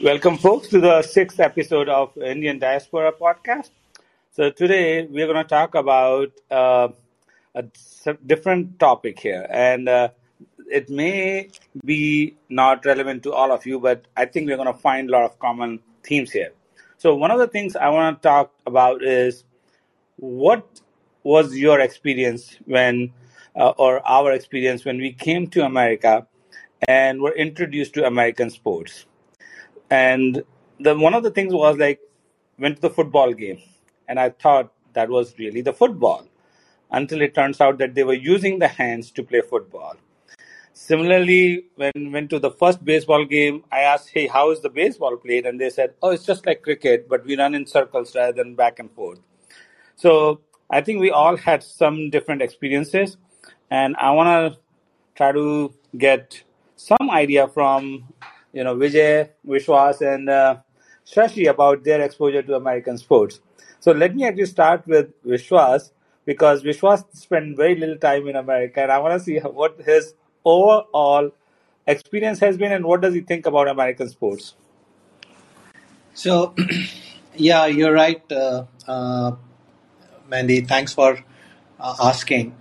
Welcome, 0.00 0.38
folks, 0.38 0.68
to 0.68 0.80
the 0.80 1.02
sixth 1.02 1.38
episode 1.38 1.88
of 1.88 2.16
Indian 2.16 2.58
Diaspora 2.58 3.12
Podcast. 3.12 3.70
So, 4.32 4.50
today 4.50 5.06
we're 5.06 5.26
going 5.26 5.42
to 5.42 5.48
talk 5.48 5.74
about 5.76 6.32
uh, 6.50 6.88
a 7.54 7.64
different 8.26 8.80
topic 8.80 9.20
here, 9.20 9.46
and 9.48 9.88
uh, 9.88 10.08
it 10.68 10.90
may 10.90 11.50
be 11.84 12.36
not 12.48 12.84
relevant 12.84 13.22
to 13.24 13.32
all 13.32 13.52
of 13.52 13.64
you, 13.64 13.78
but 13.78 14.06
I 14.16 14.24
think 14.24 14.48
we're 14.48 14.56
going 14.56 14.72
to 14.72 14.78
find 14.78 15.08
a 15.08 15.12
lot 15.12 15.24
of 15.24 15.38
common 15.38 15.78
themes 16.02 16.32
here. 16.32 16.52
So, 16.98 17.14
one 17.14 17.30
of 17.30 17.38
the 17.38 17.46
things 17.46 17.76
I 17.76 17.88
want 17.90 18.20
to 18.20 18.28
talk 18.28 18.52
about 18.66 19.04
is 19.04 19.44
what 20.16 20.80
was 21.22 21.56
your 21.56 21.78
experience 21.78 22.56
when, 22.64 23.12
uh, 23.54 23.70
or 23.70 24.04
our 24.08 24.32
experience 24.32 24.84
when 24.84 24.98
we 24.98 25.12
came 25.12 25.46
to 25.48 25.64
America 25.64 26.26
and 26.88 27.20
were 27.20 27.34
introduced 27.34 27.94
to 27.94 28.06
American 28.06 28.50
sports? 28.50 29.06
And 29.92 30.42
the 30.80 30.96
one 30.96 31.12
of 31.12 31.22
the 31.22 31.30
things 31.30 31.52
was 31.52 31.76
like 31.76 32.00
went 32.58 32.76
to 32.76 32.82
the 32.82 32.90
football 32.98 33.34
game, 33.34 33.60
and 34.08 34.18
I 34.18 34.30
thought 34.30 34.72
that 34.94 35.10
was 35.10 35.34
really 35.38 35.60
the 35.60 35.74
football 35.74 36.26
until 36.90 37.20
it 37.20 37.34
turns 37.34 37.60
out 37.60 37.76
that 37.78 37.94
they 37.94 38.04
were 38.04 38.14
using 38.14 38.58
the 38.58 38.68
hands 38.68 39.10
to 39.10 39.22
play 39.22 39.42
football. 39.42 39.96
Similarly, 40.72 41.66
when 41.74 42.10
went 42.10 42.30
to 42.30 42.38
the 42.38 42.50
first 42.50 42.82
baseball 42.82 43.26
game, 43.26 43.64
I 43.70 43.80
asked, 43.80 44.08
"Hey, 44.14 44.26
how 44.28 44.50
is 44.50 44.60
the 44.60 44.70
baseball 44.70 45.18
played?" 45.18 45.44
And 45.44 45.60
they 45.60 45.68
said, 45.68 45.92
"Oh, 46.02 46.08
it's 46.16 46.24
just 46.24 46.46
like 46.46 46.62
cricket, 46.62 47.06
but 47.06 47.26
we 47.26 47.36
run 47.36 47.54
in 47.54 47.66
circles 47.66 48.16
rather 48.16 48.32
than 48.32 48.54
back 48.54 48.78
and 48.78 48.90
forth." 49.00 49.20
So 49.96 50.40
I 50.70 50.80
think 50.80 51.00
we 51.00 51.10
all 51.10 51.36
had 51.36 51.62
some 51.62 52.08
different 52.08 52.40
experiences, 52.40 53.18
and 53.82 53.94
I 54.08 54.10
want 54.12 54.32
to 54.32 54.58
try 55.20 55.32
to 55.32 55.46
get 56.08 56.42
some 56.76 57.10
idea 57.10 57.46
from 57.48 58.11
you 58.52 58.64
know 58.64 58.74
Vijay, 58.76 59.28
Vishwas, 59.46 60.00
and 60.02 60.28
uh, 60.28 60.56
Shashi 61.06 61.48
about 61.48 61.84
their 61.84 62.00
exposure 62.00 62.42
to 62.42 62.54
American 62.56 62.98
sports. 62.98 63.40
So 63.80 63.92
let 63.92 64.14
me 64.14 64.24
actually 64.26 64.46
start 64.46 64.86
with 64.86 65.10
Vishwas 65.24 65.90
because 66.24 66.62
Vishwas 66.62 67.04
spent 67.14 67.56
very 67.56 67.74
little 67.74 67.96
time 67.96 68.28
in 68.28 68.36
America, 68.36 68.80
and 68.82 68.92
I 68.92 68.98
want 68.98 69.14
to 69.18 69.20
see 69.20 69.38
what 69.60 69.80
his 69.80 70.14
overall 70.44 71.30
experience 71.86 72.38
has 72.40 72.56
been 72.56 72.72
and 72.72 72.84
what 72.84 73.00
does 73.00 73.14
he 73.14 73.20
think 73.20 73.46
about 73.46 73.68
American 73.68 74.08
sports. 74.08 74.54
So, 76.14 76.54
yeah, 77.34 77.66
you're 77.66 77.92
right, 77.92 78.22
uh, 78.30 78.64
uh, 78.86 79.32
Mandy. 80.28 80.60
Thanks 80.62 80.92
for 80.94 81.18
uh, 81.80 81.96
asking. 82.02 82.54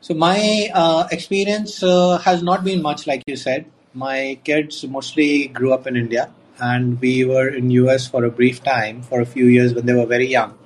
So, 0.00 0.14
my 0.14 0.70
uh, 0.74 1.08
experience 1.10 1.82
uh, 1.82 2.18
has 2.18 2.42
not 2.42 2.64
been 2.64 2.82
much, 2.82 3.06
like 3.06 3.22
you 3.26 3.36
said. 3.36 3.66
My 3.92 4.38
kids 4.44 4.84
mostly 4.84 5.48
grew 5.48 5.72
up 5.72 5.86
in 5.86 5.96
India, 5.96 6.30
and 6.60 7.00
we 7.00 7.24
were 7.24 7.48
in 7.48 7.70
US 7.70 8.06
for 8.06 8.24
a 8.24 8.30
brief 8.30 8.62
time, 8.62 9.02
for 9.02 9.20
a 9.20 9.26
few 9.26 9.46
years 9.46 9.74
when 9.74 9.86
they 9.86 9.94
were 9.94 10.06
very 10.06 10.28
young. 10.28 10.56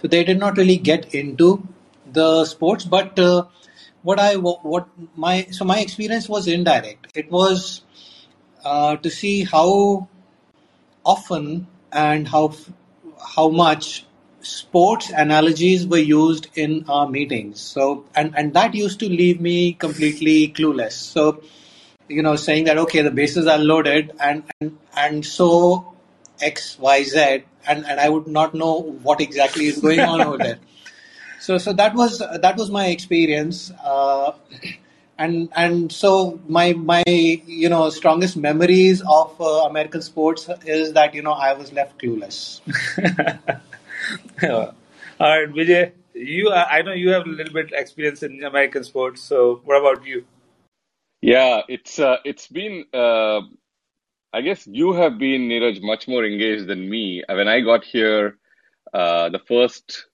So, 0.00 0.08
they 0.08 0.24
did 0.24 0.38
not 0.38 0.56
really 0.56 0.78
get 0.78 1.14
into 1.14 1.66
the 2.12 2.44
sports. 2.44 2.84
But 2.84 3.18
uh, 3.18 3.44
what 4.02 4.18
I 4.18 4.36
what 4.36 4.88
my 5.16 5.46
so 5.50 5.64
my 5.64 5.80
experience 5.80 6.28
was 6.28 6.48
indirect. 6.48 7.08
It 7.14 7.30
was 7.30 7.82
uh, 8.64 8.96
to 8.96 9.10
see 9.10 9.44
how 9.44 10.08
often 11.04 11.66
and 11.92 12.28
how 12.28 12.54
how 13.36 13.48
much 13.48 14.06
sports 14.40 15.10
analogies 15.10 15.86
were 15.86 15.98
used 15.98 16.48
in 16.56 16.84
our 16.88 17.08
meetings 17.08 17.60
so 17.60 18.04
and 18.14 18.34
and 18.36 18.54
that 18.54 18.74
used 18.74 18.98
to 18.98 19.08
leave 19.08 19.40
me 19.40 19.72
completely 19.72 20.48
clueless 20.48 20.92
so 20.92 21.40
you 22.08 22.22
know 22.22 22.36
saying 22.36 22.64
that 22.64 22.78
okay 22.78 23.02
the 23.02 23.10
bases 23.10 23.46
are 23.46 23.58
loaded 23.58 24.12
and 24.20 24.44
and, 24.60 24.78
and 24.96 25.26
so 25.26 25.94
x 26.40 26.78
y 26.78 27.02
z 27.02 27.44
and 27.66 27.86
and 27.86 28.00
i 28.00 28.08
would 28.08 28.26
not 28.26 28.54
know 28.54 28.80
what 29.08 29.20
exactly 29.20 29.66
is 29.66 29.78
going 29.80 30.00
on 30.00 30.20
over 30.20 30.38
there 30.38 30.58
so 31.40 31.58
so 31.58 31.72
that 31.72 31.94
was 31.94 32.18
that 32.18 32.56
was 32.56 32.70
my 32.70 32.86
experience 32.86 33.70
uh, 33.84 34.32
and 35.18 35.48
and 35.54 35.92
so 35.92 36.40
my 36.48 36.72
my 36.72 37.02
you 37.06 37.68
know 37.68 37.90
strongest 37.90 38.36
memories 38.36 39.02
of 39.02 39.40
uh, 39.40 39.64
american 39.66 40.02
sports 40.02 40.48
is 40.66 40.92
that 40.94 41.14
you 41.14 41.22
know 41.22 41.32
i 41.32 41.52
was 41.52 41.72
left 41.72 41.98
clueless 42.00 42.60
All 45.22 45.28
right, 45.28 45.48
Vijay, 45.48 45.92
you 46.14 46.50
I 46.50 46.78
I 46.78 46.82
know 46.82 46.92
you 46.92 47.10
have 47.10 47.26
a 47.26 47.28
little 47.28 47.52
bit 47.52 47.72
experience 47.72 48.22
in 48.24 48.42
American 48.42 48.82
sports. 48.82 49.22
So 49.22 49.60
what 49.64 49.78
about 49.78 50.04
you? 50.04 50.24
Yeah, 51.22 51.62
it's 51.68 52.00
uh, 52.00 52.18
it's 52.24 52.48
been 52.48 52.86
uh, 52.94 53.42
I 54.32 54.42
guess 54.42 54.66
you 54.66 54.94
have 54.94 55.18
been 55.18 55.48
Neeraj 55.48 55.82
much 55.82 56.08
more 56.08 56.24
engaged 56.24 56.68
than 56.68 56.88
me. 56.90 57.24
When 57.28 57.48
I 57.48 57.60
got 57.60 57.84
here, 57.84 58.38
uh, 58.94 59.30
the 59.30 59.40
first 59.40 60.06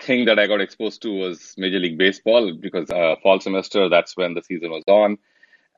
thing 0.00 0.26
that 0.26 0.38
I 0.38 0.46
got 0.48 0.60
exposed 0.60 1.02
to 1.02 1.10
was 1.12 1.54
Major 1.58 1.78
League 1.80 1.98
Baseball 1.98 2.54
because 2.54 2.90
uh, 2.90 3.16
fall 3.22 3.40
semester 3.40 3.88
that's 3.88 4.16
when 4.16 4.34
the 4.34 4.42
season 4.42 4.70
was 4.70 4.84
on, 4.88 5.18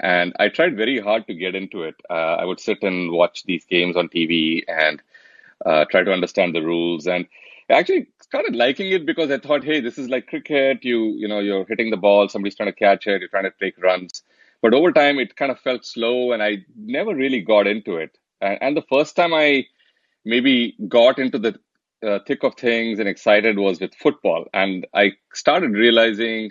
and 0.00 0.34
I 0.41 0.49
tried 0.49 0.77
very 0.77 1.00
hard 1.00 1.27
to 1.28 1.34
get 1.34 1.54
into 1.54 1.83
it. 1.84 1.97
Uh, 2.10 2.37
I 2.41 2.44
would 2.44 2.60
sit 2.60 2.83
and 2.83 3.12
watch 3.12 3.44
these 3.44 3.65
games 3.66 3.97
on 3.97 4.09
TV 4.09 4.65
and 4.69 5.03
uh, 5.65 5.84
try 5.87 6.04
to 6.04 6.12
understand 6.12 6.54
the 6.54 6.62
rules, 6.62 7.06
and 7.06 7.27
I 7.71 7.75
actually 7.75 8.09
started 8.22 8.56
liking 8.56 8.93
it 8.93 9.06
because 9.06 9.31
I 9.31 9.38
thought, 9.38 9.65
hey, 9.65 9.81
this 9.81 9.98
is 9.98 10.09
like 10.10 10.27
cricket. 10.28 10.84
You 10.84 11.15
you 11.19 11.28
know 11.28 11.41
you're 11.41 11.66
hitting 11.66 11.91
the 11.91 11.97
ball, 11.98 12.28
somebody's 12.28 12.56
trying 12.56 12.72
to 12.72 12.78
catch 12.78 13.06
it, 13.06 13.21
you're 13.21 13.31
trying 13.31 13.44
to 13.44 13.54
take 13.60 13.83
runs. 13.83 14.22
But 14.62 14.75
over 14.75 14.93
time, 14.93 15.19
it 15.19 15.37
kind 15.37 15.53
of 15.53 15.61
felt 15.61 15.84
slow, 15.87 16.33
and 16.33 16.43
I 16.43 16.59
never 16.77 17.15
really 17.15 17.43
got 17.43 17.67
into 17.67 17.97
it. 17.97 18.17
And, 18.41 18.59
and 18.62 18.77
the 18.77 18.84
first 18.91 19.17
time 19.17 19.34
I 19.34 19.67
maybe 20.25 20.77
got 20.89 21.19
into 21.19 21.39
the 21.39 21.59
uh, 22.06 22.21
thick 22.27 22.44
of 22.44 22.55
things 22.56 22.99
and 22.99 23.09
excited 23.09 23.59
was 23.59 23.81
with 23.81 23.95
football. 23.95 24.47
And 24.55 24.87
I 24.95 25.12
started 25.34 25.72
realizing 25.72 26.50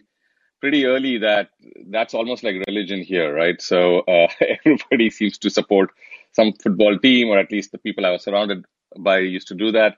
pretty 0.61 0.85
early 0.85 1.17
that 1.19 1.49
that's 1.89 2.13
almost 2.13 2.43
like 2.43 2.55
religion 2.67 3.01
here, 3.01 3.33
right? 3.33 3.61
So 3.61 3.99
uh, 4.01 4.27
everybody 4.65 5.09
seems 5.09 5.37
to 5.39 5.49
support 5.49 5.91
some 6.33 6.53
football 6.63 6.97
team, 6.99 7.29
or 7.29 7.39
at 7.39 7.51
least 7.51 7.71
the 7.71 7.77
people 7.79 8.05
I 8.05 8.11
was 8.11 8.23
surrounded 8.23 8.65
by 8.97 9.19
used 9.19 9.47
to 9.49 9.55
do 9.55 9.71
that. 9.73 9.97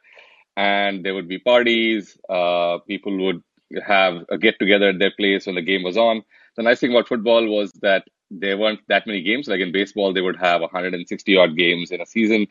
And 0.57 1.05
there 1.05 1.15
would 1.15 1.27
be 1.27 1.39
parties, 1.39 2.17
uh, 2.29 2.79
people 2.87 3.17
would 3.25 3.43
have 3.85 4.25
a 4.29 4.37
get 4.37 4.59
together 4.59 4.89
at 4.89 4.99
their 4.99 5.11
place 5.11 5.45
when 5.45 5.55
the 5.55 5.61
game 5.61 5.83
was 5.83 5.97
on. 5.97 6.23
The 6.57 6.63
nice 6.63 6.79
thing 6.79 6.91
about 6.91 7.07
football 7.07 7.47
was 7.47 7.71
that 7.81 8.07
there 8.31 8.57
weren't 8.57 8.79
that 8.87 9.07
many 9.07 9.21
games. 9.21 9.47
Like 9.47 9.61
in 9.61 9.71
baseball, 9.71 10.11
they 10.11 10.21
would 10.21 10.37
have 10.37 10.61
160 10.61 11.37
odd 11.37 11.55
games 11.55 11.91
in 11.91 12.01
a 12.01 12.05
season. 12.05 12.47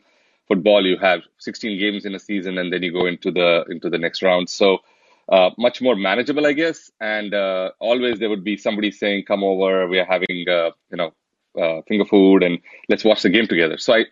Football, 0.47 0.85
you 0.85 0.97
have 0.97 1.21
16 1.39 1.77
games 1.77 2.05
in 2.05 2.15
a 2.15 2.19
season, 2.19 2.57
and 2.57 2.71
then 2.71 2.81
you 2.81 2.91
go 2.93 3.05
into 3.05 3.31
the 3.31 3.65
into 3.69 3.89
the 3.89 3.97
next 3.97 4.21
round. 4.21 4.49
So 4.49 4.79
uh, 5.29 5.49
much 5.57 5.81
more 5.81 5.95
manageable, 5.95 6.47
I 6.47 6.53
guess. 6.53 6.89
And 7.01 7.33
uh, 7.33 7.71
always 7.79 8.17
there 8.19 8.29
would 8.29 8.45
be 8.45 8.55
somebody 8.55 8.91
saying, 8.91 9.25
"Come 9.25 9.43
over, 9.43 9.87
we 9.87 9.99
are 9.99 10.05
having 10.05 10.45
uh, 10.49 10.71
you 10.89 10.97
know 10.97 11.13
uh, 11.61 11.81
finger 11.87 12.05
food, 12.05 12.43
and 12.43 12.59
let's 12.87 13.03
watch 13.03 13.23
the 13.23 13.29
game 13.29 13.47
together." 13.47 13.77
So 13.77 13.93
I 13.93 14.05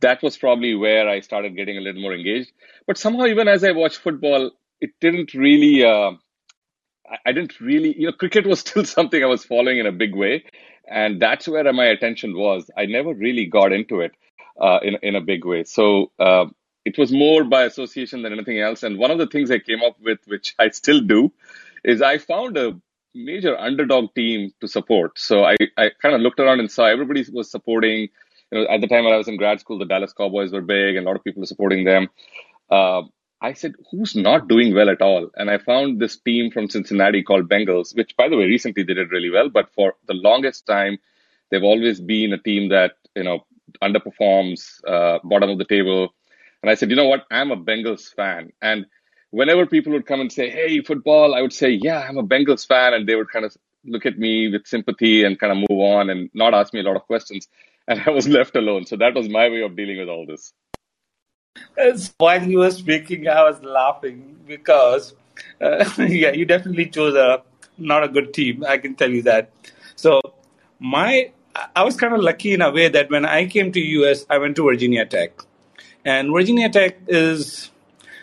that 0.00 0.20
was 0.20 0.36
probably 0.36 0.74
where 0.74 1.08
I 1.08 1.20
started 1.20 1.56
getting 1.56 1.78
a 1.78 1.80
little 1.80 2.02
more 2.02 2.14
engaged. 2.14 2.50
But 2.88 2.98
somehow, 2.98 3.26
even 3.26 3.46
as 3.46 3.62
I 3.62 3.70
watched 3.70 3.98
football, 3.98 4.50
it 4.80 4.90
didn't 5.00 5.32
really. 5.32 5.84
I 7.10 7.16
I 7.26 7.32
didn't 7.32 7.60
really, 7.60 7.98
you 7.98 8.06
know, 8.06 8.12
cricket 8.12 8.46
was 8.46 8.60
still 8.66 8.84
something 8.84 9.22
I 9.22 9.26
was 9.26 9.44
following 9.44 9.78
in 9.78 9.86
a 9.86 9.92
big 9.92 10.14
way, 10.14 10.44
and 10.86 11.20
that's 11.20 11.48
where 11.48 11.72
my 11.72 11.86
attention 11.86 12.36
was. 12.36 12.70
I 12.76 12.86
never 12.86 13.12
really 13.14 13.46
got 13.46 13.72
into 13.72 14.00
it 14.00 14.12
uh, 14.60 14.78
in 14.82 14.96
in 15.02 15.16
a 15.16 15.20
big 15.20 15.44
way. 15.44 15.64
So 15.64 16.10
uh, 16.18 16.46
it 16.84 16.98
was 16.98 17.12
more 17.12 17.44
by 17.44 17.64
association 17.64 18.22
than 18.22 18.32
anything 18.32 18.60
else. 18.60 18.82
And 18.82 18.98
one 18.98 19.10
of 19.10 19.18
the 19.18 19.26
things 19.26 19.50
I 19.50 19.58
came 19.58 19.82
up 19.82 19.96
with, 20.00 20.20
which 20.26 20.54
I 20.58 20.70
still 20.70 21.00
do, 21.00 21.32
is 21.84 22.00
I 22.02 22.18
found 22.18 22.56
a 22.56 22.80
major 23.14 23.56
underdog 23.58 24.14
team 24.14 24.52
to 24.60 24.68
support. 24.68 25.18
So 25.18 25.44
I, 25.44 25.56
I 25.76 25.90
kind 26.00 26.14
of 26.14 26.20
looked 26.20 26.40
around 26.40 26.60
and 26.60 26.70
saw 26.70 26.86
everybody 26.86 27.24
was 27.32 27.50
supporting. 27.50 28.08
You 28.50 28.60
know, 28.60 28.66
at 28.70 28.80
the 28.80 28.86
time 28.86 29.04
when 29.04 29.12
I 29.12 29.18
was 29.18 29.28
in 29.28 29.36
grad 29.36 29.60
school, 29.60 29.78
the 29.78 29.84
Dallas 29.84 30.14
Cowboys 30.14 30.52
were 30.52 30.62
big, 30.62 30.96
and 30.96 31.06
a 31.06 31.08
lot 31.08 31.16
of 31.16 31.24
people 31.24 31.40
were 31.40 31.46
supporting 31.46 31.84
them. 31.84 32.08
Uh, 32.70 33.02
I 33.40 33.52
said, 33.52 33.74
who's 33.90 34.16
not 34.16 34.48
doing 34.48 34.74
well 34.74 34.90
at 34.90 35.00
all? 35.00 35.30
And 35.36 35.48
I 35.50 35.58
found 35.58 36.00
this 36.00 36.16
team 36.16 36.50
from 36.50 36.68
Cincinnati 36.68 37.22
called 37.22 37.48
Bengals, 37.48 37.96
which, 37.96 38.16
by 38.16 38.28
the 38.28 38.36
way, 38.36 38.44
recently 38.44 38.82
they 38.82 38.94
did 38.94 39.12
really 39.12 39.30
well. 39.30 39.48
But 39.48 39.72
for 39.72 39.94
the 40.06 40.14
longest 40.14 40.66
time, 40.66 40.98
they've 41.50 41.62
always 41.62 42.00
been 42.00 42.32
a 42.32 42.38
team 42.38 42.70
that 42.70 42.92
you 43.14 43.22
know 43.22 43.46
underperforms, 43.82 44.80
uh, 44.86 45.18
bottom 45.22 45.50
of 45.50 45.58
the 45.58 45.64
table. 45.64 46.14
And 46.62 46.70
I 46.70 46.74
said, 46.74 46.90
you 46.90 46.96
know 46.96 47.06
what? 47.06 47.26
I'm 47.30 47.52
a 47.52 47.56
Bengals 47.56 48.12
fan, 48.14 48.52
and 48.60 48.86
whenever 49.30 49.66
people 49.66 49.92
would 49.92 50.06
come 50.06 50.20
and 50.20 50.32
say, 50.32 50.50
"Hey, 50.50 50.80
football," 50.82 51.34
I 51.34 51.42
would 51.42 51.52
say, 51.52 51.70
"Yeah, 51.70 52.00
I'm 52.00 52.18
a 52.18 52.24
Bengals 52.24 52.66
fan," 52.66 52.94
and 52.94 53.08
they 53.08 53.14
would 53.14 53.30
kind 53.30 53.44
of 53.44 53.56
look 53.84 54.06
at 54.06 54.18
me 54.18 54.48
with 54.48 54.66
sympathy 54.66 55.24
and 55.24 55.38
kind 55.38 55.52
of 55.52 55.58
move 55.58 55.80
on 55.80 56.10
and 56.10 56.30
not 56.34 56.54
ask 56.54 56.74
me 56.74 56.80
a 56.80 56.82
lot 56.82 56.96
of 56.96 57.02
questions. 57.02 57.48
And 57.86 58.02
I 58.06 58.10
was 58.10 58.28
left 58.28 58.56
alone. 58.56 58.86
So 58.86 58.96
that 58.96 59.14
was 59.14 59.28
my 59.28 59.48
way 59.48 59.62
of 59.62 59.76
dealing 59.76 59.98
with 59.98 60.08
all 60.08 60.26
this. 60.26 60.52
While 62.18 62.42
you 62.42 62.58
were 62.58 62.70
speaking, 62.70 63.28
I 63.28 63.42
was 63.42 63.62
laughing 63.62 64.36
because, 64.46 65.14
uh, 65.60 65.88
yeah, 65.98 66.32
you 66.32 66.44
definitely 66.44 66.86
chose 66.86 67.14
a 67.14 67.42
not 67.78 68.02
a 68.02 68.08
good 68.08 68.34
team. 68.34 68.64
I 68.66 68.78
can 68.78 68.94
tell 68.94 69.10
you 69.10 69.22
that. 69.22 69.50
So, 69.96 70.20
my 70.80 71.32
I 71.74 71.82
was 71.82 71.96
kind 71.96 72.14
of 72.14 72.20
lucky 72.20 72.52
in 72.52 72.62
a 72.62 72.70
way 72.70 72.88
that 72.88 73.10
when 73.10 73.24
I 73.24 73.46
came 73.46 73.72
to 73.72 73.80
US, 73.80 74.24
I 74.30 74.38
went 74.38 74.56
to 74.56 74.64
Virginia 74.64 75.06
Tech, 75.06 75.32
and 76.04 76.32
Virginia 76.32 76.68
Tech 76.68 76.98
is 77.08 77.70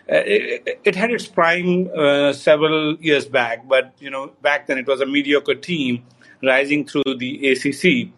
uh, 0.09 0.21
it, 0.25 0.79
it, 0.83 0.95
had 0.95 1.11
its 1.11 1.25
prime 1.25 1.89
uh, 1.97 2.31
several 2.31 2.95
years 2.97 3.25
back, 3.25 3.67
but 3.67 3.93
you 3.99 4.09
know 4.09 4.31
back 4.41 4.67
then 4.67 4.77
it 4.77 4.87
was 4.87 5.01
a 5.01 5.05
mediocre 5.05 5.55
team 5.55 6.03
rising 6.43 6.85
through 6.85 7.15
the 7.17 7.49
ACC. 7.49 8.09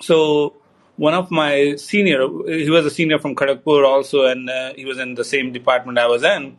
So 0.00 0.54
one 0.98 1.14
of 1.14 1.30
my 1.30 1.76
senior, 1.76 2.28
he 2.46 2.68
was 2.68 2.84
a 2.84 2.90
senior 2.90 3.18
from 3.20 3.36
Kharagpur 3.36 3.86
also, 3.86 4.26
and 4.26 4.50
uh, 4.50 4.74
he 4.74 4.84
was 4.84 4.98
in 4.98 5.14
the 5.14 5.24
same 5.24 5.52
department 5.52 5.96
I 5.96 6.08
was 6.08 6.24
in, 6.24 6.58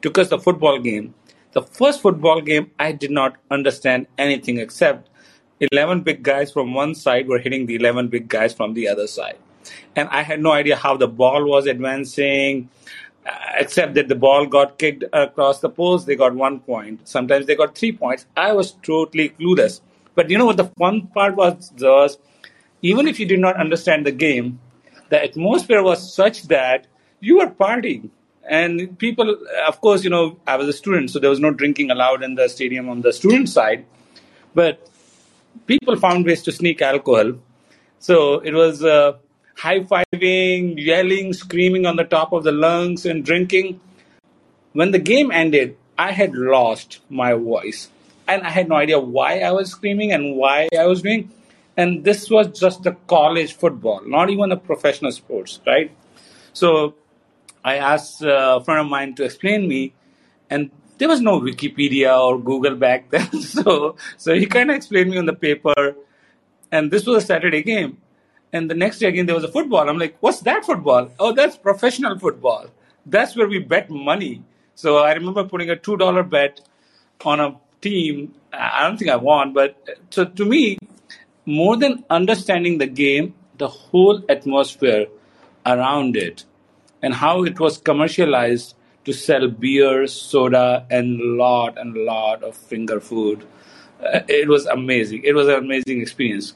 took 0.00 0.16
us 0.16 0.28
the 0.28 0.38
football 0.38 0.78
game. 0.78 1.12
The 1.52 1.62
first 1.62 2.00
football 2.00 2.40
game, 2.40 2.70
I 2.78 2.92
did 2.92 3.10
not 3.10 3.36
understand 3.50 4.06
anything 4.16 4.58
except 4.58 5.08
11 5.72 6.02
big 6.02 6.22
guys 6.22 6.52
from 6.52 6.72
one 6.72 6.94
side 6.94 7.26
were 7.26 7.40
hitting 7.40 7.66
the 7.66 7.74
11 7.74 8.08
big 8.08 8.28
guys 8.28 8.54
from 8.54 8.74
the 8.74 8.86
other 8.86 9.08
side. 9.08 9.38
And 9.96 10.08
I 10.10 10.22
had 10.22 10.40
no 10.40 10.52
idea 10.52 10.76
how 10.76 10.96
the 10.96 11.08
ball 11.08 11.44
was 11.44 11.66
advancing, 11.66 12.70
uh, 13.26 13.32
except 13.58 13.94
that 13.94 14.06
the 14.06 14.14
ball 14.14 14.46
got 14.46 14.78
kicked 14.78 15.02
across 15.12 15.58
the 15.58 15.68
post. 15.68 16.06
They 16.06 16.14
got 16.14 16.32
one 16.34 16.60
point. 16.60 17.08
Sometimes 17.08 17.46
they 17.46 17.56
got 17.56 17.76
three 17.76 17.92
points. 17.92 18.26
I 18.36 18.52
was 18.52 18.70
totally 18.82 19.30
clueless. 19.30 19.80
But 20.14 20.30
you 20.30 20.38
know 20.38 20.46
what 20.46 20.56
the 20.58 20.70
fun 20.78 21.08
part 21.08 21.34
was? 21.34 21.72
was 21.78 22.18
even 22.82 23.06
if 23.06 23.20
you 23.20 23.26
did 23.26 23.40
not 23.40 23.56
understand 23.56 24.06
the 24.06 24.12
game, 24.12 24.60
the 25.08 25.22
atmosphere 25.22 25.82
was 25.82 26.12
such 26.12 26.44
that 26.44 26.86
you 27.20 27.38
were 27.38 27.50
partying. 27.50 28.10
And 28.48 28.98
people, 28.98 29.36
of 29.66 29.80
course, 29.80 30.02
you 30.02 30.10
know, 30.10 30.38
I 30.46 30.56
was 30.56 30.68
a 30.68 30.72
student, 30.72 31.10
so 31.10 31.18
there 31.18 31.30
was 31.30 31.40
no 31.40 31.52
drinking 31.52 31.90
allowed 31.90 32.22
in 32.22 32.34
the 32.34 32.48
stadium 32.48 32.88
on 32.88 33.02
the 33.02 33.12
student 33.12 33.48
side. 33.48 33.84
But 34.54 34.88
people 35.66 35.96
found 35.96 36.24
ways 36.24 36.42
to 36.44 36.52
sneak 36.52 36.80
alcohol. 36.82 37.34
So 37.98 38.38
it 38.40 38.54
was 38.54 38.82
uh, 38.82 39.18
high 39.56 39.80
fiving, 39.80 40.74
yelling, 40.78 41.32
screaming 41.34 41.86
on 41.86 41.96
the 41.96 42.04
top 42.04 42.32
of 42.32 42.44
the 42.44 42.52
lungs, 42.52 43.04
and 43.04 43.24
drinking. 43.24 43.80
When 44.72 44.90
the 44.90 44.98
game 44.98 45.30
ended, 45.30 45.76
I 45.98 46.12
had 46.12 46.34
lost 46.34 47.00
my 47.10 47.34
voice. 47.34 47.88
And 48.26 48.42
I 48.42 48.50
had 48.50 48.68
no 48.68 48.76
idea 48.76 48.98
why 48.98 49.40
I 49.40 49.50
was 49.50 49.70
screaming 49.70 50.12
and 50.12 50.36
why 50.36 50.68
I 50.78 50.86
was 50.86 51.02
doing. 51.02 51.30
And 51.76 52.04
this 52.04 52.28
was 52.28 52.58
just 52.58 52.84
a 52.86 52.92
college 53.06 53.54
football, 53.54 54.02
not 54.04 54.30
even 54.30 54.52
a 54.52 54.56
professional 54.56 55.12
sports, 55.12 55.60
right? 55.66 55.90
So 56.52 56.94
I 57.64 57.76
asked 57.76 58.22
uh, 58.22 58.58
a 58.60 58.64
friend 58.64 58.80
of 58.80 58.86
mine 58.88 59.14
to 59.16 59.24
explain 59.24 59.68
me, 59.68 59.94
and 60.48 60.70
there 60.98 61.08
was 61.08 61.20
no 61.20 61.40
Wikipedia 61.40 62.18
or 62.18 62.38
Google 62.38 62.76
back 62.76 63.10
then. 63.10 63.30
so 63.40 63.96
so 64.16 64.34
he 64.34 64.46
kind 64.46 64.70
of 64.70 64.76
explained 64.76 65.10
me 65.10 65.18
on 65.18 65.26
the 65.26 65.34
paper. 65.34 65.96
And 66.72 66.90
this 66.90 67.04
was 67.06 67.24
a 67.24 67.26
Saturday 67.26 67.62
game. 67.62 67.98
And 68.52 68.70
the 68.70 68.74
next 68.74 68.98
day 68.98 69.06
again 69.08 69.26
there 69.26 69.34
was 69.34 69.44
a 69.44 69.52
football. 69.52 69.88
I'm 69.88 69.98
like, 69.98 70.16
what's 70.20 70.40
that 70.40 70.64
football? 70.64 71.10
Oh, 71.18 71.32
that's 71.32 71.56
professional 71.56 72.18
football. 72.18 72.66
That's 73.06 73.36
where 73.36 73.48
we 73.48 73.58
bet 73.58 73.90
money. 73.90 74.42
So 74.74 74.98
I 74.98 75.12
remember 75.14 75.44
putting 75.44 75.70
a 75.70 75.76
two 75.76 75.96
dollar 75.96 76.22
bet 76.22 76.60
on 77.24 77.40
a 77.40 77.56
team. 77.80 78.34
I 78.52 78.82
don't 78.82 78.96
think 78.96 79.10
I 79.10 79.16
won, 79.16 79.52
but 79.52 79.76
so 80.10 80.24
to 80.24 80.44
me, 80.44 80.78
more 81.46 81.76
than 81.76 82.04
understanding 82.10 82.78
the 82.78 82.86
game, 82.86 83.34
the 83.58 83.68
whole 83.68 84.22
atmosphere 84.28 85.06
around 85.66 86.16
it 86.16 86.44
and 87.02 87.14
how 87.14 87.44
it 87.44 87.58
was 87.58 87.78
commercialized 87.78 88.74
to 89.04 89.12
sell 89.12 89.48
beer, 89.48 90.06
soda, 90.06 90.86
and 90.90 91.20
a 91.20 91.24
lot 91.24 91.78
and 91.78 91.96
a 91.96 92.02
lot 92.02 92.42
of 92.42 92.56
finger 92.56 93.00
food. 93.00 93.46
Uh, 94.00 94.20
it 94.28 94.48
was 94.48 94.66
amazing. 94.66 95.22
It 95.24 95.34
was 95.34 95.48
an 95.48 95.54
amazing 95.54 96.00
experience. 96.00 96.54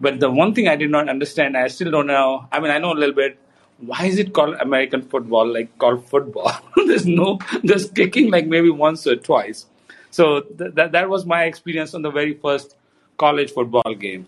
But 0.00 0.20
the 0.20 0.30
one 0.30 0.54
thing 0.54 0.68
I 0.68 0.76
did 0.76 0.90
not 0.90 1.08
understand, 1.08 1.56
I 1.56 1.68
still 1.68 1.90
don't 1.90 2.06
know. 2.06 2.46
I 2.50 2.60
mean, 2.60 2.70
I 2.70 2.78
know 2.78 2.92
a 2.92 2.94
little 2.94 3.14
bit. 3.14 3.38
Why 3.78 4.06
is 4.06 4.18
it 4.18 4.32
called 4.32 4.56
American 4.60 5.02
football? 5.02 5.46
Like 5.52 5.76
called 5.78 6.08
football? 6.08 6.52
there's 6.86 7.06
no, 7.06 7.38
there's 7.62 7.90
kicking 7.90 8.30
like 8.30 8.46
maybe 8.46 8.70
once 8.70 9.06
or 9.06 9.16
twice. 9.16 9.66
So 10.10 10.40
th- 10.42 10.74
that 10.74 10.92
that 10.92 11.08
was 11.08 11.26
my 11.26 11.44
experience 11.44 11.94
on 11.94 12.02
the 12.02 12.10
very 12.10 12.34
first 12.34 12.76
college 13.16 13.52
football 13.52 13.94
game. 13.94 14.26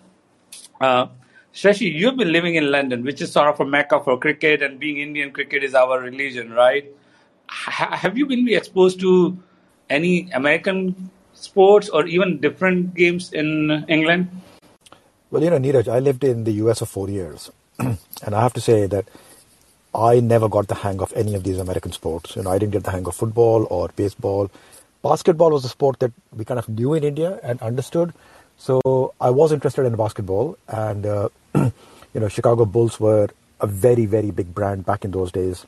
Uh, 0.81 1.07
Shashi, 1.55 1.93
you've 1.93 2.17
been 2.17 2.33
living 2.33 2.57
in 2.57 2.71
London, 2.71 3.03
which 3.03 3.21
is 3.23 3.33
sort 3.33 3.49
of 3.49 3.61
a 3.61 3.65
mecca 3.65 4.01
for 4.01 4.19
cricket, 4.19 4.63
and 4.63 4.79
being 4.79 4.99
Indian 4.99 5.33
cricket 5.33 5.65
is 5.65 5.75
our 5.75 6.01
religion, 6.01 6.53
right? 6.53 6.85
have 7.49 8.19
you 8.19 8.27
been 8.27 8.49
exposed 8.49 9.01
to 9.01 9.37
any 9.89 10.31
American 10.33 11.11
sports 11.33 11.89
or 11.89 12.07
even 12.07 12.41
different 12.41 12.95
games 12.95 13.33
in 13.33 13.85
England? 13.89 14.29
Well, 15.31 15.43
you 15.43 15.51
know, 15.51 15.59
Neeraj, 15.59 15.89
I 15.89 15.99
lived 15.99 16.25
in 16.25 16.45
the 16.45 16.53
US 16.65 16.81
for 16.81 16.87
four 16.87 17.09
years, 17.09 17.51
and 17.79 17.99
I 18.35 18.41
have 18.41 18.53
to 18.55 18.61
say 18.61 18.87
that 18.87 19.09
I 19.95 20.21
never 20.21 20.49
got 20.49 20.69
the 20.69 20.75
hang 20.75 21.01
of 21.01 21.13
any 21.15 21.35
of 21.35 21.45
these 21.45 21.59
American 21.59 21.93
sports. 21.93 22.37
You 22.37 22.43
know, 22.43 22.51
I 22.51 22.59
didn't 22.59 22.73
get 22.73 22.85
the 22.85 22.91
hang 22.91 23.07
of 23.07 23.15
football 23.15 23.67
or 23.71 23.89
baseball. 23.97 24.51
Basketball 25.03 25.51
was 25.53 25.65
a 25.65 25.69
sport 25.69 26.01
that 26.01 26.13
we 26.35 26.45
kind 26.45 26.59
of 26.59 26.69
knew 26.69 26.95
in 26.95 27.05
India 27.05 27.39
and 27.43 27.61
understood. 27.63 28.13
So 28.59 29.15
I 29.21 29.31
was 29.31 29.53
interested 29.53 29.87
in 29.87 29.95
basketball, 29.97 30.59
and 30.69 31.07
uh, 31.07 31.29
you 31.55 31.73
know, 32.15 32.29
Chicago 32.29 32.65
Bulls 32.65 32.99
were 32.99 33.29
a 33.61 33.67
very, 33.67 34.07
very 34.07 34.31
big 34.31 34.55
brand 34.55 34.85
back 34.85 35.05
in 35.05 35.11
those 35.11 35.33
days 35.33 35.67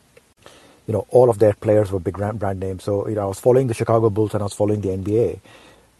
you 0.88 0.94
know, 0.94 1.06
all 1.10 1.28
of 1.28 1.38
their 1.38 1.52
players 1.52 1.92
were 1.92 2.00
big 2.00 2.16
brand 2.16 2.60
names. 2.60 2.82
So, 2.82 3.06
you 3.08 3.14
know, 3.14 3.22
I 3.22 3.26
was 3.26 3.38
following 3.38 3.66
the 3.66 3.74
Chicago 3.74 4.08
Bulls 4.08 4.32
and 4.32 4.42
I 4.42 4.44
was 4.44 4.54
following 4.54 4.80
the 4.80 4.88
NBA. 4.88 5.38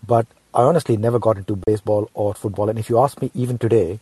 But 0.05 0.26
I 0.55 0.62
honestly 0.62 0.96
never 0.96 1.19
got 1.19 1.37
into 1.37 1.56
baseball 1.56 2.11
or 2.14 2.32
football. 2.32 2.70
And 2.70 2.79
if 2.79 2.88
you 2.88 2.99
ask 2.99 3.20
me 3.20 3.31
even 3.35 3.58
today 3.58 4.00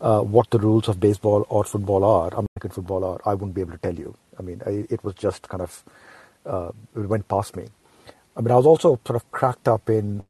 uh, 0.00 0.20
what 0.20 0.48
the 0.50 0.60
rules 0.60 0.86
of 0.86 1.00
baseball 1.00 1.44
or 1.48 1.64
football 1.64 2.04
are, 2.04 2.28
American 2.28 2.70
football 2.70 3.04
are, 3.04 3.20
I 3.26 3.34
wouldn't 3.34 3.54
be 3.54 3.60
able 3.60 3.72
to 3.72 3.78
tell 3.78 3.94
you. 3.94 4.14
I 4.38 4.42
mean, 4.42 4.62
I, 4.64 4.86
it 4.88 5.02
was 5.02 5.14
just 5.14 5.48
kind 5.48 5.62
of, 5.62 5.82
uh, 6.46 6.70
it 6.94 7.08
went 7.08 7.26
past 7.26 7.56
me. 7.56 7.66
I 8.36 8.40
mean, 8.40 8.52
I 8.52 8.56
was 8.56 8.66
also 8.66 9.00
sort 9.04 9.16
of 9.16 9.28
cracked 9.32 9.66
up 9.66 9.90
in 9.90 10.22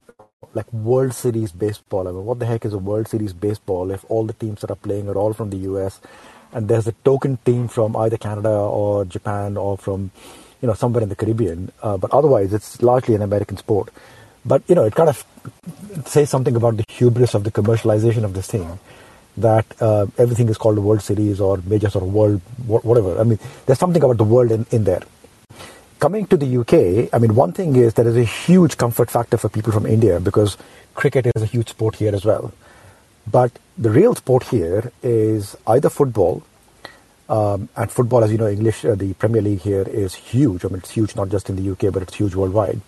like 0.54 0.72
World 0.72 1.12
Series 1.12 1.52
baseball. 1.52 2.08
I 2.08 2.12
mean, 2.12 2.24
what 2.24 2.38
the 2.38 2.46
heck 2.46 2.64
is 2.64 2.72
a 2.72 2.78
World 2.78 3.08
Series 3.08 3.34
baseball 3.34 3.90
if 3.90 4.04
all 4.08 4.24
the 4.24 4.32
teams 4.32 4.62
that 4.62 4.70
are 4.70 4.76
playing 4.76 5.06
are 5.08 5.14
all 5.14 5.34
from 5.34 5.50
the 5.50 5.58
US 5.58 6.00
and 6.52 6.66
there's 6.66 6.86
a 6.86 6.92
token 7.04 7.36
team 7.44 7.68
from 7.68 7.94
either 7.94 8.16
Canada 8.16 8.48
or 8.48 9.04
Japan 9.04 9.58
or 9.58 9.76
from 9.76 10.10
you 10.62 10.66
know 10.66 10.72
somewhere 10.72 11.02
in 11.02 11.10
the 11.10 11.16
Caribbean. 11.16 11.70
Uh, 11.82 11.98
but 11.98 12.10
otherwise, 12.12 12.54
it's 12.54 12.80
largely 12.82 13.14
an 13.14 13.22
American 13.22 13.58
sport. 13.58 13.90
But 14.44 14.62
you 14.66 14.74
know, 14.74 14.84
it 14.84 14.94
kind 14.94 15.10
of 15.10 15.24
says 16.06 16.30
something 16.30 16.56
about 16.56 16.78
the 16.78 16.84
hubris 16.88 17.34
of 17.34 17.44
the 17.44 17.50
commercialization 17.50 18.24
of 18.24 18.32
this 18.32 18.46
thing. 18.46 18.78
That 19.36 19.66
uh, 19.80 20.06
everything 20.18 20.48
is 20.48 20.56
called 20.56 20.78
a 20.78 20.80
World 20.80 21.02
Series 21.02 21.38
or 21.38 21.58
major 21.64 21.90
sort 21.90 22.04
of 22.04 22.12
world, 22.12 22.40
whatever. 22.66 23.20
I 23.20 23.24
mean, 23.24 23.38
there's 23.66 23.78
something 23.78 24.02
about 24.02 24.16
the 24.16 24.24
world 24.24 24.50
in, 24.50 24.66
in 24.70 24.84
there. 24.84 25.02
Coming 26.00 26.26
to 26.28 26.36
the 26.38 26.56
UK, 26.56 27.12
I 27.12 27.18
mean, 27.18 27.34
one 27.34 27.52
thing 27.52 27.76
is 27.76 27.92
there 27.92 28.08
is 28.08 28.16
a 28.16 28.24
huge 28.24 28.78
comfort 28.78 29.10
factor 29.10 29.36
for 29.36 29.50
people 29.50 29.70
from 29.70 29.84
India 29.84 30.18
because 30.18 30.56
cricket 30.94 31.26
is 31.26 31.42
a 31.42 31.44
huge 31.44 31.68
sport 31.68 31.96
here 31.96 32.14
as 32.14 32.24
well. 32.24 32.54
But 33.30 33.52
the 33.76 33.90
real 33.90 34.14
sport 34.14 34.44
here 34.44 34.92
is 35.02 35.58
either 35.66 35.90
football, 35.90 36.42
um, 37.28 37.68
and 37.76 37.92
football, 37.92 38.24
as 38.24 38.32
you 38.32 38.38
know, 38.38 38.48
English, 38.48 38.82
uh, 38.86 38.94
the 38.94 39.12
Premier 39.12 39.42
League 39.42 39.60
here 39.60 39.82
is 39.82 40.14
huge. 40.14 40.64
I 40.64 40.68
mean, 40.68 40.78
it's 40.78 40.90
huge 40.90 41.14
not 41.16 41.28
just 41.28 41.50
in 41.50 41.56
the 41.56 41.70
UK, 41.70 41.92
but 41.92 42.00
it's 42.02 42.14
huge 42.14 42.34
worldwide. 42.34 42.80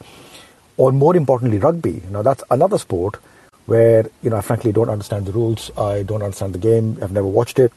Or 0.79 0.91
more 0.91 1.15
importantly, 1.15 1.59
rugby. 1.59 2.03
Now, 2.11 2.23
that's 2.23 2.43
another 2.51 2.79
sport 2.79 3.19
where, 3.67 4.07
you 4.23 4.31
know, 4.31 4.37
I 4.37 4.41
frankly 4.41 4.73
don't 4.73 4.89
understand 4.89 5.27
the 5.27 5.33
rules. 5.33 5.71
I 5.77 6.03
don't 6.03 6.23
understand 6.23 6.55
the 6.55 6.59
game. 6.59 6.99
I've 7.03 7.13
never 7.13 7.27
watched 7.27 7.59
it. 7.59 7.75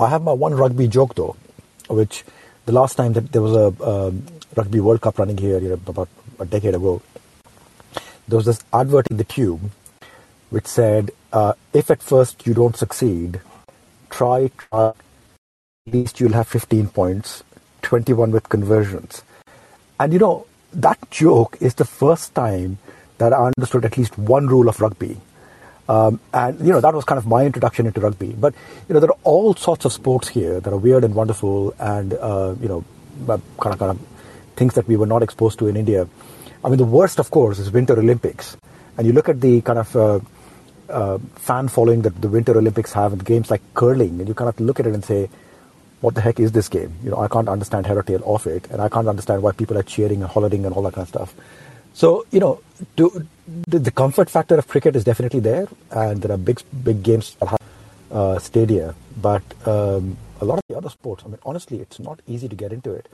I 0.00 0.08
have 0.08 0.22
my 0.24 0.32
one 0.32 0.52
rugby 0.52 0.88
joke, 0.88 1.14
though, 1.14 1.36
which 1.88 2.24
the 2.64 2.72
last 2.72 2.96
time 2.96 3.12
that 3.14 3.32
there 3.32 3.42
was 3.42 3.54
a 3.54 4.12
Rugby 4.56 4.80
World 4.80 5.00
Cup 5.00 5.18
running 5.18 5.38
here, 5.38 5.58
you 5.58 5.68
know, 5.68 5.80
about 5.86 6.08
a 6.38 6.44
decade 6.44 6.74
ago, 6.74 7.02
there 8.28 8.36
was 8.36 8.46
this 8.46 8.62
advert 8.72 9.08
in 9.08 9.16
the 9.16 9.24
tube 9.24 9.70
which 10.50 10.66
said, 10.66 11.10
uh, 11.32 11.54
if 11.72 11.90
at 11.90 12.02
first 12.02 12.46
you 12.46 12.54
don't 12.54 12.76
succeed, 12.76 13.40
try, 14.10 14.50
try, 14.58 14.88
at 14.88 15.92
least 15.92 16.20
you'll 16.20 16.32
have 16.32 16.46
15 16.46 16.88
points, 16.88 17.42
21 17.82 18.30
with 18.30 18.48
conversions. 18.48 19.22
And 19.98 20.12
you 20.12 20.18
know, 20.18 20.46
that 20.72 20.98
joke 21.10 21.56
is 21.60 21.74
the 21.74 21.84
first 21.84 22.34
time 22.34 22.78
that 23.18 23.32
I 23.32 23.50
understood 23.56 23.84
at 23.84 23.96
least 23.96 24.18
one 24.18 24.46
rule 24.46 24.68
of 24.68 24.80
rugby. 24.80 25.20
Um, 25.88 26.20
and 26.32 26.58
you 26.60 26.72
know 26.72 26.80
that 26.80 26.94
was 26.94 27.04
kind 27.04 27.18
of 27.18 27.26
my 27.26 27.44
introduction 27.44 27.86
into 27.86 28.00
rugby. 28.00 28.32
But 28.32 28.54
you 28.88 28.94
know 28.94 29.00
there 29.00 29.10
are 29.10 29.18
all 29.24 29.54
sorts 29.54 29.84
of 29.84 29.92
sports 29.92 30.28
here 30.28 30.60
that 30.60 30.72
are 30.72 30.76
weird 30.76 31.04
and 31.04 31.14
wonderful, 31.14 31.74
and 31.78 32.14
uh, 32.14 32.54
you 32.60 32.68
know 32.68 32.84
kind 33.26 33.72
of 33.72 33.78
kind 33.78 33.90
of 33.90 33.98
things 34.56 34.74
that 34.74 34.86
we 34.86 34.96
were 34.96 35.06
not 35.06 35.22
exposed 35.22 35.58
to 35.58 35.68
in 35.68 35.76
India. 35.76 36.08
I 36.64 36.68
mean 36.68 36.78
the 36.78 36.84
worst, 36.84 37.18
of 37.18 37.30
course, 37.30 37.58
is 37.58 37.70
Winter 37.72 37.98
Olympics, 37.98 38.56
and 38.96 39.06
you 39.06 39.12
look 39.12 39.28
at 39.28 39.40
the 39.40 39.60
kind 39.62 39.78
of 39.78 39.96
uh, 39.96 40.20
uh, 40.88 41.18
fan 41.34 41.68
following 41.68 42.02
that 42.02 42.20
the 42.20 42.28
Winter 42.28 42.56
Olympics 42.56 42.92
have, 42.92 43.12
and 43.12 43.24
games 43.24 43.50
like 43.50 43.62
curling, 43.74 44.20
and 44.20 44.28
you 44.28 44.34
kind 44.34 44.48
of 44.48 44.60
look 44.60 44.78
at 44.78 44.86
it 44.86 44.94
and 44.94 45.04
say, 45.04 45.28
what 46.00 46.14
the 46.14 46.20
heck 46.20 46.38
is 46.38 46.52
this 46.52 46.68
game? 46.68 46.94
You 47.02 47.10
know, 47.10 47.18
I 47.18 47.28
can't 47.28 47.48
understand 47.48 47.86
head 47.86 47.96
or 47.96 48.02
tail 48.02 48.22
of 48.26 48.46
it, 48.46 48.68
and 48.70 48.82
I 48.82 48.88
can't 48.88 49.08
understand 49.08 49.42
why 49.42 49.52
people 49.52 49.78
are 49.78 49.82
cheering 49.82 50.22
and 50.22 50.30
hollering 50.30 50.64
and 50.66 50.74
all 50.74 50.82
that 50.82 50.94
kind 50.94 51.02
of 51.02 51.08
stuff. 51.08 51.34
So, 51.94 52.26
you 52.30 52.40
know, 52.40 52.60
to, 52.96 53.26
the, 53.66 53.90
comfort 53.90 54.30
factor 54.30 54.56
of 54.56 54.66
cricket 54.66 54.96
is 54.96 55.04
definitely 55.04 55.40
there, 55.40 55.68
and 55.90 56.22
there 56.22 56.32
are 56.32 56.38
big, 56.38 56.60
big 56.82 57.02
games. 57.02 57.36
uh, 58.12 58.38
stadia. 58.38 58.94
But 59.20 59.42
um, 59.66 60.16
a 60.40 60.44
lot 60.44 60.58
of 60.58 60.64
the 60.68 60.76
other 60.76 60.90
sports, 60.90 61.22
I 61.24 61.28
mean, 61.28 61.38
honestly, 61.44 61.80
it's 61.80 61.98
not 61.98 62.20
easy 62.26 62.48
to 62.48 62.54
get 62.56 62.72
into 62.72 62.92
it. 62.92 63.08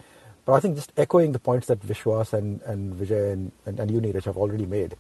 But 0.44 0.54
I 0.54 0.60
think 0.60 0.76
just 0.76 0.92
echoing 0.96 1.32
the 1.32 1.38
points 1.38 1.66
that 1.68 1.80
Vishwas 1.80 2.32
and, 2.32 2.60
and 2.62 2.94
Vijay 2.94 3.32
and, 3.32 3.52
and, 3.66 3.78
and 3.80 3.90
you, 3.90 4.00
Neeraj, 4.00 4.24
have 4.24 4.36
already 4.36 4.66
made, 4.66 4.96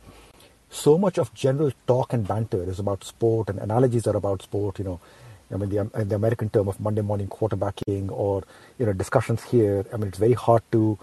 so 0.70 0.98
much 0.98 1.18
of 1.18 1.32
general 1.34 1.72
talk 1.86 2.12
and 2.12 2.28
banter 2.28 2.62
is 2.62 2.78
about 2.78 3.02
sport 3.02 3.48
and 3.48 3.58
analogies 3.58 4.06
are 4.06 4.16
about 4.16 4.42
sport, 4.42 4.78
you 4.78 4.84
know. 4.84 5.00
I 5.50 5.56
mean, 5.56 5.70
the, 5.70 6.04
the 6.04 6.14
American 6.14 6.50
term 6.50 6.68
of 6.68 6.78
Monday 6.78 7.00
morning 7.00 7.26
quarterbacking 7.28 8.10
or, 8.10 8.44
you 8.78 8.84
know, 8.84 8.92
discussions 8.92 9.42
here. 9.44 9.86
I 9.90 9.96
mean, 9.96 10.08
it's 10.08 10.18
very 10.18 10.34
hard 10.34 10.62
to 10.72 10.98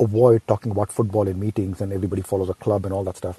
avoid 0.00 0.46
talking 0.46 0.72
about 0.72 0.92
football 0.92 1.28
in 1.28 1.38
meetings 1.38 1.80
and 1.80 1.92
everybody 1.92 2.22
follows 2.22 2.48
a 2.48 2.54
club 2.54 2.84
and 2.84 2.94
all 2.94 3.04
that 3.04 3.16
stuff. 3.16 3.38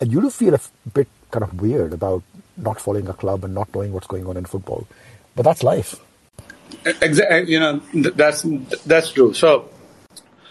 And 0.00 0.12
you 0.12 0.20
do 0.20 0.30
feel 0.30 0.54
a 0.54 0.60
bit 0.92 1.08
kind 1.30 1.44
of 1.44 1.60
weird 1.60 1.92
about 1.92 2.22
not 2.56 2.80
following 2.80 3.08
a 3.08 3.12
club 3.12 3.44
and 3.44 3.54
not 3.54 3.74
knowing 3.74 3.92
what's 3.92 4.06
going 4.06 4.26
on 4.26 4.36
in 4.36 4.44
football. 4.44 4.86
But 5.36 5.42
that's 5.42 5.62
life. 5.62 5.96
Exactly. 6.84 7.36
Eh, 7.36 7.40
you 7.42 7.60
know, 7.60 7.80
that's, 7.94 8.42
that's 8.84 9.12
true. 9.12 9.34
So, 9.34 9.68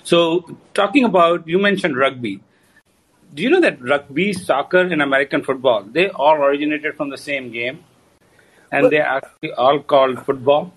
so, 0.03 0.58
talking 0.74 1.03
about, 1.03 1.48
you 1.48 1.60
mentioned 1.60 1.98
rugby. 1.98 2.41
Do 3.34 3.43
you 3.43 3.50
know 3.50 3.62
that 3.62 3.81
rugby, 3.81 4.34
soccer, 4.34 4.81
and 4.81 5.01
American 5.01 5.43
football, 5.43 5.84
they 5.84 6.10
all 6.10 6.36
originated 6.36 6.96
from 6.98 7.10
the 7.10 7.17
same 7.17 7.51
game? 7.51 7.84
And 8.72 8.84
well, 8.84 8.89
they're 8.91 9.05
actually 9.05 9.53
all 9.53 9.79
called 9.79 10.25
football? 10.25 10.74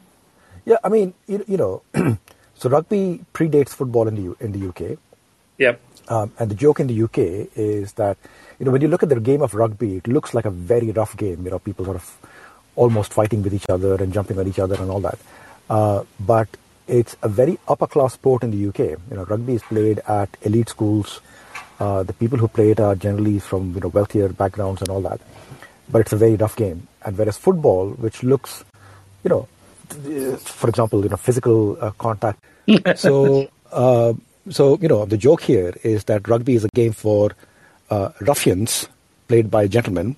Yeah, 0.65 0.77
I 0.85 0.89
mean, 0.89 1.15
you, 1.27 1.45
you 1.49 1.57
know, 1.57 1.83
so 2.63 2.69
rugby 2.69 3.21
predates 3.35 3.71
football 3.71 4.07
in 4.07 4.15
the, 4.15 4.37
in 4.39 4.53
the 4.53 4.69
UK. 4.69 4.97
Yep. 5.59 5.81
Um, 6.07 6.33
and 6.39 6.49
the 6.49 6.55
joke 6.55 6.79
in 6.79 6.87
the 6.87 7.03
UK 7.03 7.19
is 7.57 7.95
that, 7.95 8.17
you 8.61 8.65
know, 8.65 8.71
when 8.71 8.81
you 8.81 8.87
look 8.87 9.03
at 9.03 9.09
the 9.09 9.19
game 9.19 9.43
of 9.43 9.53
rugby, 9.53 9.97
it 9.97 10.07
looks 10.07 10.33
like 10.33 10.45
a 10.45 10.51
very 10.51 10.93
rough 10.93 11.17
game. 11.17 11.45
You 11.45 11.51
know, 11.51 11.59
people 11.59 11.85
sort 11.85 11.97
of 11.97 12.19
almost 12.77 13.13
fighting 13.13 13.43
with 13.43 13.53
each 13.53 13.69
other 13.69 13.97
and 13.97 14.13
jumping 14.13 14.39
at 14.39 14.47
each 14.47 14.61
other 14.61 14.77
and 14.77 14.93
all 14.93 15.01
that. 15.01 15.19
Uh, 15.69 16.05
but 16.21 16.49
it's 16.87 17.17
a 17.23 17.29
very 17.29 17.59
upper 17.67 17.89
class 17.89 18.15
sport 18.15 18.45
in 18.45 18.53
the 18.53 18.69
UK. 18.69 18.97
You 19.11 19.17
know, 19.17 19.25
rugby 19.25 19.55
is 19.55 19.63
played 19.63 19.99
at 20.07 20.29
elite 20.43 20.69
schools. 20.69 21.21
Uh, 21.81 22.05
the 22.05 22.13
people 22.13 22.39
who 22.39 22.47
play 22.47 22.71
it 22.71 22.79
are 22.79 22.95
generally 22.95 23.41
from 23.41 23.75
you 23.75 23.81
know 23.81 23.89
wealthier 23.89 24.29
backgrounds 24.29 24.83
and 24.83 24.89
all 24.89 25.01
that. 25.01 25.21
But 25.91 26.03
it's 26.03 26.13
a 26.13 26.17
very 26.17 26.37
rough 26.37 26.55
game. 26.55 26.87
And 27.05 27.19
whereas 27.19 27.37
football, 27.37 27.91
which 27.91 28.23
looks, 28.23 28.65
you 29.25 29.31
know, 29.31 29.49
for 30.39 30.69
example, 30.69 31.03
you 31.03 31.09
know, 31.09 31.17
physical 31.17 31.77
uh, 31.81 31.91
contact. 31.93 32.39
So, 32.97 33.49
uh, 33.71 34.15
so 34.51 34.79
you 34.81 34.89
know, 34.89 35.05
the 35.05 35.17
joke 35.17 35.43
here 35.43 35.75
is 35.83 36.05
that 36.05 36.29
rugby 36.29 36.55
is 36.55 36.65
a 36.65 36.69
game 36.75 36.93
for 36.93 37.33
uh, 37.91 38.11
ruffians 38.21 38.89
played 39.29 39.51
by 39.51 39.67
gentlemen, 39.67 40.17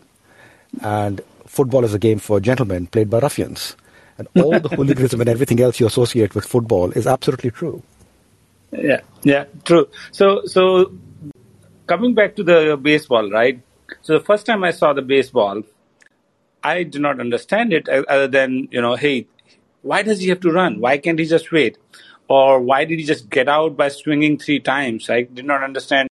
and 0.82 1.20
football 1.46 1.84
is 1.84 1.94
a 1.94 1.98
game 1.98 2.18
for 2.18 2.40
gentlemen 2.40 2.86
played 2.86 3.10
by 3.10 3.18
ruffians 3.18 3.76
and 4.18 4.28
all 4.36 4.58
the 4.58 4.68
hooliganism 4.76 5.20
and 5.20 5.28
everything 5.28 5.60
else 5.60 5.80
you 5.80 5.86
associate 5.86 6.34
with 6.34 6.44
football 6.44 6.90
is 6.92 7.06
absolutely 7.06 7.50
true. 7.50 7.82
Yeah, 8.72 9.00
yeah, 9.22 9.44
true. 9.64 9.88
So, 10.12 10.44
so 10.46 10.92
coming 11.86 12.14
back 12.14 12.36
to 12.36 12.42
the 12.42 12.78
baseball, 12.80 13.30
right? 13.30 13.60
So 14.02 14.18
the 14.18 14.24
first 14.24 14.46
time 14.46 14.64
I 14.64 14.70
saw 14.70 14.92
the 14.92 15.02
baseball, 15.02 15.62
I 16.62 16.82
did 16.82 17.00
not 17.00 17.20
understand 17.20 17.72
it 17.72 17.88
other 17.88 18.26
than 18.26 18.68
you 18.70 18.80
know, 18.80 18.94
hey, 18.96 19.26
why 19.82 20.02
does 20.02 20.20
he 20.20 20.28
have 20.28 20.40
to 20.40 20.50
run? 20.50 20.80
Why 20.80 20.98
can't 20.98 21.18
he 21.18 21.26
just 21.26 21.52
wait? 21.52 21.76
Or 22.28 22.60
why 22.60 22.84
did 22.84 22.98
he 22.98 23.04
just 23.04 23.28
get 23.28 23.48
out 23.48 23.76
by 23.76 23.88
swinging 23.88 24.38
three 24.38 24.60
times? 24.60 25.10
I 25.10 25.22
did 25.22 25.44
not 25.44 25.62
understand 25.62 26.08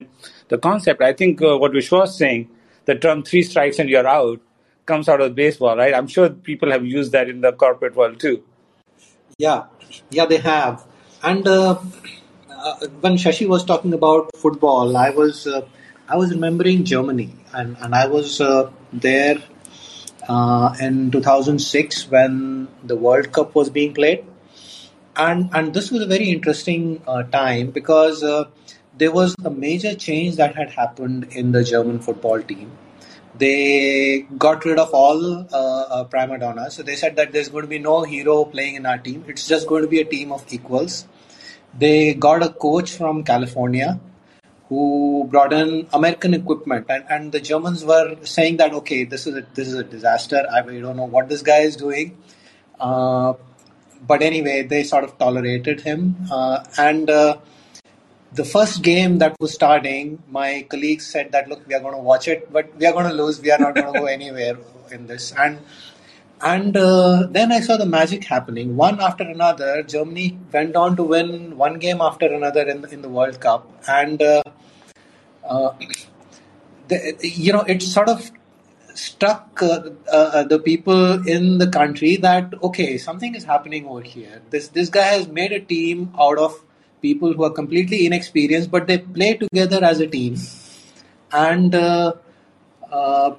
the 0.49 0.57
concept. 0.57 1.01
I 1.01 1.13
think 1.13 1.41
uh, 1.41 1.57
what 1.57 1.73
Vish 1.73 1.91
was 1.91 2.17
saying, 2.17 2.49
the 2.85 2.95
term 2.95 3.23
three 3.23 3.43
strikes 3.43 3.79
and 3.79 3.89
you're 3.89 4.07
out, 4.07 4.39
comes 4.85 5.09
out 5.09 5.21
of 5.21 5.33
baseball, 5.33 5.77
right? 5.77 5.93
I'm 5.93 6.07
sure 6.07 6.29
people 6.29 6.71
have 6.71 6.85
used 6.85 7.11
that 7.13 7.29
in 7.29 7.41
the 7.41 7.51
corporate 7.53 7.95
world 7.95 8.19
too. 8.19 8.43
Yeah, 9.37 9.63
yeah, 10.11 10.25
they 10.25 10.37
have. 10.37 10.85
And 11.23 11.47
uh, 11.47 11.79
uh, 12.51 12.87
when 13.01 13.13
Shashi 13.15 13.47
was 13.47 13.63
talking 13.63 13.93
about 13.93 14.35
football, 14.35 14.95
I 14.95 15.09
was 15.09 15.47
uh, 15.47 15.65
I 16.07 16.17
was 16.17 16.31
remembering 16.31 16.83
Germany, 16.83 17.33
and 17.53 17.77
and 17.79 17.95
I 17.95 18.07
was 18.07 18.41
uh, 18.41 18.69
there 18.91 19.41
uh, 20.27 20.75
in 20.79 21.11
2006 21.11 22.09
when 22.09 22.67
the 22.83 22.95
World 22.95 23.31
Cup 23.31 23.55
was 23.55 23.69
being 23.69 23.93
played, 23.93 24.25
and 25.15 25.49
and 25.53 25.73
this 25.73 25.91
was 25.91 26.01
a 26.01 26.07
very 26.07 26.29
interesting 26.29 27.01
uh, 27.07 27.23
time 27.23 27.71
because. 27.71 28.23
there 29.01 29.11
was 29.13 29.31
a 29.49 29.51
major 29.61 29.91
change 30.01 30.35
that 30.39 30.57
had 30.57 30.73
happened 30.73 31.23
in 31.41 31.47
the 31.53 31.61
German 31.69 31.95
football 32.07 32.43
team 32.49 32.67
they 33.37 34.25
got 34.37 34.65
rid 34.65 34.79
of 34.79 34.93
all 34.93 35.23
uh, 35.37 35.45
uh, 35.53 36.03
prima 36.05 36.37
donnas. 36.37 36.75
So 36.75 36.83
they 36.83 36.95
said 36.95 37.15
that 37.15 37.31
there's 37.31 37.49
going 37.49 37.63
to 37.63 37.67
be 37.67 37.79
no 37.79 38.03
hero 38.03 38.45
playing 38.45 38.75
in 38.75 38.85
our 38.85 38.97
team. 38.97 39.25
It's 39.27 39.47
just 39.47 39.67
going 39.67 39.81
to 39.83 39.87
be 39.87 39.99
a 39.99 40.05
team 40.05 40.31
of 40.31 40.45
equals. 40.53 41.07
They 41.77 42.13
got 42.13 42.43
a 42.43 42.49
coach 42.49 42.91
from 42.93 43.23
California 43.23 43.99
who 44.69 45.27
brought 45.29 45.53
in 45.53 45.87
American 45.93 46.33
equipment, 46.33 46.85
and, 46.89 47.03
and 47.09 47.31
the 47.31 47.39
Germans 47.39 47.83
were 47.83 48.15
saying 48.23 48.57
that 48.57 48.73
okay, 48.73 49.03
this 49.03 49.27
is 49.27 49.35
a, 49.37 49.45
this 49.53 49.67
is 49.67 49.75
a 49.75 49.83
disaster. 49.83 50.45
I 50.51 50.61
we 50.61 50.79
don't 50.79 50.97
know 50.97 51.05
what 51.05 51.29
this 51.29 51.41
guy 51.41 51.59
is 51.59 51.75
doing. 51.75 52.17
But 54.05 54.21
anyway, 54.21 54.63
they 54.63 54.83
sort 54.83 55.03
of 55.03 55.17
tolerated 55.17 55.81
him, 55.81 56.15
uh, 56.31 56.63
and 56.77 57.09
uh, 57.09 57.37
the 58.33 58.43
first 58.43 58.81
game 58.81 59.19
that 59.19 59.35
was 59.39 59.53
starting, 59.53 60.21
my 60.29 60.65
colleagues 60.69 61.05
said 61.05 61.31
that 61.31 61.47
look, 61.47 61.65
we 61.67 61.75
are 61.75 61.79
going 61.79 61.93
to 61.93 61.99
watch 61.99 62.27
it, 62.27 62.51
but 62.51 62.75
we 62.77 62.85
are 62.85 62.93
going 62.93 63.07
to 63.07 63.13
lose. 63.13 63.39
We 63.39 63.51
are 63.51 63.59
not 63.59 63.75
going 63.75 63.93
to 63.93 63.99
go 63.99 64.05
anywhere 64.17 64.57
in 64.91 65.07
this. 65.07 65.31
And 65.37 65.59
and 66.41 66.75
uh, 66.75 67.27
then 67.29 67.51
I 67.51 67.61
saw 67.61 67.77
the 67.77 67.85
magic 67.85 68.25
happening. 68.25 68.75
One 68.75 68.99
after 68.99 69.23
another, 69.23 69.83
Germany 69.83 70.37
went 70.51 70.75
on 70.75 70.97
to 70.97 71.03
win 71.03 71.57
one 71.57 71.79
game 71.79 72.01
after 72.01 72.25
another 72.25 72.67
in 72.67 72.85
in 72.91 73.01
the 73.01 73.09
World 73.09 73.39
Cup, 73.39 73.67
and 73.87 74.21
uh, 74.21 74.41
uh, 75.47 75.71
the, 76.87 77.15
you 77.21 77.53
know 77.53 77.61
it 77.61 77.81
sort 77.81 78.09
of 78.09 78.31
struck 78.93 79.61
uh, 79.61 79.89
uh, 80.11 80.43
the 80.43 80.59
people 80.59 81.27
in 81.27 81.57
the 81.57 81.67
country 81.67 82.15
that 82.17 82.53
okay, 82.63 82.97
something 82.97 83.35
is 83.35 83.43
happening 83.43 83.87
over 83.87 84.01
here. 84.01 84.41
This 84.49 84.67
this 84.69 84.89
guy 84.89 85.09
has 85.17 85.27
made 85.27 85.51
a 85.51 85.59
team 85.59 86.13
out 86.19 86.37
of 86.37 86.59
people 87.01 87.33
who 87.33 87.43
are 87.43 87.51
completely 87.51 88.05
inexperienced, 88.05 88.71
but 88.71 88.87
they 88.87 88.97
play 88.97 89.35
together 89.35 89.83
as 89.83 89.99
a 89.99 90.07
team. 90.07 90.37
And 91.31 91.73
uh, 91.75 92.13
uh, 92.91 93.35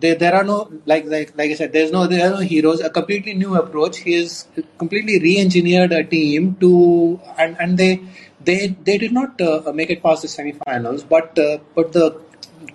there 0.00 0.34
are 0.34 0.44
no 0.44 0.72
like 0.86 1.04
like 1.06 1.36
like 1.36 1.50
I 1.50 1.54
said, 1.54 1.72
there's 1.72 1.92
no 1.92 2.06
there 2.06 2.26
are 2.26 2.34
no 2.34 2.40
heroes. 2.40 2.80
A 2.80 2.90
completely 2.90 3.34
new 3.34 3.54
approach. 3.54 3.98
He 3.98 4.14
has 4.14 4.46
completely 4.78 5.18
re-engineered 5.20 5.92
a 5.92 6.02
team 6.04 6.56
to 6.60 7.20
and 7.38 7.56
and 7.60 7.78
they 7.78 8.00
they 8.44 8.68
they 8.68 8.98
did 8.98 9.12
not 9.12 9.40
uh, 9.40 9.72
make 9.72 9.90
it 9.90 10.02
past 10.02 10.22
the 10.22 10.28
semifinals, 10.28 11.08
but 11.08 11.38
uh, 11.38 11.58
but 11.74 11.92
the 11.92 12.20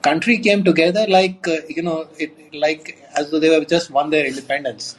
country 0.01 0.37
came 0.37 0.63
together 0.63 1.05
like 1.07 1.47
uh, 1.47 1.57
you 1.69 1.81
know 1.81 2.07
it 2.17 2.53
like 2.53 3.01
as 3.15 3.31
though 3.31 3.39
they 3.39 3.53
have 3.53 3.67
just 3.67 3.89
won 3.91 4.09
their 4.09 4.25
independence 4.25 4.97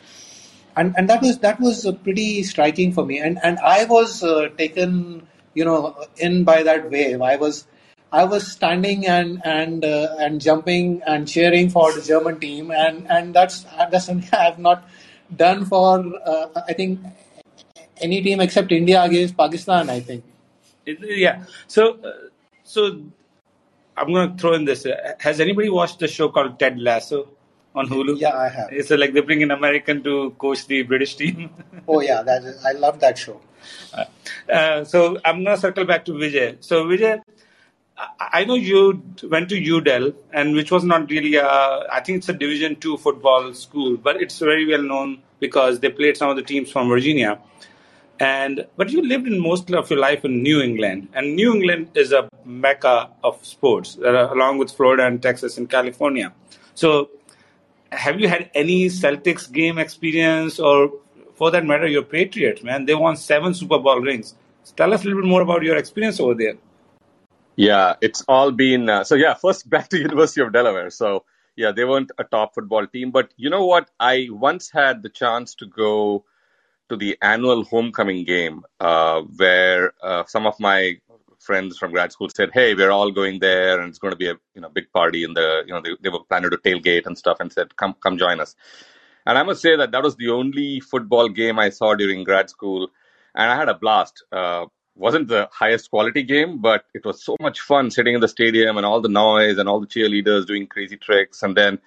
and 0.79 0.95
and 0.97 1.11
that 1.11 1.23
was 1.23 1.39
that 1.39 1.61
was 1.61 1.85
uh, 1.87 1.93
pretty 1.93 2.43
striking 2.43 2.93
for 2.93 3.05
me. 3.05 3.19
And 3.19 3.39
and 3.43 3.59
I 3.59 3.85
was 3.85 4.23
uh, 4.23 4.49
taken, 4.57 5.27
you 5.55 5.65
know, 5.65 6.05
in 6.17 6.45
by 6.45 6.63
that 6.63 6.91
wave. 6.91 7.21
I 7.21 7.37
was 7.37 7.67
I 8.13 8.25
was 8.25 8.47
standing 8.51 9.07
and 9.07 9.43
and 9.45 9.85
uh, 9.85 10.17
and 10.19 10.41
jumping 10.41 11.03
and 11.07 11.27
cheering 11.27 11.71
for 11.71 11.93
the 11.93 12.03
German 12.03 12.39
team, 12.41 12.71
and 12.71 13.11
and 13.11 13.35
that's 13.35 13.65
that's 13.91 14.07
something 14.07 14.31
I 14.41 14.45
have 14.45 14.59
not 14.59 14.89
done 15.35 15.65
for 15.65 16.05
uh, 16.25 16.47
I 16.69 16.73
think 16.75 17.01
any 18.01 18.23
team 18.23 18.41
except 18.41 18.71
India 18.71 19.03
against 19.03 19.37
Pakistan. 19.37 19.91
I 19.91 20.01
think. 20.01 20.25
Yeah. 20.87 21.45
So 21.67 21.99
uh, 21.99 22.13
so 22.63 23.03
I'm 23.99 24.13
going 24.13 24.37
to 24.37 24.41
throw 24.41 24.55
in 24.55 24.65
this. 24.65 24.87
Has 25.21 25.41
anybody 25.41 25.69
watched 25.69 25.99
the 25.99 26.09
show 26.09 26.29
called 26.29 26.59
Ted 26.59 26.79
Lasso? 26.79 27.29
on 27.75 27.89
Hulu? 27.89 28.19
Yeah, 28.19 28.37
I 28.37 28.49
have. 28.49 28.73
It's 28.73 28.91
like 28.91 29.13
they 29.13 29.21
bring 29.21 29.43
an 29.43 29.51
American 29.51 30.03
to 30.05 30.31
coach 30.39 30.67
the 30.67 30.83
British 30.83 31.17
team. 31.17 31.51
oh 31.89 32.01
yeah, 32.01 32.23
that 32.23 32.45
is, 32.45 32.65
I 32.65 32.73
love 32.73 33.01
that 33.01 33.19
show. 33.19 33.41
Uh, 33.93 34.05
uh, 34.53 34.85
so 34.85 35.19
I'm 35.25 35.45
gonna 35.45 35.57
circle 35.57 35.85
back 35.85 36.05
to 36.07 36.13
Vijay. 36.13 36.57
So 36.61 36.85
Vijay, 36.85 37.21
I 38.21 38.45
know 38.45 38.55
you 38.55 39.03
went 39.25 39.49
to 39.51 39.61
UDEL, 39.61 40.15
and 40.33 40.55
which 40.55 40.71
was 40.71 40.85
not 40.85 41.11
really 41.11 41.37
a, 41.37 41.47
I 41.47 42.01
think 42.01 42.19
it's 42.19 42.29
a 42.29 42.33
Division 42.33 42.77
two 42.77 42.97
football 42.97 43.53
school, 43.55 43.97
but 43.97 44.21
it's 44.23 44.39
very 44.39 44.67
well 44.67 44.83
known 44.83 45.23
because 45.41 45.81
they 45.81 45.91
played 45.91 46.17
some 46.17 46.31
of 46.31 46.37
the 46.37 46.43
teams 46.43 46.71
from 46.71 46.89
Virginia. 46.89 47.39
And 48.21 48.67
but 48.77 48.91
you 48.91 49.03
lived 49.03 49.29
in 49.29 49.41
most 49.41 49.71
of 49.71 49.91
your 49.91 49.99
life 50.01 50.25
in 50.25 50.43
New 50.43 50.61
England, 50.61 51.09
and 51.15 51.37
New 51.37 51.55
England 51.55 51.91
is 51.95 52.13
a 52.13 52.29
mecca 52.49 53.11
of 53.23 53.45
sports, 53.45 53.99
uh, 53.99 54.29
along 54.33 54.59
with 54.59 54.73
Florida 54.73 55.07
and 55.07 55.23
Texas 55.23 55.59
and 55.59 55.69
California. 55.71 56.33
So 56.75 57.11
have 57.93 58.21
you 58.21 58.29
had 58.29 58.51
any 58.55 58.87
Celtics 58.87 59.51
game 59.51 59.79
experience 59.79 60.59
or 60.59 60.93
for 61.35 61.51
that 61.51 61.65
matter, 61.65 61.87
your 61.87 62.03
Patriots, 62.03 62.63
man? 62.63 62.87
They 62.87 62.95
won 62.95 63.17
seven 63.17 63.55
Super 63.55 63.79
Bowl 63.79 64.01
rings. 64.01 64.35
Tell 64.77 64.93
us 64.93 65.03
a 65.03 65.05
little 65.05 65.23
bit 65.23 65.29
more 65.29 65.43
about 65.43 65.63
your 65.63 65.77
experience 65.77 66.21
over 66.21 66.35
there. 66.35 66.55
Yeah, 67.57 67.95
it's 68.01 68.23
all 68.29 68.53
been 68.53 68.89
uh, 68.89 69.05
so. 69.05 69.15
Yeah, 69.15 69.35
first 69.47 69.69
back 69.69 69.89
to 69.91 69.99
University 69.99 70.41
of 70.41 70.53
Delaware. 70.53 70.91
So 70.91 71.25
yeah, 71.57 71.73
they 71.73 71.85
weren't 71.85 72.13
a 72.19 72.25
top 72.25 72.55
football 72.55 72.87
team. 72.87 73.11
But 73.11 73.33
you 73.37 73.51
know 73.51 73.67
what? 73.67 73.91
I 73.99 74.29
once 74.31 74.71
had 74.71 75.03
the 75.03 75.09
chance 75.09 75.55
to 75.57 75.67
go 75.67 76.25
to 76.89 76.97
the 76.97 77.19
annual 77.21 77.65
homecoming 77.65 78.25
game 78.25 78.63
uh, 78.81 79.23
where 79.23 79.93
uh, 80.03 80.25
some 80.27 80.47
of 80.47 80.59
my 80.61 80.99
friends 81.41 81.79
from 81.79 81.93
grad 81.93 82.13
school 82.13 82.29
said, 82.29 82.51
"Hey, 82.53 82.75
we're 82.75 82.91
all 82.91 83.11
going 83.11 83.39
there, 83.41 83.81
and 83.81 83.89
it's 83.89 83.99
going 83.99 84.13
to 84.13 84.17
be 84.17 84.29
a 84.29 84.37
you 84.55 84.61
know 84.61 84.69
big 84.69 84.93
party." 84.93 85.25
In 85.25 85.35
the 85.35 85.63
you 85.67 85.73
know 85.73 85.81
they, 85.81 85.91
they 86.03 86.09
were 86.09 86.25
planning 86.29 86.51
to 86.51 86.59
tailgate 86.59 87.07
and 87.07 87.17
stuff, 87.17 87.39
and 87.41 87.53
said, 87.53 87.77
"Come 87.77 87.95
come 88.03 88.19
join 88.19 88.41
us." 88.41 88.55
And 89.27 89.37
I 89.39 89.43
must 89.43 89.61
say 89.61 89.77
that 89.77 89.91
that 89.93 90.03
was 90.03 90.17
the 90.17 90.31
only 90.31 90.81
football 90.81 91.29
game 91.29 91.59
I 91.59 91.71
saw 91.71 91.95
during 91.95 92.25
grad 92.25 92.51
school, 92.51 92.89
and 93.35 93.51
I 93.51 93.57
had 93.57 93.69
a 93.69 93.75
blast. 93.75 94.25
Uh, 94.33 94.67
wasn't 94.99 95.29
the 95.29 95.49
highest 95.53 95.91
quality 95.91 96.23
game, 96.23 96.59
but 96.59 96.85
it 96.93 97.05
was 97.05 97.23
so 97.23 97.37
much 97.41 97.61
fun 97.61 97.91
sitting 97.91 98.15
in 98.15 98.21
the 98.21 98.29
stadium 98.29 98.77
and 98.77 98.85
all 98.85 99.01
the 99.01 99.09
noise 99.09 99.59
and 99.59 99.69
all 99.69 99.81
the 99.81 99.87
cheerleaders 99.87 100.47
doing 100.47 100.67
crazy 100.67 100.97
tricks. 100.97 101.43
And 101.43 101.57
then, 101.57 101.79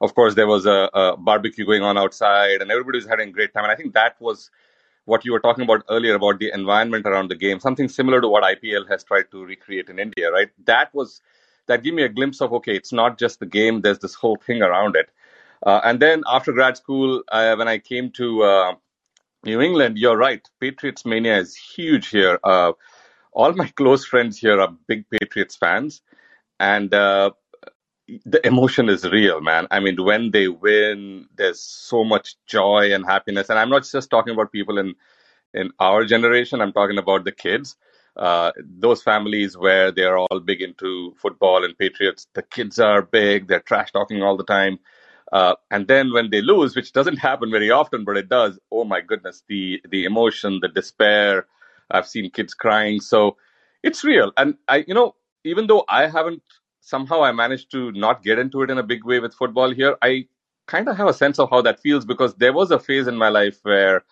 of 0.00 0.14
course, 0.14 0.34
there 0.36 0.46
was 0.46 0.66
a, 0.66 0.88
a 0.94 1.16
barbecue 1.16 1.66
going 1.66 1.82
on 1.82 1.98
outside 1.98 2.62
and 2.62 2.70
everybody 2.70 2.98
was 2.98 3.06
having 3.06 3.30
a 3.30 3.32
great 3.32 3.52
time. 3.52 3.64
And 3.64 3.72
I 3.72 3.76
think 3.76 3.94
that 3.94 4.20
was 4.20 4.50
what 5.10 5.24
you 5.24 5.32
were 5.32 5.40
talking 5.40 5.64
about 5.64 5.84
earlier 5.90 6.14
about 6.14 6.38
the 6.38 6.50
environment 6.54 7.06
around 7.06 7.30
the 7.30 7.34
game, 7.34 7.60
something 7.60 7.88
similar 7.88 8.20
to 8.20 8.28
what 8.28 8.44
IPL 8.44 8.88
has 8.88 9.02
tried 9.04 9.30
to 9.32 9.44
recreate 9.44 9.88
in 9.88 9.98
India, 9.98 10.30
right? 10.30 10.50
That 10.66 10.94
was, 10.94 11.20
that 11.66 11.82
gave 11.82 11.94
me 11.94 12.04
a 12.04 12.08
glimpse 12.08 12.40
of, 12.40 12.52
okay, 12.58 12.76
it's 12.76 12.92
not 12.92 13.18
just 13.18 13.40
the 13.40 13.46
game, 13.46 13.80
there's 13.80 13.98
this 13.98 14.14
whole 14.14 14.36
thing 14.36 14.62
around 14.62 14.96
it. 14.96 15.10
Uh, 15.66 15.80
and 15.84 16.00
then 16.00 16.22
after 16.26 16.52
grad 16.52 16.76
school, 16.76 17.22
uh, 17.30 17.54
when 17.56 17.68
I 17.68 17.78
came 17.78 18.10
to, 18.12 18.42
uh, 18.42 18.74
New 19.44 19.60
England, 19.60 19.98
you're 19.98 20.16
right. 20.16 20.46
Patriots 20.60 21.06
mania 21.06 21.38
is 21.38 21.56
huge 21.56 22.08
here. 22.08 22.38
Uh, 22.44 22.72
all 23.32 23.52
my 23.54 23.68
close 23.76 24.04
friends 24.04 24.38
here 24.38 24.60
are 24.60 24.74
big 24.86 25.08
Patriots 25.10 25.56
fans, 25.56 26.02
and 26.58 26.92
uh, 26.92 27.30
the 28.24 28.44
emotion 28.46 28.88
is 28.88 29.04
real, 29.04 29.40
man. 29.40 29.66
I 29.70 29.80
mean, 29.80 30.02
when 30.02 30.30
they 30.30 30.48
win, 30.48 31.26
there's 31.36 31.60
so 31.60 32.04
much 32.04 32.36
joy 32.46 32.92
and 32.92 33.04
happiness. 33.04 33.50
And 33.50 33.58
I'm 33.58 33.70
not 33.70 33.84
just 33.84 34.10
talking 34.10 34.32
about 34.32 34.52
people 34.52 34.78
in 34.78 34.94
in 35.54 35.70
our 35.78 36.04
generation. 36.04 36.60
I'm 36.60 36.72
talking 36.72 36.98
about 36.98 37.24
the 37.24 37.32
kids. 37.32 37.76
Uh, 38.16 38.52
those 38.58 39.02
families 39.02 39.56
where 39.56 39.90
they're 39.92 40.18
all 40.18 40.40
big 40.40 40.60
into 40.60 41.14
football 41.16 41.64
and 41.64 41.78
Patriots. 41.78 42.26
The 42.34 42.42
kids 42.42 42.78
are 42.78 43.02
big. 43.02 43.48
They're 43.48 43.60
trash 43.60 43.92
talking 43.92 44.22
all 44.22 44.36
the 44.36 44.44
time. 44.44 44.78
Uh, 45.32 45.54
and 45.70 45.86
then 45.86 46.12
when 46.12 46.30
they 46.30 46.42
lose, 46.42 46.74
which 46.74 46.92
doesn't 46.92 47.16
happen 47.28 47.50
very 47.50 47.70
often, 47.70 48.04
but 48.04 48.16
it 48.16 48.28
does, 48.28 48.58
oh 48.70 48.84
my 48.84 49.00
goodness, 49.00 49.42
the 49.48 49.80
the 49.88 50.04
emotion, 50.04 50.60
the 50.60 50.68
despair. 50.68 51.46
I've 51.92 52.06
seen 52.06 52.30
kids 52.30 52.54
crying, 52.54 53.00
so 53.00 53.36
it's 53.82 54.04
real. 54.04 54.32
And 54.36 54.56
I, 54.68 54.84
you 54.86 54.94
know, 54.94 55.16
even 55.44 55.66
though 55.66 55.84
I 55.88 56.06
haven't 56.06 56.42
somehow 56.80 57.22
I 57.22 57.32
managed 57.32 57.70
to 57.72 57.92
not 57.92 58.22
get 58.22 58.38
into 58.38 58.62
it 58.62 58.70
in 58.70 58.78
a 58.78 58.82
big 58.82 59.04
way 59.04 59.20
with 59.20 59.34
football 59.34 59.70
here, 59.70 59.96
I 60.02 60.26
kind 60.66 60.88
of 60.88 60.96
have 60.96 61.08
a 61.08 61.14
sense 61.14 61.38
of 61.38 61.50
how 61.50 61.62
that 61.62 61.80
feels 61.80 62.04
because 62.04 62.34
there 62.36 62.52
was 62.52 62.70
a 62.70 62.78
phase 62.78 63.06
in 63.06 63.16
my 63.16 63.28
life 63.28 63.58
where 63.62 64.04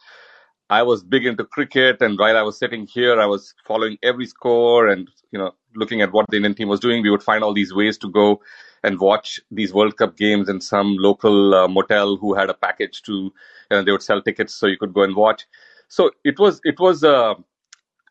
I 0.71 0.83
was 0.83 1.03
big 1.03 1.25
into 1.25 1.45
cricket, 1.45 2.03
and 2.03 2.19
while 2.19 2.37
I 2.37 2.43
was 2.43 2.59
sitting 2.59 2.87
here, 2.87 3.19
I 3.19 3.27
was 3.27 3.55
following 3.65 3.97
every 4.03 4.27
score 4.27 4.89
and 4.89 5.09
you 5.31 5.39
know 5.39 5.53
looking 5.75 6.03
at 6.03 6.13
what 6.13 6.27
the 6.29 6.37
Indian 6.37 6.55
team 6.55 6.69
was 6.69 6.81
doing. 6.81 7.03
We 7.03 7.11
would 7.11 7.23
find 7.23 7.43
all 7.43 7.55
these 7.55 7.73
ways 7.73 7.97
to 7.99 8.11
go 8.11 8.43
and 8.83 9.01
watch 9.01 9.41
these 9.51 9.73
World 9.73 9.97
Cup 9.97 10.17
games 10.17 10.49
in 10.49 10.61
some 10.61 10.97
local 10.99 11.55
uh, 11.55 11.69
motel 11.69 12.17
who 12.17 12.35
had 12.35 12.51
a 12.51 12.55
package 12.55 13.03
to, 13.03 13.33
and 13.71 13.87
they 13.87 13.93
would 13.93 14.03
sell 14.03 14.21
tickets 14.21 14.55
so 14.55 14.67
you 14.67 14.77
could 14.77 14.93
go 14.93 15.03
and 15.03 15.17
watch. 15.17 15.47
So 15.89 16.11
it 16.25 16.39
was 16.39 16.61
it 16.65 16.79
was 16.79 17.03
a 17.03 17.37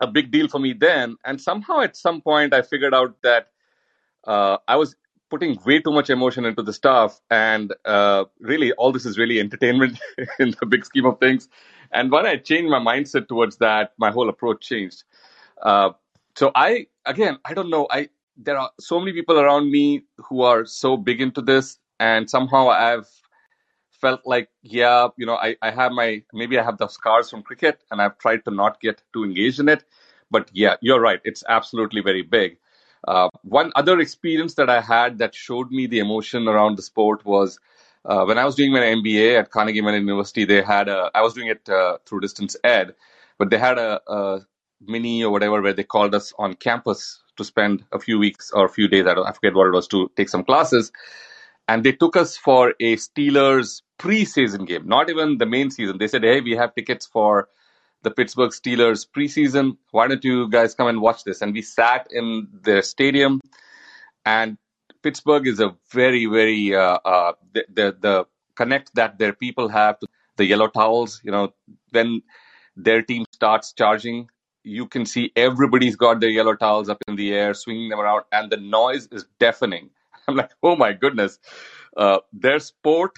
a 0.01 0.07
big 0.07 0.31
deal 0.31 0.47
for 0.47 0.59
me 0.59 0.73
then, 0.73 1.15
and 1.25 1.39
somehow 1.39 1.81
at 1.81 1.95
some 1.95 2.21
point 2.21 2.55
I 2.55 2.63
figured 2.63 2.93
out 2.93 3.21
that 3.21 3.49
uh, 4.27 4.57
I 4.67 4.77
was 4.77 4.95
putting 5.31 5.59
way 5.65 5.79
too 5.81 5.91
much 5.91 6.09
emotion 6.11 6.45
into 6.45 6.63
the 6.63 6.73
stuff, 6.73 7.21
and 7.31 7.73
uh, 7.85 8.25
really 8.39 8.73
all 8.73 8.93
this 8.93 9.05
is 9.05 9.17
really 9.19 9.39
entertainment 9.39 9.99
in 10.39 10.55
the 10.59 10.67
big 10.67 10.85
scheme 10.85 11.05
of 11.07 11.19
things. 11.19 11.49
And 11.93 12.11
when 12.11 12.27
I 12.27 12.37
changed 12.37 12.71
my 12.71 12.79
mindset 12.79 13.29
towards 13.29 13.57
that, 13.57 13.93
my 13.99 14.11
whole 14.11 14.29
approach 14.29 14.67
changed. 14.67 15.03
Uh, 15.61 15.91
so 16.35 16.51
I 16.55 16.87
again, 17.05 17.39
I 17.45 17.53
don't 17.55 17.71
know. 17.71 17.87
I 17.91 18.09
there 18.37 18.57
are 18.57 18.71
so 18.79 18.99
many 18.99 19.13
people 19.13 19.39
around 19.39 19.71
me 19.71 20.03
who 20.17 20.43
are 20.43 20.65
so 20.65 20.97
big 20.97 21.21
into 21.21 21.41
this, 21.41 21.79
and 21.99 22.29
somehow 22.29 22.69
I've 22.69 23.07
felt 23.91 24.21
like, 24.25 24.49
yeah, 24.61 25.09
you 25.17 25.25
know, 25.25 25.35
I, 25.35 25.55
I 25.61 25.71
have 25.71 25.91
my 25.91 26.23
maybe 26.33 26.59
I 26.59 26.63
have 26.63 26.77
the 26.77 26.87
scars 26.87 27.29
from 27.29 27.43
cricket, 27.43 27.83
and 27.91 28.01
I've 28.01 28.17
tried 28.19 28.45
to 28.45 28.51
not 28.51 28.81
get 28.81 29.01
too 29.13 29.23
engaged 29.23 29.59
in 29.59 29.69
it. 29.69 29.83
But 30.31 30.49
yeah, 30.53 30.75
you're 30.81 31.01
right; 31.01 31.21
it's 31.25 31.43
absolutely 31.49 32.01
very 32.01 32.21
big. 32.23 32.57
Uh, 33.07 33.29
one 33.43 33.71
other 33.75 33.99
experience 33.99 34.55
that 34.55 34.69
I 34.69 34.81
had 34.81 35.17
that 35.19 35.35
showed 35.35 35.71
me 35.71 35.87
the 35.87 35.99
emotion 35.99 36.47
around 36.47 36.77
the 36.77 36.81
sport 36.81 37.25
was 37.25 37.59
uh, 38.05 38.23
when 38.25 38.37
I 38.37 38.45
was 38.45 38.55
doing 38.55 38.71
my 38.71 38.79
MBA 38.79 39.39
at 39.39 39.51
Carnegie 39.51 39.81
Mellon 39.81 40.01
University. 40.01 40.45
They 40.45 40.61
had 40.61 40.87
a 40.87 41.11
I 41.13 41.21
was 41.21 41.33
doing 41.33 41.47
it 41.47 41.67
uh, 41.69 41.97
through 42.05 42.21
distance 42.21 42.55
ed, 42.63 42.95
but 43.37 43.49
they 43.49 43.57
had 43.57 43.77
a, 43.77 44.01
a 44.07 44.39
mini 44.81 45.23
or 45.23 45.31
whatever 45.31 45.61
where 45.61 45.73
they 45.73 45.83
called 45.83 46.15
us 46.15 46.33
on 46.37 46.55
campus 46.55 47.21
to 47.37 47.43
spend 47.43 47.83
a 47.91 47.99
few 47.99 48.19
weeks 48.19 48.51
or 48.51 48.65
a 48.65 48.69
few 48.69 48.87
days, 48.87 49.05
I, 49.05 49.13
don't, 49.13 49.27
I 49.27 49.31
forget 49.31 49.53
what 49.53 49.67
it 49.67 49.73
was, 49.73 49.87
to 49.89 50.11
take 50.15 50.29
some 50.29 50.43
classes. 50.43 50.91
And 51.67 51.83
they 51.83 51.91
took 51.91 52.15
us 52.15 52.37
for 52.37 52.73
a 52.79 52.95
Steelers 52.95 53.81
preseason 53.99 54.67
game, 54.67 54.87
not 54.87 55.09
even 55.09 55.37
the 55.37 55.45
main 55.45 55.69
season. 55.69 55.97
They 55.97 56.07
said, 56.07 56.23
hey, 56.23 56.41
we 56.41 56.51
have 56.51 56.75
tickets 56.75 57.05
for 57.05 57.49
the 58.07 58.11
Pittsburgh 58.11 58.51
Steelers 58.51 59.05
preseason. 59.05 59.75
Why 59.91 60.07
don't 60.07 60.23
you 60.23 60.49
guys 60.49 60.73
come 60.73 60.87
and 60.87 61.01
watch 61.01 61.25
this? 61.25 61.41
And 61.41 61.53
we 61.53 61.61
sat 61.61 62.07
in 62.09 62.47
their 62.63 62.81
stadium. 62.81 63.41
And 64.25 64.57
Pittsburgh 65.03 65.45
is 65.45 65.59
a 65.59 65.75
very, 65.91 66.25
very, 66.25 66.73
uh, 66.73 66.99
uh, 67.03 67.33
the, 67.53 67.65
the, 67.73 67.97
the 67.99 68.25
connect 68.55 68.95
that 68.95 69.19
their 69.19 69.33
people 69.33 69.67
have 69.67 69.99
to 69.99 70.07
the 70.37 70.45
yellow 70.45 70.67
towels, 70.67 71.19
you 71.23 71.31
know, 71.31 71.53
when 71.91 72.21
their 72.75 73.01
team 73.01 73.25
starts 73.33 73.73
charging, 73.73 74.29
you 74.63 74.87
can 74.87 75.05
see 75.05 75.31
everybody's 75.35 75.95
got 75.95 76.19
their 76.19 76.29
yellow 76.29 76.55
towels 76.55 76.89
up 76.89 77.01
in 77.07 77.15
the 77.15 77.33
air, 77.33 77.53
swinging 77.53 77.89
them 77.89 77.99
around, 77.99 78.23
and 78.31 78.51
the 78.51 78.57
noise 78.57 79.07
is 79.11 79.25
deafening. 79.39 79.89
I'm 80.27 80.35
like, 80.35 80.51
oh 80.63 80.75
my 80.75 80.93
goodness. 80.93 81.39
Uh, 81.95 82.19
there's 82.31 82.65
sport, 82.65 83.17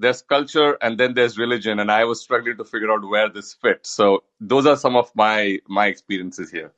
there's 0.00 0.22
culture, 0.22 0.78
and 0.80 0.98
then 0.98 1.14
there's 1.14 1.38
religion, 1.38 1.78
and 1.78 1.92
I 1.92 2.04
was 2.04 2.20
struggling 2.20 2.56
to 2.56 2.64
figure 2.64 2.90
out 2.90 3.08
where 3.08 3.28
this 3.28 3.54
fits. 3.54 3.90
So 3.90 4.24
those 4.40 4.66
are 4.66 4.76
some 4.76 4.96
of 4.96 5.14
my 5.14 5.58
my 5.68 5.86
experiences 5.86 6.50
here. 6.50 6.72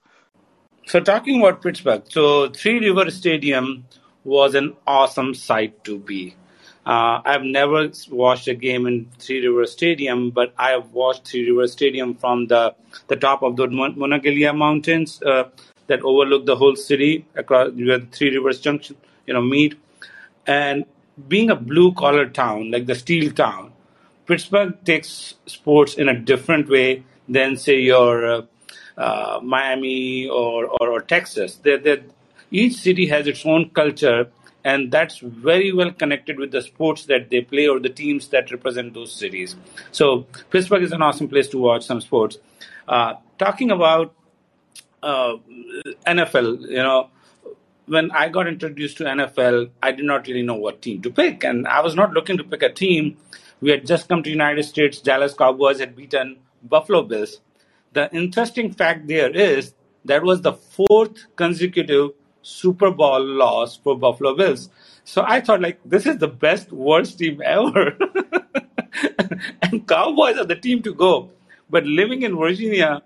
So 0.87 1.01
talking 1.01 1.41
about 1.41 1.63
Pittsburgh, 1.63 2.03
so 2.09 2.49
Three 2.51 2.79
River 2.81 3.11
Stadium 3.11 3.87
was 4.25 4.55
an 4.55 4.77
awesome 4.87 5.35
site 5.35 5.85
to 5.85 5.99
be. 5.99 6.35
Uh, 6.85 7.21
I've 7.25 7.43
never 7.45 7.91
watched 8.11 8.49
a 8.49 8.55
game 8.55 8.87
in 8.89 9.09
Three 9.19 9.47
River 9.47 9.67
Stadium, 9.67 10.31
but 10.31 10.53
I 10.59 10.71
have 10.71 10.93
watched 10.93 11.29
Three 11.29 11.49
River 11.49 11.69
Stadium 11.69 12.15
from 12.17 12.49
the, 12.49 12.75
the 13.07 13.15
top 13.15 13.43
of 13.43 13.57
the 13.57 13.69
Monongahela 13.69 14.53
Mountains 14.53 15.23
uh, 15.23 15.45
that 15.87 16.03
overlook 16.03 16.47
the 16.47 16.57
whole 16.57 16.75
city 16.75 17.25
across 17.37 17.71
where 17.73 18.01
Three 18.01 18.37
Rivers 18.37 18.61
Junction, 18.61 18.97
you 19.27 19.35
know, 19.35 19.43
meet. 19.43 19.79
And 20.45 20.85
being 21.29 21.51
a 21.51 21.57
blue 21.57 21.93
collar 21.93 22.29
town, 22.29 22.71
like 22.71 22.87
the 22.87 22.95
steel 22.95 23.33
town, 23.33 23.73
Pittsburgh 24.27 24.83
takes 24.85 25.35
sports 25.47 25.95
in 25.95 26.09
a 26.09 26.19
different 26.19 26.69
way 26.69 27.05
than, 27.29 27.57
say, 27.57 27.81
your 27.81 28.27
uh, 28.27 28.43
uh 28.97 29.41
Miami 29.43 30.29
or, 30.29 30.67
or, 30.67 30.89
or 30.89 31.01
Texas. 31.01 31.57
They're, 31.57 31.79
they're, 31.79 32.03
each 32.51 32.75
city 32.75 33.07
has 33.07 33.27
its 33.27 33.45
own 33.47 33.71
culture 33.71 34.31
and 34.65 34.93
that's 34.93 35.19
very 35.19 35.73
well 35.73 35.91
connected 35.91 36.39
with 36.39 36.53
the 36.53 36.63
sports 36.63 37.07
that 37.07 37.31
they 37.31 37.41
play 37.41 37.67
or 37.67 37.81
the 37.81 37.89
teams 37.89 38.29
that 38.29 38.51
represent 38.51 38.95
those 38.95 39.13
cities. 39.13 39.57
So 39.91 40.27
Pittsburgh 40.51 40.83
is 40.83 40.93
an 40.93 41.03
awesome 41.03 41.29
place 41.29 41.49
to 41.49 41.59
watch 41.59 41.85
some 41.85 42.01
sports. 42.01 42.39
Uh, 42.87 43.15
talking 43.39 43.71
about 43.71 44.15
uh, 45.03 45.35
NFL, 46.07 46.61
you 46.69 46.77
know, 46.77 47.11
when 47.87 48.11
I 48.13 48.29
got 48.29 48.47
introduced 48.47 48.99
to 48.99 49.05
NFL, 49.05 49.71
I 49.83 49.93
did 49.93 50.05
not 50.05 50.27
really 50.27 50.43
know 50.43 50.55
what 50.55 50.83
team 50.83 51.03
to 51.03 51.11
pick, 51.11 51.45
and 51.45 51.67
I 51.67 51.81
was 51.81 51.95
not 51.95 52.13
looking 52.13 52.37
to 52.39 52.45
pick 52.45 52.63
a 52.63 52.73
team. 52.73 53.17
We 53.61 53.71
had 53.71 53.87
just 53.87 54.09
come 54.09 54.23
to 54.23 54.31
United 54.31 54.65
States. 54.65 55.01
Dallas 55.01 55.35
Cowboys 55.35 55.81
had 55.81 55.97
beaten 55.97 56.39
Buffalo 56.63 57.03
Bills. 57.03 57.41
The 57.93 58.13
interesting 58.15 58.73
fact 58.73 59.07
there 59.07 59.31
is 59.31 59.75
that 60.05 60.23
was 60.23 60.43
the 60.43 60.55
fourth 60.55 61.27
consecutive 61.37 62.11
Super 62.43 62.91
Bowl 62.91 63.25
loss 63.25 63.77
for 63.77 63.97
Buffalo 63.97 64.35
Bills. 64.35 64.69
So 65.05 65.25
I 65.27 65.41
thought, 65.41 65.61
like, 65.61 65.81
this 65.85 66.07
is 66.07 66.19
the 66.19 66.29
best 66.29 66.73
worst 66.73 67.19
team 67.19 67.41
ever. 67.45 67.97
and 69.63 69.87
Cowboys 69.87 70.39
are 70.39 70.45
the 70.45 70.57
team 70.57 70.83
to 70.83 70.95
go. 70.95 71.31
But 71.71 71.85
living 71.85 72.23
in 72.23 72.37
Virginia, 72.37 73.03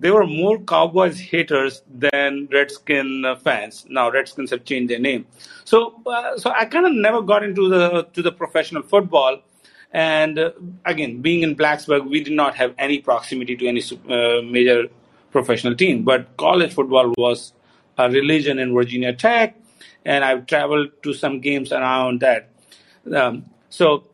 there 0.00 0.14
were 0.14 0.26
more 0.26 0.58
Cowboys 0.58 1.20
haters 1.20 1.82
than 1.92 2.48
Redskin 2.50 3.36
fans. 3.44 3.86
Now 3.88 4.10
Redskins 4.10 4.50
have 4.50 4.64
changed 4.64 4.90
their 4.90 4.98
name, 4.98 5.26
so 5.64 6.00
uh, 6.06 6.38
so 6.38 6.50
I 6.50 6.64
kind 6.64 6.86
of 6.86 6.92
never 6.92 7.20
got 7.22 7.42
into 7.42 7.68
the 7.68 8.04
to 8.14 8.22
the 8.22 8.32
professional 8.32 8.82
football. 8.82 9.40
And 9.92 10.38
uh, 10.38 10.52
again, 10.84 11.20
being 11.20 11.42
in 11.42 11.56
Blacksburg, 11.56 12.08
we 12.08 12.22
did 12.22 12.32
not 12.32 12.54
have 12.56 12.74
any 12.78 13.00
proximity 13.00 13.56
to 13.56 13.66
any 13.66 13.82
uh, 14.08 14.40
major 14.42 14.84
professional 15.32 15.74
team. 15.74 16.04
But 16.04 16.36
college 16.36 16.72
football 16.72 17.12
was 17.18 17.52
a 17.98 18.08
religion 18.08 18.58
in 18.58 18.72
Virginia 18.72 19.12
Tech, 19.12 19.56
and 20.04 20.24
I've 20.24 20.46
traveled 20.46 20.90
to 21.02 21.12
some 21.12 21.40
games 21.40 21.72
around 21.72 22.20
that. 22.20 22.48
Um, 23.14 23.46
so 23.68 24.04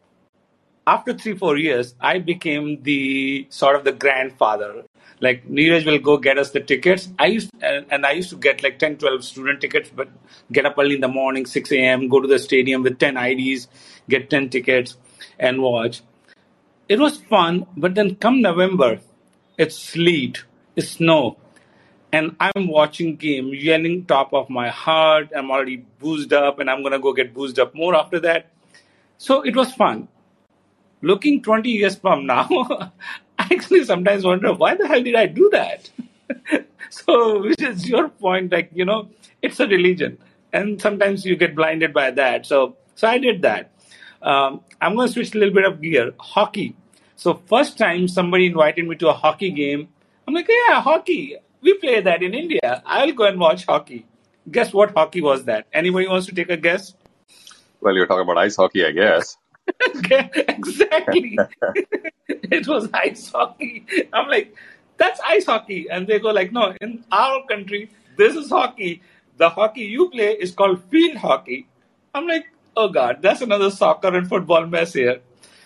after 0.86 1.12
three 1.12 1.36
four 1.36 1.56
years, 1.56 1.94
I 2.00 2.18
became 2.18 2.82
the 2.82 3.46
sort 3.50 3.76
of 3.76 3.84
the 3.84 3.92
grandfather. 3.92 4.84
Like 5.20 5.48
Neeraj 5.48 5.86
will 5.86 5.98
go 5.98 6.18
get 6.18 6.38
us 6.38 6.50
the 6.50 6.60
tickets. 6.60 7.08
I 7.18 7.26
used 7.26 7.50
and, 7.60 7.86
and 7.90 8.04
I 8.04 8.12
used 8.12 8.30
to 8.30 8.36
get 8.36 8.62
like 8.62 8.78
10, 8.78 8.98
12 8.98 9.24
student 9.24 9.60
tickets, 9.60 9.90
but 9.94 10.08
get 10.52 10.66
up 10.66 10.74
early 10.78 10.96
in 10.96 11.00
the 11.00 11.08
morning, 11.08 11.46
six 11.46 11.72
a.m., 11.72 12.08
go 12.08 12.20
to 12.20 12.28
the 12.28 12.38
stadium 12.38 12.82
with 12.82 12.98
ten 12.98 13.16
IDs, 13.16 13.68
get 14.08 14.28
ten 14.28 14.50
tickets, 14.50 14.96
and 15.38 15.62
watch. 15.62 16.02
It 16.88 17.00
was 17.00 17.16
fun, 17.16 17.66
but 17.76 17.94
then 17.94 18.16
come 18.16 18.42
November, 18.42 19.00
it's 19.58 19.76
sleet, 19.76 20.44
it's 20.76 20.90
snow, 20.90 21.38
and 22.12 22.36
I'm 22.38 22.68
watching 22.68 23.16
game, 23.16 23.48
yelling 23.54 24.04
top 24.04 24.32
of 24.34 24.50
my 24.50 24.68
heart. 24.68 25.30
I'm 25.34 25.50
already 25.50 25.78
boozed 25.98 26.32
up, 26.32 26.58
and 26.58 26.70
I'm 26.70 26.82
gonna 26.82 26.98
go 26.98 27.12
get 27.12 27.32
boozed 27.34 27.58
up 27.58 27.74
more 27.74 27.96
after 27.96 28.20
that. 28.20 28.50
So 29.18 29.40
it 29.42 29.56
was 29.56 29.72
fun. 29.72 30.08
Looking 31.02 31.42
20 31.42 31.70
years 31.70 31.96
from 31.96 32.26
now, 32.26 32.48
I 33.38 33.48
actually 33.50 33.84
sometimes 33.84 34.24
wonder 34.24 34.52
why 34.52 34.74
the 34.74 34.86
hell 34.86 35.02
did 35.02 35.14
I 35.14 35.26
do 35.26 35.48
that? 35.52 35.90
so, 36.90 37.42
which 37.42 37.62
is 37.62 37.88
your 37.88 38.08
point, 38.08 38.52
like 38.52 38.70
you 38.74 38.84
know, 38.84 39.08
it's 39.42 39.60
a 39.60 39.66
religion, 39.66 40.18
and 40.52 40.80
sometimes 40.80 41.24
you 41.24 41.36
get 41.36 41.54
blinded 41.54 41.92
by 41.92 42.10
that. 42.12 42.46
So, 42.46 42.76
so 42.94 43.08
I 43.08 43.18
did 43.18 43.42
that. 43.42 43.72
Um, 44.22 44.62
I'm 44.80 44.96
going 44.96 45.08
to 45.08 45.12
switch 45.12 45.34
a 45.34 45.38
little 45.38 45.54
bit 45.54 45.64
of 45.64 45.80
gear. 45.80 46.12
Hockey. 46.18 46.74
So, 47.16 47.40
first 47.46 47.78
time 47.78 48.08
somebody 48.08 48.46
invited 48.46 48.86
me 48.86 48.96
to 48.96 49.08
a 49.08 49.12
hockey 49.12 49.50
game, 49.50 49.88
I'm 50.26 50.34
like, 50.34 50.48
yeah, 50.48 50.80
hockey. 50.80 51.36
We 51.60 51.74
play 51.74 52.00
that 52.00 52.22
in 52.22 52.34
India. 52.34 52.82
I'll 52.84 53.12
go 53.12 53.24
and 53.24 53.38
watch 53.38 53.64
hockey. 53.64 54.06
Guess 54.50 54.72
what 54.72 54.92
hockey 54.92 55.20
was 55.20 55.44
that? 55.44 55.66
Anybody 55.72 56.08
wants 56.08 56.26
to 56.26 56.34
take 56.34 56.50
a 56.50 56.56
guess? 56.56 56.94
Well, 57.80 57.94
you're 57.94 58.06
talking 58.06 58.22
about 58.22 58.38
ice 58.38 58.56
hockey, 58.56 58.84
I 58.84 58.92
guess. 58.92 59.36
Okay, 59.96 60.30
exactly. 60.48 61.38
it 62.28 62.66
was 62.66 62.88
ice 62.92 63.30
hockey. 63.30 63.86
I'm 64.12 64.28
like, 64.28 64.54
that's 64.96 65.20
ice 65.20 65.46
hockey. 65.46 65.88
And 65.90 66.06
they 66.06 66.18
go 66.18 66.30
like, 66.30 66.52
no, 66.52 66.74
in 66.80 67.04
our 67.12 67.44
country, 67.46 67.90
this 68.16 68.34
is 68.34 68.50
hockey. 68.50 69.02
The 69.36 69.50
hockey 69.50 69.82
you 69.82 70.10
play 70.10 70.32
is 70.32 70.52
called 70.52 70.82
field 70.84 71.16
hockey. 71.16 71.68
I'm 72.14 72.26
like, 72.26 72.46
oh 72.76 72.88
God, 72.88 73.20
that's 73.20 73.42
another 73.42 73.70
soccer 73.70 74.14
and 74.16 74.28
football 74.28 74.66
mess 74.66 74.92
here. 74.94 75.20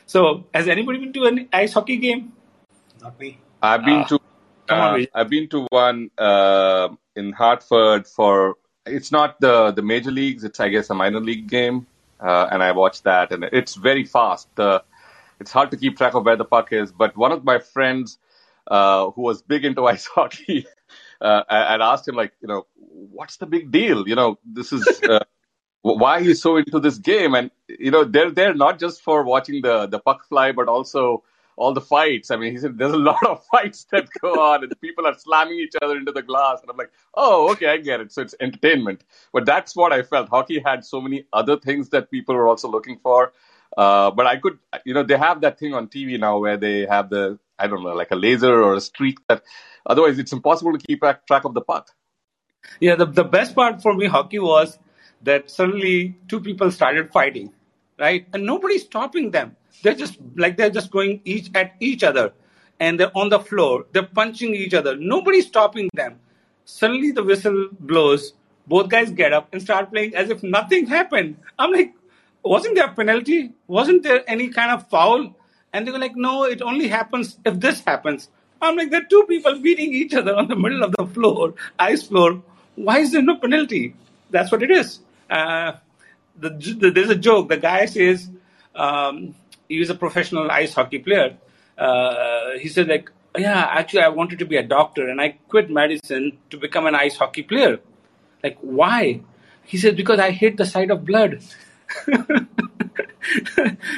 So 0.07 0.47
has 0.53 0.67
anybody 0.67 0.99
been 0.99 1.13
to 1.15 1.25
an 1.25 1.49
ice 1.53 1.73
hockey 1.73 1.97
game? 1.97 2.33
Not 3.01 3.19
me. 3.21 3.39
I've 3.63 3.85
been 3.85 4.01
Ah, 4.01 4.05
to 4.07 4.19
come 4.67 4.81
on, 4.81 5.01
uh, 5.03 5.07
I've 5.15 5.29
been 5.29 5.49
to 5.51 5.67
one 5.71 6.11
uh, 6.19 6.89
in 7.15 7.33
Hartford 7.33 8.07
for 8.07 8.57
it's 8.87 9.13
not 9.13 9.41
the 9.41 9.71
the 9.71 9.83
major 9.83 10.11
leagues. 10.11 10.45
It's 10.45 10.59
I 10.59 10.69
guess 10.69 10.91
a 10.91 10.95
minor 10.95 11.21
league 11.21 11.49
game, 11.49 11.87
uh, 12.23 12.49
and 12.51 12.63
I 12.63 12.73
watched 12.73 13.05
that, 13.05 13.33
and 13.33 13.45
it's 13.45 13.75
very 13.75 14.05
fast. 14.05 14.49
The 14.57 14.83
it's 15.41 15.51
hard 15.51 15.71
to 15.71 15.77
keep 15.77 15.97
track 15.97 16.15
of 16.15 16.25
where 16.25 16.37
the 16.37 16.45
puck 16.45 16.73
is. 16.73 16.93
But 16.93 17.17
one 17.17 17.33
of 17.33 17.45
my 17.45 17.59
friends 17.59 18.19
uh, 18.67 19.11
who 19.11 19.23
was 19.23 19.43
big 19.43 19.65
into 19.65 19.87
ice 19.95 20.07
hockey, 20.07 20.67
uh, 21.21 21.43
I, 21.49 21.75
I'd 21.75 21.81
asked 21.81 22.07
him 22.07 22.15
like, 22.15 22.33
you 22.41 22.49
know, 22.49 22.67
what's 22.77 23.37
the 23.39 23.47
big 23.47 23.71
deal? 23.71 24.09
You 24.09 24.15
know, 24.15 24.39
this 24.45 24.73
is. 24.73 25.01
Uh, 25.11 25.21
why 25.83 26.19
are 26.19 26.21
you 26.21 26.35
so 26.35 26.59
into 26.59 26.79
this 26.79 26.99
game? 26.99 27.35
And 27.35 27.51
you 27.67 27.91
know, 27.91 28.05
they're 28.05 28.31
there 28.31 28.53
not 28.53 28.79
just 28.79 29.03
for 29.03 29.25
watching 29.25 29.63
the 29.63 29.87
the 29.87 29.99
puck 29.99 30.27
fly, 30.29 30.53
but 30.53 30.69
also 30.69 31.25
all 31.61 31.75
the 31.75 31.81
fights. 31.81 32.31
I 32.31 32.37
mean, 32.37 32.53
he 32.53 32.59
said 32.59 32.79
there's 32.79 32.93
a 32.93 32.97
lot 32.97 33.25
of 33.27 33.45
fights 33.53 33.87
that 33.93 34.09
go 34.21 34.33
on, 34.35 34.65
and 34.65 34.81
people 34.81 35.07
are 35.07 35.15
slamming 35.17 35.59
each 35.61 35.75
other 35.81 35.97
into 35.97 36.13
the 36.13 36.23
glass. 36.23 36.61
And 36.63 36.71
I'm 36.71 36.77
like, 36.77 36.91
oh, 37.15 37.51
okay, 37.53 37.69
I 37.69 37.77
get 37.77 38.01
it. 38.01 38.13
So 38.13 38.23
it's 38.23 38.35
entertainment. 38.41 39.05
But 39.33 39.45
that's 39.45 39.77
what 39.77 39.93
I 39.93 40.03
felt. 40.03 40.29
Hockey 40.31 40.61
had 40.65 40.85
so 40.85 41.01
many 41.01 41.27
other 41.33 41.59
things 41.59 41.91
that 41.91 42.11
people 42.11 42.35
were 42.35 42.49
also 42.49 42.69
looking 42.69 42.99
for. 43.03 43.33
Uh, 43.77 44.11
but 44.11 44.27
I 44.27 44.37
could, 44.37 44.59
you 44.85 44.95
know, 44.95 45.05
they 45.05 45.17
have 45.17 45.43
that 45.43 45.59
thing 45.59 45.75
on 45.75 45.87
TV 45.87 46.19
now 46.19 46.39
where 46.39 46.57
they 46.57 46.87
have 46.87 47.09
the, 47.11 47.39
I 47.59 47.69
don't 47.69 47.85
know, 47.85 47.95
like 47.95 48.11
a 48.11 48.17
laser 48.17 48.63
or 48.63 48.75
a 48.75 48.81
streak 48.81 49.19
that 49.29 49.43
otherwise 49.87 50.19
it's 50.19 50.33
impossible 50.33 50.73
to 50.77 50.79
keep 50.79 51.01
track 51.01 51.45
of 51.45 51.55
the 51.55 51.61
puck. 51.61 51.91
Yeah, 52.81 52.97
the, 52.97 53.07
the 53.07 53.25
best 53.25 53.55
part 53.55 53.81
for 53.81 53.95
me, 53.95 54.07
hockey, 54.07 54.39
was 54.39 54.79
that 55.23 55.51
suddenly 55.51 56.17
two 56.29 56.41
people 56.41 56.71
started 56.71 57.13
fighting, 57.13 57.53
right? 57.99 58.27
And 58.33 58.45
nobody's 58.45 58.85
stopping 58.85 59.31
them. 59.31 59.57
They're 59.83 59.95
just 59.95 60.19
like 60.37 60.57
they're 60.57 60.71
just 60.71 60.91
going 60.91 61.21
each 61.25 61.51
at 61.55 61.75
each 61.81 62.03
other 62.05 62.33
and 62.79 62.99
they're 62.99 63.17
on 63.17 63.29
the 63.29 63.39
floor. 63.39 63.87
They're 63.93 64.07
punching 64.07 64.55
each 64.55 64.75
other. 64.75 64.97
Nobody's 64.97 65.47
stopping 65.47 65.89
them. 65.95 66.19
Suddenly 66.65 67.13
the 67.13 67.23
whistle 67.23 67.69
blows. 67.79 68.33
Both 68.67 68.89
guys 68.89 69.11
get 69.11 69.33
up 69.33 69.49
and 69.53 69.61
start 69.61 69.91
playing 69.91 70.15
as 70.15 70.31
if 70.31 70.43
nothing 70.43 70.87
happened. 70.87 71.37
I'm 71.59 71.73
like, 71.73 71.95
wasn't 72.43 72.77
there 72.77 72.87
a 72.87 72.93
penalty? 72.93 73.53
Wasn't 73.67 74.03
there 74.03 74.23
any 74.29 74.49
kind 74.49 74.71
of 74.71 74.89
foul? 74.89 75.37
And 75.73 75.87
they 75.87 75.93
were 75.93 75.99
like, 75.99 76.17
no, 76.17 76.45
it 76.45 76.63
only 76.63 76.89
happens 76.89 77.39
if 77.45 77.61
this 77.61 77.81
happens. 77.81 78.29
I'm 78.63 78.77
like, 78.77 78.91
there 78.91 79.01
are 79.03 79.05
two 79.05 79.25
people 79.29 79.59
beating 79.61 79.93
each 79.95 80.15
other 80.15 80.37
on 80.37 80.49
the 80.49 80.57
middle 80.57 80.83
of 80.83 80.95
the 80.97 81.07
floor, 81.07 81.55
ice 81.79 82.03
floor. 82.03 82.43
Why 82.77 82.99
is 82.99 83.13
there 83.13 83.23
no 83.23 83.37
penalty? 83.37 83.95
That's 84.31 84.53
what 84.53 84.63
it 84.63 84.71
is. 84.71 85.01
Uh, 85.29 85.73
the, 86.39 86.51
the, 86.51 86.91
there's 86.91 87.11
a 87.11 87.17
joke. 87.17 87.49
The 87.49 87.57
guy 87.57 87.87
says 87.87 88.29
um, 88.75 89.35
he 89.71 89.79
was 89.79 89.89
a 89.89 89.95
professional 89.95 90.51
ice 90.51 90.75
hockey 90.75 90.99
player. 90.99 91.39
Uh, 91.79 92.59
he 92.59 92.69
said 92.69 92.89
like, 92.89 93.09
yeah, 93.39 93.67
actually, 93.71 94.03
I 94.03 94.09
wanted 94.09 94.41
to 94.41 94.45
be 94.45 94.57
a 94.57 94.63
doctor, 94.63 95.09
and 95.09 95.21
I 95.21 95.37
quit 95.49 95.71
medicine 95.71 96.39
to 96.51 96.59
become 96.59 96.87
an 96.87 96.97
ice 96.97 97.17
hockey 97.17 97.45
player. 97.45 97.79
Like, 98.43 98.59
why? 98.61 99.21
He 99.65 99.79
said 99.79 99.97
because 99.97 100.19
I 100.19 100.33
hate 100.33 100.57
the 100.57 100.67
sight 100.67 100.91
of 100.91 101.05
blood. 101.05 101.41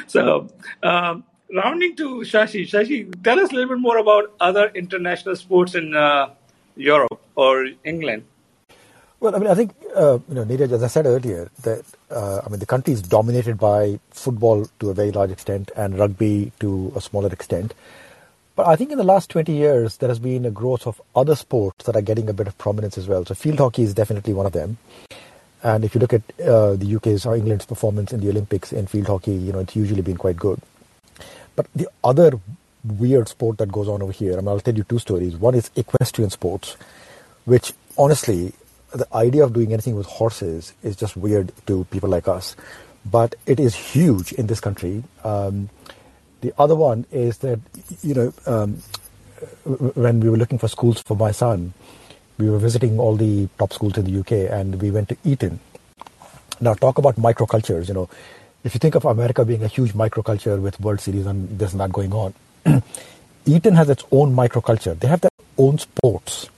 so, 0.07 0.49
um, 0.83 1.23
rounding 1.51 1.95
to 1.95 2.19
Shashi. 2.19 2.61
Shashi, 2.73 3.23
tell 3.23 3.39
us 3.39 3.51
a 3.51 3.55
little 3.55 3.69
bit 3.69 3.81
more 3.81 3.97
about 3.97 4.31
other 4.39 4.69
international 4.75 5.35
sports 5.35 5.73
in 5.73 5.95
uh, 5.95 6.29
Europe 6.75 7.19
or 7.35 7.69
England. 7.83 8.25
Well, 9.23 9.37
I 9.37 9.39
mean, 9.39 9.49
I 9.49 9.55
think 9.55 9.73
uh, 9.95 10.19
you 10.27 10.35
know, 10.35 10.43
Neeraj, 10.43 10.73
as 10.73 10.83
I 10.83 10.87
said 10.87 11.05
earlier, 11.05 11.49
that 11.61 11.85
uh, 12.11 12.41
I 12.45 12.49
mean, 12.49 12.59
the 12.59 12.65
country 12.65 12.91
is 12.93 13.01
dominated 13.01 13.57
by 13.57 13.97
football 14.11 14.67
to 14.81 14.89
a 14.89 14.93
very 14.93 15.13
large 15.13 15.31
extent 15.31 15.71
and 15.77 15.97
rugby 15.97 16.51
to 16.59 16.91
a 16.93 16.99
smaller 16.99 17.31
extent. 17.31 17.73
But 18.57 18.67
I 18.67 18.75
think 18.75 18.91
in 18.91 18.97
the 18.97 19.05
last 19.05 19.29
20 19.29 19.53
years, 19.53 19.95
there 19.95 20.09
has 20.09 20.19
been 20.19 20.45
a 20.45 20.51
growth 20.51 20.85
of 20.85 21.01
other 21.15 21.35
sports 21.37 21.85
that 21.85 21.95
are 21.95 22.01
getting 22.01 22.27
a 22.27 22.33
bit 22.33 22.47
of 22.47 22.57
prominence 22.57 22.97
as 22.97 23.07
well. 23.07 23.23
So 23.23 23.33
field 23.33 23.59
hockey 23.59 23.83
is 23.83 23.93
definitely 23.93 24.33
one 24.33 24.45
of 24.45 24.51
them. 24.51 24.77
And 25.63 25.85
if 25.85 25.95
you 25.95 26.01
look 26.01 26.11
at 26.11 26.23
uh, 26.41 26.75
the 26.75 26.95
UK's 26.97 27.25
or 27.25 27.37
England's 27.37 27.65
performance 27.65 28.11
in 28.11 28.19
the 28.19 28.29
Olympics 28.29 28.73
in 28.73 28.87
field 28.87 29.07
hockey, 29.07 29.35
you 29.35 29.53
know, 29.53 29.59
it's 29.59 29.73
usually 29.73 30.01
been 30.01 30.17
quite 30.17 30.35
good. 30.35 30.59
But 31.55 31.67
the 31.73 31.87
other 32.03 32.41
weird 32.83 33.29
sport 33.29 33.57
that 33.59 33.71
goes 33.71 33.87
on 33.87 34.01
over 34.01 34.11
here, 34.11 34.33
I 34.33 34.41
mean, 34.41 34.49
I'll 34.49 34.59
tell 34.59 34.75
you 34.75 34.83
two 34.83 34.99
stories. 34.99 35.37
One 35.37 35.55
is 35.55 35.71
equestrian 35.77 36.29
sports, 36.29 36.75
which 37.45 37.71
honestly, 37.97 38.51
the 38.93 39.07
idea 39.13 39.43
of 39.43 39.53
doing 39.53 39.73
anything 39.73 39.95
with 39.95 40.05
horses 40.05 40.73
is 40.83 40.95
just 40.95 41.17
weird 41.17 41.51
to 41.67 41.83
people 41.85 42.09
like 42.09 42.27
us. 42.27 42.55
But 43.05 43.35
it 43.45 43.59
is 43.59 43.75
huge 43.75 44.31
in 44.33 44.47
this 44.47 44.59
country. 44.59 45.03
Um, 45.23 45.69
the 46.41 46.53
other 46.57 46.75
one 46.75 47.05
is 47.11 47.39
that, 47.39 47.59
you 48.01 48.13
know, 48.13 48.33
um, 48.45 48.77
when 49.65 50.19
we 50.19 50.29
were 50.29 50.37
looking 50.37 50.57
for 50.57 50.67
schools 50.67 51.01
for 51.01 51.17
my 51.17 51.31
son, 51.31 51.73
we 52.37 52.49
were 52.49 52.59
visiting 52.59 52.99
all 52.99 53.15
the 53.15 53.47
top 53.57 53.73
schools 53.73 53.97
in 53.97 54.05
the 54.05 54.19
UK 54.19 54.51
and 54.51 54.81
we 54.81 54.91
went 54.91 55.09
to 55.09 55.17
Eton. 55.23 55.59
Now, 56.61 56.73
talk 56.75 56.97
about 56.97 57.15
microcultures, 57.15 57.87
you 57.87 57.93
know, 57.93 58.09
if 58.63 58.73
you 58.73 58.79
think 58.79 58.95
of 58.95 59.03
America 59.03 59.43
being 59.43 59.63
a 59.63 59.67
huge 59.67 59.93
microculture 59.93 60.61
with 60.61 60.79
World 60.79 61.01
Series 61.01 61.25
and 61.25 61.59
this 61.59 61.73
and 61.73 61.81
that 61.81 61.91
going 61.91 62.13
on, 62.13 62.33
Eton 63.45 63.75
has 63.75 63.89
its 63.89 64.05
own 64.11 64.33
microculture. 64.33 64.97
They 64.97 65.07
have 65.09 65.19
their 65.19 65.31
own 65.57 65.77
sports. 65.77 66.49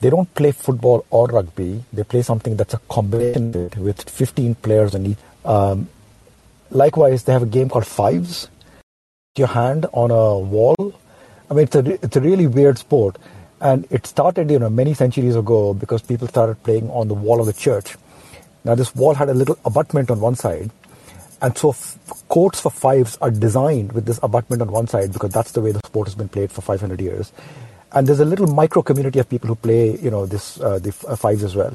They 0.00 0.10
don't 0.10 0.32
play 0.34 0.52
football 0.52 1.04
or 1.10 1.26
rugby. 1.26 1.82
They 1.92 2.04
play 2.04 2.22
something 2.22 2.56
that's 2.56 2.74
a 2.74 2.78
combination 2.88 3.70
with 3.78 4.08
15 4.08 4.54
players 4.56 4.94
each. 4.94 5.16
Um, 5.44 5.88
likewise, 6.70 7.24
they 7.24 7.32
have 7.32 7.42
a 7.42 7.46
game 7.46 7.68
called 7.68 7.86
Fives. 7.86 8.48
Your 9.36 9.48
hand 9.48 9.86
on 9.92 10.10
a 10.10 10.38
wall. 10.38 10.94
I 11.50 11.54
mean, 11.54 11.64
it's 11.64 11.76
a 11.76 12.04
it's 12.04 12.16
a 12.16 12.20
really 12.20 12.46
weird 12.46 12.78
sport, 12.78 13.16
and 13.60 13.86
it 13.90 14.06
started 14.06 14.50
you 14.50 14.58
know 14.58 14.70
many 14.70 14.94
centuries 14.94 15.36
ago 15.36 15.74
because 15.74 16.02
people 16.02 16.26
started 16.26 16.62
playing 16.62 16.90
on 16.90 17.08
the 17.08 17.14
wall 17.14 17.40
of 17.40 17.46
the 17.46 17.52
church. 17.52 17.96
Now, 18.64 18.74
this 18.74 18.94
wall 18.94 19.14
had 19.14 19.28
a 19.28 19.34
little 19.34 19.58
abutment 19.64 20.10
on 20.10 20.20
one 20.20 20.34
side, 20.34 20.70
and 21.40 21.56
so 21.56 21.70
f- 21.70 21.98
courts 22.28 22.60
for 22.60 22.70
fives 22.70 23.16
are 23.20 23.30
designed 23.30 23.92
with 23.92 24.06
this 24.06 24.18
abutment 24.22 24.62
on 24.62 24.72
one 24.72 24.88
side 24.88 25.12
because 25.12 25.32
that's 25.32 25.52
the 25.52 25.60
way 25.60 25.70
the 25.70 25.80
sport 25.86 26.08
has 26.08 26.14
been 26.16 26.28
played 26.28 26.50
for 26.50 26.62
500 26.62 27.00
years. 27.00 27.30
And 27.92 28.06
there's 28.06 28.20
a 28.20 28.24
little 28.24 28.46
micro 28.46 28.82
community 28.82 29.18
of 29.18 29.28
people 29.28 29.48
who 29.48 29.54
play, 29.54 29.96
you 29.98 30.10
know, 30.10 30.26
this 30.26 30.60
uh, 30.60 30.78
the 30.78 30.94
uh, 31.08 31.16
fives 31.16 31.44
as 31.44 31.54
well. 31.54 31.74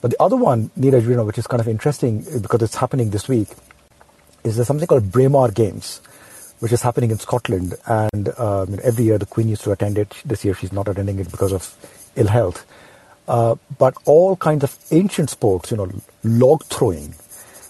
But 0.00 0.12
the 0.12 0.22
other 0.22 0.36
one, 0.36 0.70
Neeraj, 0.78 1.02
you 1.08 1.16
know, 1.16 1.24
which 1.24 1.38
is 1.38 1.46
kind 1.46 1.60
of 1.60 1.68
interesting 1.68 2.24
uh, 2.34 2.38
because 2.38 2.62
it's 2.62 2.76
happening 2.76 3.10
this 3.10 3.28
week, 3.28 3.48
is 4.44 4.56
there's 4.56 4.68
something 4.68 4.86
called 4.86 5.10
Braemar 5.10 5.50
Games, 5.50 6.00
which 6.60 6.72
is 6.72 6.82
happening 6.82 7.10
in 7.10 7.18
Scotland. 7.18 7.74
And 7.86 8.28
um, 8.38 8.70
you 8.70 8.76
know, 8.76 8.82
every 8.84 9.04
year 9.04 9.18
the 9.18 9.26
Queen 9.26 9.48
used 9.48 9.64
to 9.64 9.72
attend 9.72 9.98
it. 9.98 10.14
This 10.24 10.44
year 10.44 10.54
she's 10.54 10.72
not 10.72 10.88
attending 10.88 11.18
it 11.18 11.30
because 11.30 11.52
of 11.52 11.74
ill 12.16 12.28
health. 12.28 12.64
Uh, 13.26 13.56
but 13.76 13.94
all 14.06 14.36
kinds 14.36 14.64
of 14.64 14.78
ancient 14.90 15.28
sports, 15.28 15.70
you 15.70 15.76
know, 15.76 15.90
log 16.24 16.64
throwing, 16.64 17.14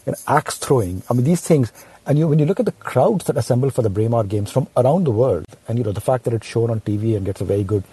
and 0.06 0.14
axe 0.28 0.56
throwing. 0.58 1.02
I 1.10 1.14
mean, 1.14 1.24
these 1.24 1.40
things, 1.40 1.72
and 2.08 2.18
you, 2.18 2.26
when 2.26 2.38
you 2.38 2.46
look 2.46 2.58
at 2.58 2.64
the 2.64 2.72
crowds 2.72 3.26
that 3.26 3.36
assemble 3.36 3.68
for 3.68 3.82
the 3.82 3.90
Braemar 3.90 4.24
games 4.24 4.50
from 4.50 4.66
around 4.78 5.04
the 5.04 5.10
world, 5.10 5.44
and 5.68 5.76
you 5.76 5.84
know 5.84 5.92
the 5.92 6.00
fact 6.00 6.24
that 6.24 6.32
it's 6.32 6.46
shown 6.46 6.70
on 6.70 6.80
TV 6.80 7.14
and 7.14 7.26
gets 7.26 7.42
a 7.42 7.44
very 7.44 7.62
good 7.62 7.84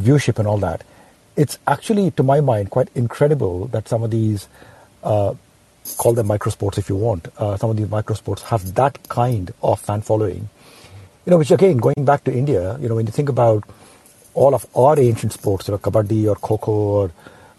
viewership 0.00 0.38
and 0.38 0.48
all 0.48 0.56
that, 0.58 0.82
it's 1.36 1.58
actually, 1.66 2.10
to 2.12 2.22
my 2.22 2.40
mind, 2.40 2.70
quite 2.70 2.88
incredible 2.94 3.66
that 3.66 3.88
some 3.88 4.02
of 4.02 4.10
these, 4.10 4.48
uh, 5.02 5.34
call 5.98 6.14
them 6.14 6.28
microsports 6.28 6.78
if 6.78 6.88
you 6.88 6.96
want, 6.96 7.28
uh, 7.36 7.56
some 7.58 7.68
of 7.68 7.76
these 7.76 7.88
microsports 7.88 8.40
have 8.40 8.74
that 8.74 9.06
kind 9.10 9.52
of 9.62 9.78
fan 9.78 10.00
following. 10.00 10.48
You 11.26 11.30
know, 11.30 11.38
which 11.38 11.50
again, 11.50 11.76
going 11.76 12.04
back 12.06 12.24
to 12.24 12.32
India, 12.32 12.78
you 12.80 12.88
know, 12.88 12.94
when 12.94 13.06
you 13.06 13.12
think 13.12 13.28
about 13.28 13.64
all 14.32 14.54
of 14.54 14.66
our 14.74 14.98
ancient 14.98 15.34
sports, 15.34 15.68
you 15.68 15.72
know, 15.72 15.78
kabaddi 15.78 16.26
or 16.26 16.36
kho 16.36 16.68
or 16.68 17.12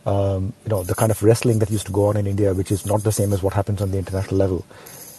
um, 0.06 0.54
you 0.66 0.70
know, 0.70 0.84
the 0.84 0.96
kind 0.96 1.12
of 1.12 1.22
wrestling 1.24 1.60
that 1.60 1.70
used 1.70 1.86
to 1.86 1.92
go 1.92 2.08
on 2.08 2.18
in 2.18 2.28
India, 2.28 2.54
which 2.54 2.72
is 2.72 2.86
not 2.86 3.04
the 3.04 3.12
same 3.12 3.32
as 3.32 3.42
what 3.44 3.54
happens 3.54 3.82
on 3.82 3.92
the 3.92 3.98
international 4.00 4.38
level. 4.38 4.66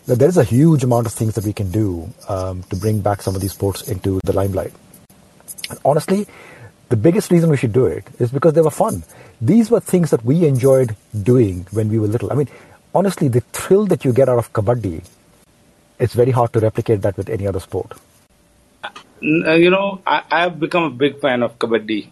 Now, 0.07 0.17
there 0.17 0.29
is 0.29 0.37
a 0.37 0.45
huge 0.45 0.85
amount 0.85 1.07
of 1.07 1.14
things 1.14 1.35
that 1.35 1.47
we 1.47 1.55
can 1.55 1.71
do 1.71 2.12
um, 2.29 2.62
to 2.64 2.77
bring 2.77 3.01
back 3.01 3.23
some 3.23 3.35
of 3.35 3.40
these 3.40 3.53
sports 3.53 3.88
into 3.88 4.21
the 4.23 4.35
limelight. 4.35 4.73
And 5.71 5.79
honestly, 5.83 6.27
the 6.90 6.97
biggest 6.97 7.31
reason 7.31 7.49
we 7.49 7.57
should 7.57 7.73
do 7.73 7.87
it 7.87 8.05
is 8.19 8.31
because 8.31 8.53
they 8.53 8.61
were 8.61 8.71
fun. 8.71 9.03
These 9.40 9.71
were 9.71 9.81
things 9.81 10.11
that 10.11 10.23
we 10.23 10.45
enjoyed 10.45 10.95
doing 11.23 11.67
when 11.71 11.88
we 11.88 11.99
were 11.99 12.07
little. 12.07 12.31
I 12.31 12.35
mean, 12.35 12.49
honestly, 12.95 13.29
the 13.29 13.40
thrill 13.53 13.87
that 13.87 14.05
you 14.05 14.12
get 14.12 14.29
out 14.29 14.38
of 14.38 14.53
kabaddi, 14.53 15.03
it's 15.99 16.12
very 16.12 16.33
hard 16.33 16.53
to 16.53 16.61
replicate 16.61 17.01
that 17.01 17.17
with 17.17 17.31
any 17.31 17.47
other 17.47 17.61
sport. 17.61 17.95
Uh, 18.85 19.53
you 19.55 19.71
know, 19.71 20.03
I, 20.07 20.23
I've 20.31 20.61
become 20.61 20.83
a 20.83 20.90
big 20.90 21.19
fan 21.21 21.43
of 21.43 21.59
kabaddi. 21.59 22.09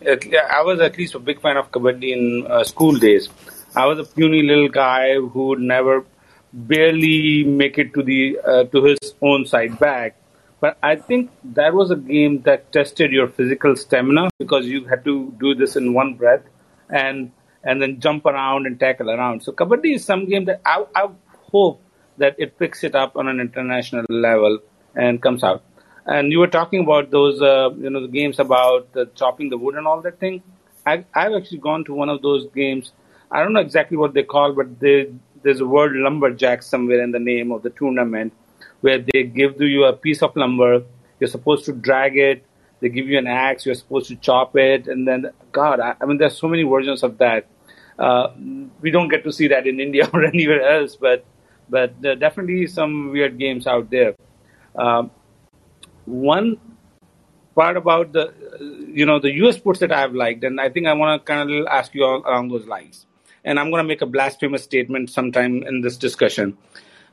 I 0.50 0.62
was 0.62 0.80
at 0.80 0.96
least 0.96 1.14
a 1.14 1.18
big 1.18 1.42
fan 1.42 1.58
of 1.58 1.70
kabaddi 1.70 2.12
in 2.12 2.46
uh, 2.50 2.64
school 2.64 2.94
days. 2.94 3.28
I 3.76 3.84
was 3.84 3.98
a 3.98 4.04
puny 4.04 4.42
little 4.42 4.70
guy 4.70 5.14
who 5.16 5.48
would 5.48 5.60
never 5.60 6.06
barely 6.52 7.44
make 7.44 7.78
it 7.78 7.94
to 7.94 8.02
the 8.02 8.38
uh, 8.46 8.64
to 8.64 8.84
his 8.84 8.98
own 9.20 9.46
side 9.46 9.78
back. 9.78 10.16
But 10.60 10.78
I 10.82 10.96
think 10.96 11.30
that 11.54 11.74
was 11.74 11.90
a 11.90 11.96
game 11.96 12.42
that 12.42 12.70
tested 12.72 13.10
your 13.10 13.28
physical 13.28 13.74
stamina 13.74 14.30
because 14.38 14.66
you 14.66 14.84
had 14.84 15.04
to 15.04 15.34
do 15.40 15.54
this 15.54 15.74
in 15.76 15.92
one 15.92 16.14
breath 16.14 16.42
and 16.88 17.32
and 17.64 17.80
then 17.80 18.00
jump 18.00 18.26
around 18.26 18.66
and 18.66 18.78
tackle 18.78 19.10
around. 19.10 19.42
So 19.42 19.52
kabaddi 19.52 19.94
is 19.94 20.04
some 20.04 20.28
game 20.28 20.44
that 20.46 20.60
I, 20.64 20.84
I 20.94 21.08
hope 21.50 21.82
that 22.18 22.36
it 22.38 22.58
picks 22.58 22.84
it 22.84 22.94
up 22.94 23.16
on 23.16 23.28
an 23.28 23.40
international 23.40 24.04
level 24.08 24.58
and 24.94 25.22
comes 25.22 25.42
out. 25.42 25.62
And 26.06 26.32
you 26.32 26.40
were 26.40 26.48
talking 26.48 26.82
about 26.82 27.10
those, 27.10 27.40
uh, 27.40 27.70
you 27.78 27.88
know, 27.90 28.02
the 28.02 28.08
games 28.08 28.38
about 28.40 28.92
the 28.92 29.06
chopping 29.14 29.50
the 29.50 29.56
wood 29.56 29.76
and 29.76 29.86
all 29.86 30.00
that 30.02 30.18
thing. 30.18 30.42
I, 30.84 31.04
I've 31.14 31.32
actually 31.32 31.58
gone 31.58 31.84
to 31.84 31.94
one 31.94 32.08
of 32.08 32.22
those 32.22 32.46
games. 32.54 32.92
I 33.30 33.42
don't 33.42 33.52
know 33.52 33.60
exactly 33.60 33.96
what 33.96 34.12
they 34.14 34.24
call, 34.24 34.52
but 34.52 34.80
they, 34.80 35.12
there's 35.42 35.60
a 35.60 35.66
word 35.66 35.92
lumberjack 35.94 36.62
somewhere 36.62 37.02
in 37.02 37.12
the 37.12 37.18
name 37.18 37.52
of 37.52 37.62
the 37.62 37.70
tournament, 37.70 38.32
where 38.80 38.98
they 38.98 39.24
give 39.24 39.60
you 39.60 39.84
a 39.84 39.92
piece 39.92 40.22
of 40.22 40.34
lumber. 40.36 40.82
You're 41.20 41.28
supposed 41.28 41.64
to 41.66 41.72
drag 41.72 42.16
it. 42.16 42.44
They 42.80 42.88
give 42.88 43.06
you 43.06 43.18
an 43.18 43.26
axe. 43.26 43.64
You're 43.64 43.76
supposed 43.76 44.08
to 44.08 44.16
chop 44.16 44.56
it, 44.56 44.88
and 44.88 45.06
then 45.06 45.30
God, 45.52 45.80
I, 45.80 45.94
I 46.00 46.06
mean, 46.06 46.18
there's 46.18 46.36
so 46.36 46.48
many 46.48 46.64
versions 46.64 47.02
of 47.02 47.18
that. 47.18 47.46
Uh, 47.98 48.28
we 48.80 48.90
don't 48.90 49.08
get 49.08 49.22
to 49.24 49.32
see 49.32 49.48
that 49.48 49.66
in 49.66 49.78
India 49.78 50.08
or 50.12 50.24
anywhere 50.24 50.62
else, 50.62 50.96
but 50.96 51.24
but 51.68 52.00
there 52.02 52.12
are 52.12 52.16
definitely 52.16 52.66
some 52.66 53.10
weird 53.12 53.38
games 53.38 53.66
out 53.66 53.90
there. 53.90 54.14
Um, 54.74 55.10
one 56.04 56.58
part 57.54 57.76
about 57.76 58.12
the 58.12 58.32
you 58.92 59.06
know 59.06 59.20
the 59.20 59.32
US 59.44 59.56
sports 59.56 59.80
that 59.80 59.92
I've 59.92 60.14
liked, 60.14 60.44
and 60.44 60.60
I 60.60 60.68
think 60.70 60.86
I 60.86 60.94
want 60.94 61.20
to 61.20 61.32
kind 61.32 61.50
of 61.50 61.66
ask 61.66 61.94
you 61.94 62.04
all 62.04 62.22
along 62.26 62.48
those 62.48 62.66
lines. 62.66 63.06
And 63.44 63.58
I'm 63.58 63.70
going 63.70 63.82
to 63.82 63.88
make 63.88 64.02
a 64.02 64.06
blasphemous 64.06 64.62
statement 64.62 65.10
sometime 65.10 65.62
in 65.62 65.80
this 65.80 65.96
discussion. 65.96 66.56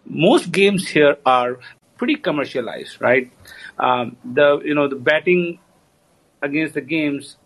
Most 0.05 0.51
games 0.51 0.87
here 0.87 1.17
are 1.25 1.59
pretty 1.97 2.15
commercialized, 2.15 3.01
right? 3.01 3.31
Um, 3.77 4.17
the 4.23 4.59
you 4.63 4.73
know 4.73 4.87
the 4.87 4.95
betting 4.95 5.59
against 6.41 6.73
the 6.73 6.81
games 6.81 7.37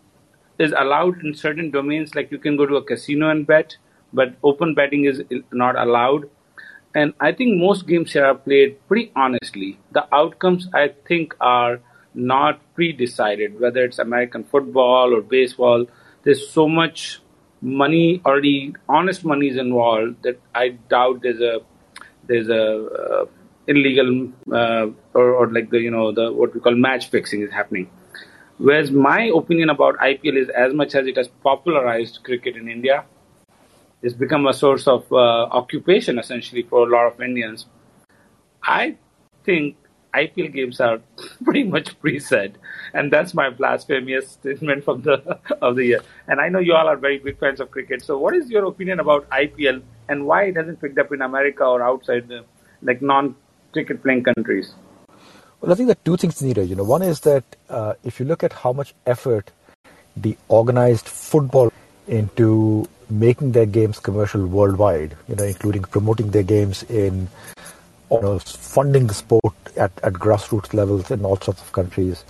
is 0.58 0.72
allowed 0.76 1.22
in 1.24 1.34
certain 1.34 1.70
domains, 1.70 2.14
like 2.14 2.30
you 2.30 2.38
can 2.38 2.56
go 2.56 2.66
to 2.66 2.76
a 2.76 2.84
casino 2.84 3.28
and 3.30 3.46
bet, 3.46 3.76
but 4.12 4.34
open 4.42 4.74
betting 4.74 5.04
is 5.04 5.22
not 5.52 5.76
allowed. 5.76 6.30
And 6.94 7.12
I 7.18 7.32
think 7.32 7.58
most 7.58 7.88
games 7.88 8.12
here 8.12 8.24
are 8.24 8.36
played 8.36 8.78
pretty 8.86 9.10
honestly. 9.16 9.78
The 9.90 10.06
outcomes, 10.14 10.68
I 10.72 10.94
think, 11.08 11.34
are 11.40 11.80
not 12.14 12.60
pre-decided, 12.76 13.58
whether 13.58 13.84
it's 13.84 13.98
American 13.98 14.44
football 14.44 15.12
or 15.12 15.20
baseball. 15.20 15.86
There's 16.22 16.48
so 16.48 16.68
much 16.68 17.20
money 17.64 18.20
already, 18.26 18.74
honest 18.88 19.24
money 19.24 19.48
is 19.48 19.56
involved 19.56 20.22
that 20.22 20.40
I 20.54 20.70
doubt 20.90 21.22
there's 21.22 21.40
a 21.40 21.60
there's 22.26 22.48
a 22.48 22.86
uh, 22.86 23.24
illegal 23.66 24.28
uh, 24.52 24.86
or, 25.14 25.34
or 25.34 25.52
like 25.52 25.70
the 25.70 25.80
you 25.80 25.90
know 25.90 26.12
the 26.12 26.32
what 26.32 26.54
we 26.54 26.60
call 26.60 26.74
match 26.74 27.08
fixing 27.08 27.42
is 27.42 27.50
happening. 27.50 27.90
Whereas 28.58 28.90
my 28.90 29.32
opinion 29.34 29.70
about 29.70 29.96
IPL 29.98 30.36
is 30.36 30.48
as 30.50 30.72
much 30.72 30.94
as 30.94 31.06
it 31.06 31.16
has 31.16 31.28
popularized 31.42 32.20
cricket 32.22 32.56
in 32.56 32.68
India, 32.68 33.04
it's 34.02 34.14
become 34.14 34.46
a 34.46 34.52
source 34.52 34.86
of 34.86 35.10
uh, 35.12 35.16
occupation 35.60 36.18
essentially 36.18 36.62
for 36.62 36.86
a 36.86 36.90
lot 36.90 37.12
of 37.12 37.20
Indians. 37.20 37.66
I 38.62 38.96
think 39.44 39.76
IPL 40.14 40.52
games 40.52 40.80
are 40.80 41.00
pretty 41.44 41.64
much 41.64 41.98
preset, 42.00 42.54
and 42.92 43.12
that's 43.12 43.34
my 43.34 43.50
blasphemous 43.50 44.30
statement 44.30 44.84
from 44.84 45.02
the 45.02 45.38
of 45.62 45.76
the 45.76 45.84
year. 45.84 46.00
And 46.28 46.40
I 46.40 46.48
know 46.48 46.58
you 46.58 46.74
all 46.74 46.88
are 46.88 46.96
very 46.96 47.18
big 47.18 47.38
fans 47.38 47.60
of 47.60 47.70
cricket. 47.70 48.02
So, 48.02 48.18
what 48.18 48.34
is 48.34 48.50
your 48.50 48.64
opinion 48.66 49.00
about 49.00 49.28
IPL 49.30 49.82
and 50.08 50.26
why 50.26 50.44
it 50.44 50.56
hasn't 50.56 50.80
picked 50.80 50.98
up 50.98 51.12
in 51.12 51.22
America 51.22 51.64
or 51.64 51.82
outside 51.82 52.28
the 52.28 52.44
like 52.82 53.02
non-cricket 53.02 54.02
playing 54.02 54.24
countries? 54.24 54.74
Well, 55.60 55.72
I 55.72 55.74
think 55.76 55.86
there 55.86 55.96
are 55.96 56.04
two 56.04 56.16
things 56.16 56.42
needed. 56.42 56.68
You 56.68 56.76
know, 56.76 56.84
one 56.84 57.02
is 57.02 57.20
that 57.20 57.44
uh, 57.68 57.94
if 58.04 58.20
you 58.20 58.26
look 58.26 58.44
at 58.44 58.52
how 58.52 58.72
much 58.72 58.94
effort 59.06 59.50
the 60.16 60.36
organized 60.48 61.08
football 61.08 61.72
into 62.06 62.86
making 63.10 63.52
their 63.52 63.66
games 63.66 63.98
commercial 63.98 64.46
worldwide, 64.46 65.16
you 65.28 65.36
know, 65.36 65.44
including 65.44 65.82
promoting 65.82 66.30
their 66.30 66.42
games 66.42 66.82
in, 66.84 67.28
you 68.10 68.20
know, 68.20 68.38
funding 68.38 69.06
the 69.06 69.14
sport 69.14 69.54
at, 69.76 69.92
at 70.02 70.12
grassroots 70.14 70.74
levels 70.74 71.10
in 71.10 71.24
all 71.24 71.36
sorts 71.36 71.60
of 71.60 71.72
countries. 71.72 72.24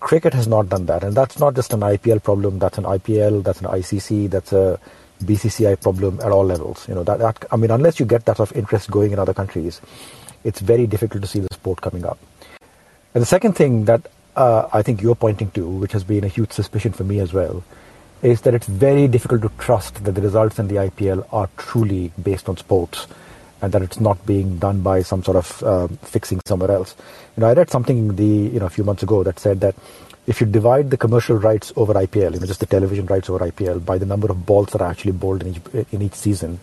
Cricket 0.00 0.34
has 0.34 0.46
not 0.46 0.68
done 0.68 0.86
that, 0.86 1.02
and 1.02 1.16
that's 1.16 1.38
not 1.38 1.54
just 1.54 1.72
an 1.72 1.80
IPL 1.80 2.22
problem. 2.22 2.58
That's 2.58 2.78
an 2.78 2.84
IPL, 2.84 3.42
that's 3.42 3.60
an 3.60 3.66
ICC, 3.66 4.30
that's 4.30 4.52
a 4.52 4.78
BCCI 5.22 5.80
problem 5.80 6.20
at 6.20 6.30
all 6.30 6.44
levels. 6.44 6.86
You 6.88 6.94
know, 6.94 7.04
that, 7.04 7.18
that 7.18 7.44
I 7.50 7.56
mean, 7.56 7.70
unless 7.70 7.98
you 7.98 8.06
get 8.06 8.24
that 8.26 8.36
sort 8.36 8.50
of 8.50 8.56
interest 8.56 8.90
going 8.90 9.12
in 9.12 9.18
other 9.18 9.34
countries, 9.34 9.80
it's 10.44 10.60
very 10.60 10.86
difficult 10.86 11.22
to 11.22 11.28
see 11.28 11.40
the 11.40 11.52
sport 11.52 11.80
coming 11.80 12.04
up. 12.04 12.18
And 13.14 13.22
the 13.22 13.26
second 13.26 13.54
thing 13.54 13.86
that 13.86 14.06
uh, 14.36 14.68
I 14.72 14.82
think 14.82 15.00
you're 15.00 15.14
pointing 15.14 15.50
to, 15.52 15.66
which 15.66 15.92
has 15.92 16.04
been 16.04 16.24
a 16.24 16.28
huge 16.28 16.52
suspicion 16.52 16.92
for 16.92 17.04
me 17.04 17.18
as 17.20 17.32
well, 17.32 17.64
is 18.22 18.42
that 18.42 18.54
it's 18.54 18.66
very 18.66 19.08
difficult 19.08 19.42
to 19.42 19.50
trust 19.58 20.04
that 20.04 20.12
the 20.12 20.20
results 20.20 20.58
in 20.58 20.68
the 20.68 20.76
IPL 20.76 21.26
are 21.32 21.48
truly 21.56 22.12
based 22.22 22.48
on 22.48 22.56
sports 22.56 23.06
and 23.66 23.74
that 23.74 23.82
it's 23.82 23.98
not 23.98 24.24
being 24.24 24.58
done 24.58 24.80
by 24.80 25.02
some 25.02 25.24
sort 25.24 25.36
of 25.36 25.62
uh, 25.64 25.88
fixing 26.14 26.40
somewhere 26.46 26.70
else. 26.70 26.94
You 27.36 27.40
know, 27.40 27.48
I 27.48 27.54
read 27.54 27.68
something 27.68 28.14
the 28.14 28.24
you 28.24 28.60
know 28.60 28.66
a 28.66 28.70
few 28.70 28.84
months 28.84 29.02
ago 29.02 29.24
that 29.24 29.40
said 29.40 29.60
that 29.60 29.74
if 30.28 30.40
you 30.40 30.46
divide 30.46 30.90
the 30.90 30.96
commercial 30.96 31.36
rights 31.36 31.72
over 31.74 31.94
IPL, 31.94 32.34
you 32.34 32.40
know, 32.40 32.46
just 32.46 32.60
the 32.60 32.66
television 32.66 33.06
rights 33.06 33.28
over 33.28 33.44
IPL 33.50 33.84
by 33.84 33.98
the 33.98 34.06
number 34.06 34.30
of 34.30 34.46
balls 34.46 34.68
that 34.70 34.80
are 34.80 34.88
actually 34.88 35.12
bowled 35.12 35.42
in 35.42 35.56
each 35.56 35.86
in 35.90 36.00
each 36.00 36.14
season, 36.14 36.60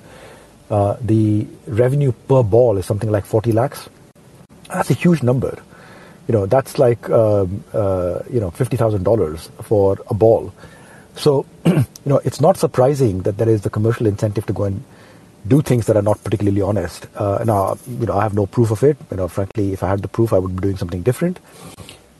uh, 0.70 0.96
the 1.02 1.46
revenue 1.68 2.14
per 2.30 2.42
ball 2.42 2.78
is 2.78 2.86
something 2.86 3.12
like 3.12 3.26
40 3.26 3.52
lakhs. 3.52 3.90
That's 4.70 4.90
a 4.90 4.94
huge 4.94 5.24
number. 5.24 5.62
You 6.28 6.34
know, 6.34 6.46
that's 6.46 6.80
like 6.80 7.10
um, 7.10 7.66
uh, 7.74 8.20
you 8.32 8.40
know 8.40 8.50
fifty 8.52 8.78
thousand 8.78 9.04
dollars 9.04 9.50
for 9.62 9.98
a 10.10 10.14
ball. 10.14 10.54
So, 11.16 11.46
you 11.66 11.86
know, 12.06 12.22
it's 12.24 12.40
not 12.40 12.58
surprising 12.58 13.24
that 13.24 13.38
there 13.38 13.50
is 13.50 13.62
the 13.62 13.70
commercial 13.70 14.08
incentive 14.08 14.46
to 14.46 14.54
go 14.54 14.64
and 14.64 14.84
do 15.48 15.62
things 15.62 15.86
that 15.88 15.98
are 15.98 16.02
not 16.02 16.24
particularly 16.24 16.62
honest. 16.62 17.08
Uh, 17.16 17.44
now, 17.46 17.78
you 17.88 18.06
know, 18.06 18.18
I 18.18 18.24
have 18.24 18.34
no 18.34 18.46
proof 18.46 18.72
of 18.72 18.84
it. 18.84 18.98
You 19.12 19.18
know, 19.18 19.28
frankly, 19.28 19.74
if 19.74 19.84
I 19.84 19.90
had 19.90 20.02
the 20.02 20.08
proof, 20.08 20.34
I 20.34 20.40
would 20.40 20.56
be 20.56 20.62
doing 20.62 20.78
something 20.78 21.02
different. 21.02 21.40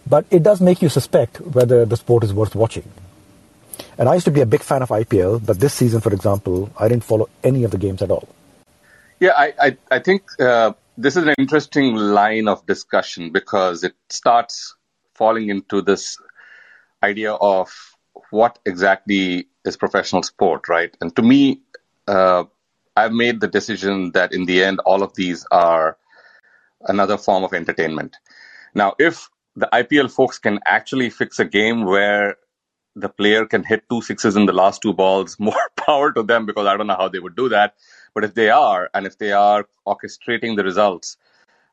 But 0.08 0.26
it 0.30 0.44
does 0.44 0.60
make 0.60 0.82
you 0.82 0.90
suspect 0.90 1.40
whether 1.40 1.86
the 1.86 1.96
sport 1.98 2.24
is 2.24 2.34
worth 2.34 2.56
watching. 2.56 2.90
And 3.98 4.10
I 4.10 4.16
used 4.16 4.26
to 4.26 4.32
be 4.32 4.42
a 4.42 4.46
big 4.46 4.62
fan 4.62 4.82
of 4.82 4.90
IPL, 4.90 5.46
but 5.46 5.60
this 5.60 5.74
season, 5.74 6.02
for 6.02 6.14
example, 6.14 6.72
I 6.78 6.88
didn't 6.88 7.04
follow 7.04 7.30
any 7.44 7.64
of 7.64 7.72
the 7.72 7.78
games 7.78 8.02
at 8.02 8.12
all. 8.12 8.28
Yeah, 9.20 9.34
I, 9.38 9.54
I, 9.60 9.78
I 9.92 10.00
think 10.00 10.24
uh, 10.40 10.74
this 10.98 11.16
is 11.16 11.26
an 11.26 11.36
interesting 11.38 11.96
line 11.96 12.48
of 12.48 12.66
discussion 12.66 13.32
because 13.32 13.84
it 13.84 13.94
starts 14.10 14.76
falling 15.14 15.50
into 15.50 15.82
this 15.82 16.18
idea 17.02 17.34
of 17.34 17.72
what 18.32 18.60
exactly 18.66 19.48
is 19.64 19.78
professional 19.78 20.24
sport, 20.24 20.68
right? 20.68 20.96
And 21.00 21.16
to 21.16 21.22
me, 21.22 21.62
uh, 22.08 22.46
I've 22.96 23.12
made 23.12 23.40
the 23.40 23.48
decision 23.48 24.12
that 24.12 24.34
in 24.34 24.46
the 24.46 24.64
end, 24.64 24.80
all 24.86 25.04
of 25.04 25.16
these 25.16 25.46
are 25.52 25.98
another 26.82 27.18
form 27.18 27.44
of 27.44 27.54
entertainment. 27.54 28.18
Now, 28.76 28.94
if 29.00 29.30
the 29.56 29.70
IPL 29.72 30.12
folks 30.12 30.40
can 30.40 30.60
actually 30.66 31.10
fix 31.10 31.40
a 31.40 31.46
game 31.46 31.86
where 31.86 32.36
the 32.96 33.10
player 33.10 33.46
can 33.46 33.64
hit 33.64 33.84
two 33.90 34.02
sixes 34.02 34.36
in 34.36 34.46
the 34.46 34.54
last 34.54 34.82
two 34.82 34.94
balls, 34.94 35.38
more 35.40 35.70
power 35.78 36.12
to 36.12 36.24
them 36.24 36.46
because 36.46 36.68
I 36.68 36.78
don't 36.78 36.88
know 36.88 36.96
how 36.96 37.10
they 37.10 37.20
would 37.20 37.36
do 37.36 37.50
that. 37.50 37.76
But 38.14 38.24
if 38.24 38.36
they 38.36 38.50
are, 38.50 38.90
and 38.94 39.08
if 39.08 39.18
they 39.18 39.32
are 39.32 39.68
orchestrating 39.88 40.56
the 40.56 40.64
results, 40.64 41.18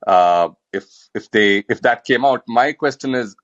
uh, 0.06 0.48
if 0.72 0.86
if 1.14 1.30
they 1.30 1.64
if 1.68 1.82
that 1.82 2.04
came 2.04 2.24
out, 2.24 2.42
my 2.48 2.72
question 2.72 3.14
is, 3.14 3.36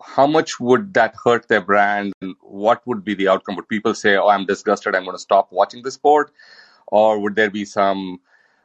how 0.00 0.28
much 0.28 0.60
would 0.60 0.94
that 0.94 1.14
hurt 1.24 1.48
their 1.48 1.60
brand, 1.60 2.12
and 2.22 2.36
what 2.40 2.86
would 2.86 3.04
be 3.04 3.14
the 3.14 3.26
outcome? 3.26 3.56
Would 3.56 3.68
people 3.68 3.94
say, 3.94 4.16
"Oh, 4.16 4.28
I'm 4.28 4.46
disgusted. 4.46 4.94
I'm 4.94 5.04
going 5.04 5.16
to 5.16 5.22
stop 5.22 5.50
watching 5.50 5.82
the 5.82 5.90
sport," 5.90 6.32
or 6.90 7.18
would 7.18 7.36
there 7.36 7.50
be 7.50 7.64
some 7.64 8.20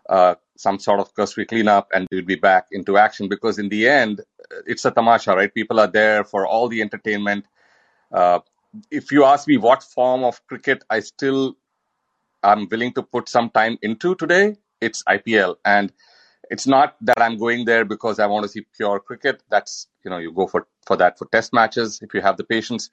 uh, 0.09 0.35
some 0.57 0.79
sort 0.79 0.99
of 0.99 1.13
cursory 1.15 1.45
cleanup 1.45 1.89
and 1.93 2.07
we'd 2.11 2.27
be 2.27 2.35
back 2.35 2.67
into 2.71 2.97
action? 2.97 3.27
Because 3.27 3.59
in 3.59 3.69
the 3.69 3.87
end, 3.87 4.21
it's 4.65 4.85
a 4.85 4.91
tamasha, 4.91 5.35
right? 5.35 5.53
People 5.53 5.79
are 5.79 5.87
there 5.87 6.23
for 6.23 6.45
all 6.45 6.67
the 6.67 6.81
entertainment. 6.81 7.45
Uh, 8.11 8.39
if 8.91 9.11
you 9.11 9.23
ask 9.23 9.47
me 9.47 9.57
what 9.57 9.83
form 9.83 10.23
of 10.23 10.45
cricket 10.47 10.83
I 10.89 10.99
still 10.99 11.57
am 12.43 12.67
willing 12.69 12.93
to 12.93 13.03
put 13.03 13.29
some 13.29 13.49
time 13.49 13.77
into 13.81 14.15
today, 14.15 14.57
it's 14.81 15.03
IPL. 15.03 15.55
And 15.65 15.91
it's 16.49 16.67
not 16.67 16.95
that 17.01 17.21
I'm 17.21 17.37
going 17.37 17.65
there 17.65 17.85
because 17.85 18.19
I 18.19 18.27
want 18.27 18.43
to 18.43 18.49
see 18.49 18.65
pure 18.75 18.99
cricket. 18.99 19.41
That's, 19.49 19.87
you 20.03 20.11
know, 20.11 20.17
you 20.17 20.31
go 20.31 20.47
for, 20.47 20.67
for 20.85 20.95
that 20.97 21.17
for 21.17 21.27
test 21.31 21.53
matches 21.53 21.99
if 22.01 22.13
you 22.13 22.21
have 22.21 22.37
the 22.37 22.43
patience. 22.43 22.89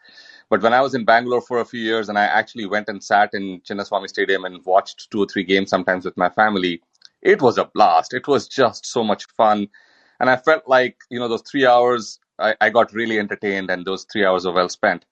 But 0.50 0.62
when 0.62 0.72
I 0.72 0.80
was 0.80 0.94
in 0.94 1.04
Bangalore 1.04 1.40
for 1.40 1.60
a 1.60 1.64
few 1.64 1.80
years 1.80 2.08
and 2.08 2.18
I 2.18 2.24
actually 2.24 2.66
went 2.66 2.88
and 2.88 3.02
sat 3.02 3.30
in 3.34 3.60
Chinnaswamy 3.60 4.08
Stadium 4.08 4.44
and 4.44 4.64
watched 4.64 5.10
two 5.10 5.22
or 5.22 5.26
three 5.26 5.44
games 5.44 5.70
sometimes 5.70 6.04
with 6.04 6.16
my 6.16 6.28
family, 6.28 6.82
it 7.20 7.40
was 7.40 7.58
a 7.58 7.64
blast. 7.64 8.14
It 8.14 8.26
was 8.26 8.48
just 8.48 8.86
so 8.86 9.04
much 9.04 9.26
fun. 9.36 9.68
And 10.20 10.30
I 10.30 10.36
felt 10.36 10.64
like, 10.66 10.96
you 11.10 11.18
know, 11.18 11.28
those 11.28 11.42
three 11.42 11.66
hours, 11.66 12.18
I, 12.38 12.54
I 12.60 12.70
got 12.70 12.92
really 12.92 13.18
entertained 13.18 13.70
and 13.70 13.84
those 13.84 14.04
three 14.04 14.24
hours 14.24 14.44
were 14.44 14.52
well 14.52 14.68
spent. 14.68 15.04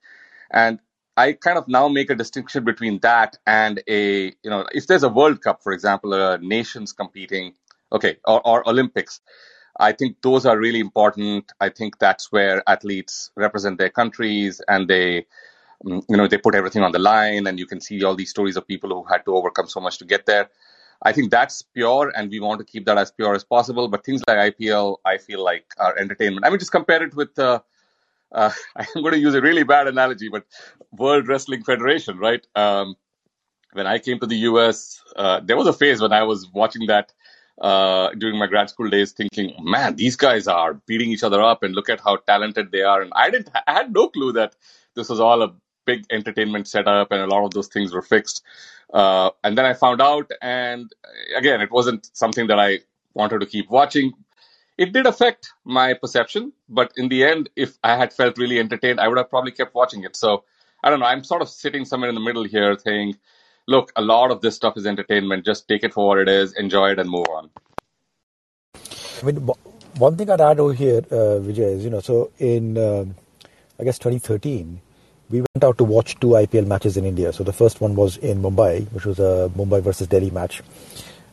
And 0.51 0.79
I 1.17 1.33
kind 1.33 1.57
of 1.57 1.67
now 1.67 1.87
make 1.87 2.09
a 2.09 2.15
distinction 2.15 2.63
between 2.63 2.99
that 2.99 3.37
and 3.45 3.81
a, 3.87 4.33
you 4.43 4.49
know, 4.49 4.65
if 4.71 4.87
there's 4.87 5.03
a 5.03 5.09
World 5.09 5.41
Cup, 5.41 5.61
for 5.61 5.73
example, 5.73 6.13
a 6.13 6.37
nations 6.37 6.93
competing, 6.93 7.53
okay, 7.91 8.17
or, 8.25 8.45
or 8.47 8.67
Olympics, 8.67 9.21
I 9.79 9.91
think 9.93 10.21
those 10.21 10.45
are 10.45 10.57
really 10.57 10.79
important. 10.79 11.51
I 11.59 11.69
think 11.69 11.99
that's 11.99 12.31
where 12.31 12.63
athletes 12.67 13.31
represent 13.35 13.77
their 13.77 13.89
countries 13.89 14.61
and 14.67 14.87
they, 14.87 15.25
mm, 15.85 16.03
you 16.09 16.17
know, 16.17 16.27
they 16.27 16.37
put 16.37 16.55
everything 16.55 16.83
on 16.83 16.91
the 16.91 16.99
line 16.99 17.47
and 17.47 17.57
you 17.57 17.65
can 17.65 17.81
see 17.81 18.03
all 18.03 18.15
these 18.15 18.29
stories 18.29 18.57
of 18.57 18.67
people 18.67 18.89
who 18.89 19.03
had 19.11 19.25
to 19.25 19.35
overcome 19.35 19.67
so 19.67 19.79
much 19.79 19.97
to 19.99 20.05
get 20.05 20.25
there. 20.25 20.49
I 21.03 21.13
think 21.13 21.31
that's 21.31 21.63
pure, 21.63 22.11
and 22.15 22.29
we 22.29 22.39
want 22.39 22.59
to 22.59 22.65
keep 22.65 22.85
that 22.85 22.97
as 22.97 23.11
pure 23.11 23.33
as 23.33 23.43
possible. 23.43 23.87
But 23.87 24.05
things 24.05 24.21
like 24.27 24.55
IPL, 24.55 24.97
I 25.03 25.17
feel 25.17 25.43
like 25.43 25.65
are 25.79 25.97
entertainment. 25.97 26.45
I 26.45 26.49
mean, 26.49 26.59
just 26.59 26.71
compare 26.71 27.01
it 27.01 27.15
with. 27.15 27.37
Uh, 27.39 27.61
uh, 28.31 28.51
I'm 28.75 29.01
going 29.01 29.13
to 29.13 29.19
use 29.19 29.33
a 29.33 29.41
really 29.41 29.63
bad 29.63 29.87
analogy, 29.87 30.29
but 30.29 30.45
World 30.91 31.27
Wrestling 31.27 31.63
Federation, 31.63 32.19
right? 32.19 32.45
Um, 32.55 32.95
when 33.73 33.87
I 33.87 33.99
came 33.99 34.19
to 34.19 34.27
the 34.27 34.37
US, 34.49 35.01
uh, 35.15 35.39
there 35.43 35.57
was 35.57 35.67
a 35.67 35.73
phase 35.73 36.01
when 36.01 36.13
I 36.13 36.23
was 36.23 36.47
watching 36.53 36.85
that 36.87 37.11
uh, 37.61 38.09
during 38.17 38.37
my 38.37 38.47
grad 38.47 38.69
school 38.69 38.89
days, 38.89 39.11
thinking, 39.11 39.55
"Man, 39.61 39.95
these 39.95 40.15
guys 40.15 40.47
are 40.47 40.73
beating 40.73 41.11
each 41.11 41.23
other 41.23 41.41
up, 41.41 41.63
and 41.63 41.73
look 41.73 41.89
at 41.89 42.01
how 42.01 42.17
talented 42.17 42.71
they 42.71 42.81
are." 42.81 43.01
And 43.01 43.11
I 43.15 43.29
didn't, 43.29 43.49
I 43.67 43.73
had 43.73 43.93
no 43.93 44.09
clue 44.09 44.33
that 44.33 44.55
this 44.95 45.09
was 45.09 45.19
all 45.19 45.41
a 45.41 45.53
big 45.85 46.05
entertainment 46.11 46.67
setup, 46.67 47.11
and 47.11 47.21
a 47.21 47.27
lot 47.27 47.45
of 47.45 47.51
those 47.51 47.67
things 47.67 47.93
were 47.93 48.01
fixed. 48.01 48.43
Uh, 48.93 49.29
and 49.43 49.57
then 49.57 49.65
I 49.65 49.73
found 49.73 50.01
out, 50.01 50.31
and 50.41 50.91
again, 51.35 51.61
it 51.61 51.71
wasn't 51.71 52.09
something 52.13 52.47
that 52.47 52.59
I 52.59 52.79
wanted 53.13 53.39
to 53.39 53.45
keep 53.45 53.69
watching. 53.69 54.13
It 54.77 54.93
did 54.93 55.05
affect 55.05 55.51
my 55.63 55.93
perception, 55.93 56.53
but 56.67 56.91
in 56.97 57.09
the 57.09 57.23
end, 57.23 57.49
if 57.55 57.77
I 57.83 57.95
had 57.95 58.13
felt 58.13 58.37
really 58.37 58.59
entertained, 58.59 58.99
I 58.99 59.07
would 59.07 59.17
have 59.17 59.29
probably 59.29 59.51
kept 59.51 59.75
watching 59.75 60.03
it. 60.03 60.15
So 60.15 60.43
I 60.83 60.89
don't 60.89 60.99
know. 60.99 61.05
I'm 61.05 61.23
sort 61.23 61.41
of 61.41 61.49
sitting 61.49 61.85
somewhere 61.85 62.09
in 62.09 62.15
the 62.15 62.21
middle 62.21 62.43
here, 62.43 62.77
saying, 62.77 63.17
"Look, 63.67 63.91
a 63.95 64.01
lot 64.01 64.31
of 64.31 64.41
this 64.41 64.55
stuff 64.55 64.77
is 64.77 64.85
entertainment. 64.85 65.45
Just 65.45 65.67
take 65.67 65.83
it 65.83 65.93
for 65.93 66.07
what 66.07 66.19
it 66.19 66.29
is, 66.29 66.53
enjoy 66.53 66.91
it, 66.91 66.99
and 66.99 67.09
move 67.09 67.27
on." 67.29 67.49
I 68.75 69.25
mean, 69.25 69.37
one 69.97 70.15
thing 70.17 70.29
I'd 70.29 70.41
add 70.41 70.59
over 70.59 70.73
here, 70.73 70.99
uh, 71.11 71.39
Vijay, 71.47 71.77
is 71.77 71.83
you 71.83 71.89
know, 71.89 71.99
so 71.99 72.31
in 72.39 72.77
um, 72.77 73.15
I 73.79 73.83
guess 73.83 73.99
2013 73.99 74.81
we 75.31 75.39
went 75.39 75.63
out 75.63 75.77
to 75.77 75.83
watch 75.83 76.19
two 76.19 76.27
IPL 76.27 76.67
matches 76.67 76.97
in 76.97 77.05
India. 77.05 77.31
So 77.33 77.43
the 77.43 77.53
first 77.53 77.81
one 77.81 77.95
was 77.95 78.17
in 78.17 78.41
Mumbai, 78.41 78.91
which 78.91 79.05
was 79.05 79.19
a 79.19 79.49
Mumbai 79.55 79.81
versus 79.81 80.07
Delhi 80.07 80.29
match. 80.29 80.61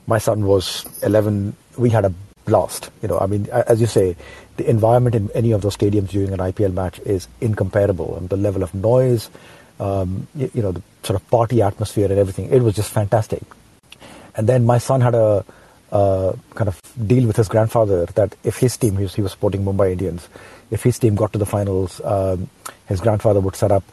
My 0.07 0.19
son 0.19 0.47
was 0.47 0.87
11. 1.03 1.55
We 1.77 1.91
had 1.91 2.05
a 2.05 2.15
blast. 2.45 2.91
You 3.03 3.09
know, 3.09 3.19
I 3.19 3.27
mean, 3.27 3.49
as 3.51 3.81
you 3.81 3.87
say, 3.87 4.17
the 4.57 4.69
environment 4.71 5.15
in 5.15 5.31
any 5.35 5.53
of 5.53 5.63
those 5.63 5.77
stadiums 5.77 6.09
during 6.11 6.33
an 6.33 6.39
IPL 6.39 6.73
match 6.73 7.01
is 7.01 7.29
incomparable. 7.41 8.17
And 8.17 8.29
the 8.29 8.37
level 8.37 8.63
of 8.63 8.75
noise, 8.75 9.31
um, 9.81 10.27
you, 10.35 10.51
you 10.55 10.63
know, 10.63 10.73
the 10.73 10.83
sort 11.03 11.21
of 11.21 11.31
party 11.31 11.63
atmosphere 11.63 12.07
and 12.07 12.19
everything, 12.19 12.51
it 12.51 12.63
was 12.63 12.75
just 12.75 12.93
fantastic. 12.93 13.43
And 14.35 14.49
then 14.49 14.65
my 14.65 14.79
son 14.79 15.01
had 15.01 15.15
a 15.15 15.45
uh, 15.91 16.33
kind 16.55 16.69
of 16.69 16.81
deal 17.07 17.27
with 17.27 17.37
his 17.37 17.49
grandfather 17.49 18.07
that 18.07 18.35
if 18.45 18.59
his 18.59 18.77
team, 18.77 18.97
he 18.97 19.05
was, 19.05 19.15
he 19.15 19.23
was 19.23 19.33
supporting 19.33 19.65
Mumbai 19.65 19.93
Indians, 19.93 20.29
if 20.71 20.83
his 20.83 20.99
team 20.99 21.15
got 21.15 21.33
to 21.33 21.39
the 21.39 21.47
finals, 21.47 22.01
um, 22.05 22.49
his 22.87 23.01
grandfather 23.01 23.41
would 23.41 23.57
set 23.57 23.73
up 23.73 23.85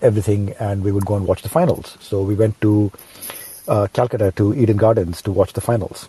everything 0.00 0.54
and 0.58 0.82
we 0.82 0.92
would 0.92 1.04
go 1.04 1.14
and 1.16 1.26
watch 1.26 1.42
the 1.42 1.48
finals. 1.48 1.96
So 2.00 2.22
we 2.22 2.34
went 2.34 2.60
to 2.62 2.90
uh, 3.68 3.86
Calcutta 3.92 4.32
to 4.32 4.54
Eden 4.54 4.76
Gardens 4.76 5.22
to 5.22 5.32
watch 5.32 5.52
the 5.52 5.60
finals. 5.60 6.08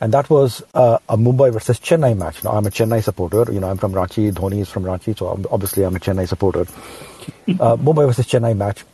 And 0.00 0.12
that 0.12 0.28
was 0.28 0.62
uh, 0.74 0.98
a 1.08 1.16
Mumbai 1.16 1.52
versus 1.52 1.78
Chennai 1.78 2.16
match. 2.16 2.42
Now, 2.44 2.50
I'm 2.52 2.66
a 2.66 2.70
Chennai 2.70 3.02
supporter. 3.02 3.50
You 3.50 3.60
know, 3.60 3.70
I'm 3.70 3.78
from 3.78 3.92
Ranchi. 3.92 4.32
Dhoni 4.32 4.60
is 4.60 4.68
from 4.68 4.82
Ranchi. 4.82 5.16
So 5.16 5.28
obviously, 5.50 5.84
I'm 5.84 5.96
a 5.96 6.00
Chennai 6.00 6.28
supporter. 6.28 6.60
uh, 6.60 7.76
Mumbai 7.76 8.06
versus 8.06 8.26
Chennai 8.26 8.56
match. 8.56 8.84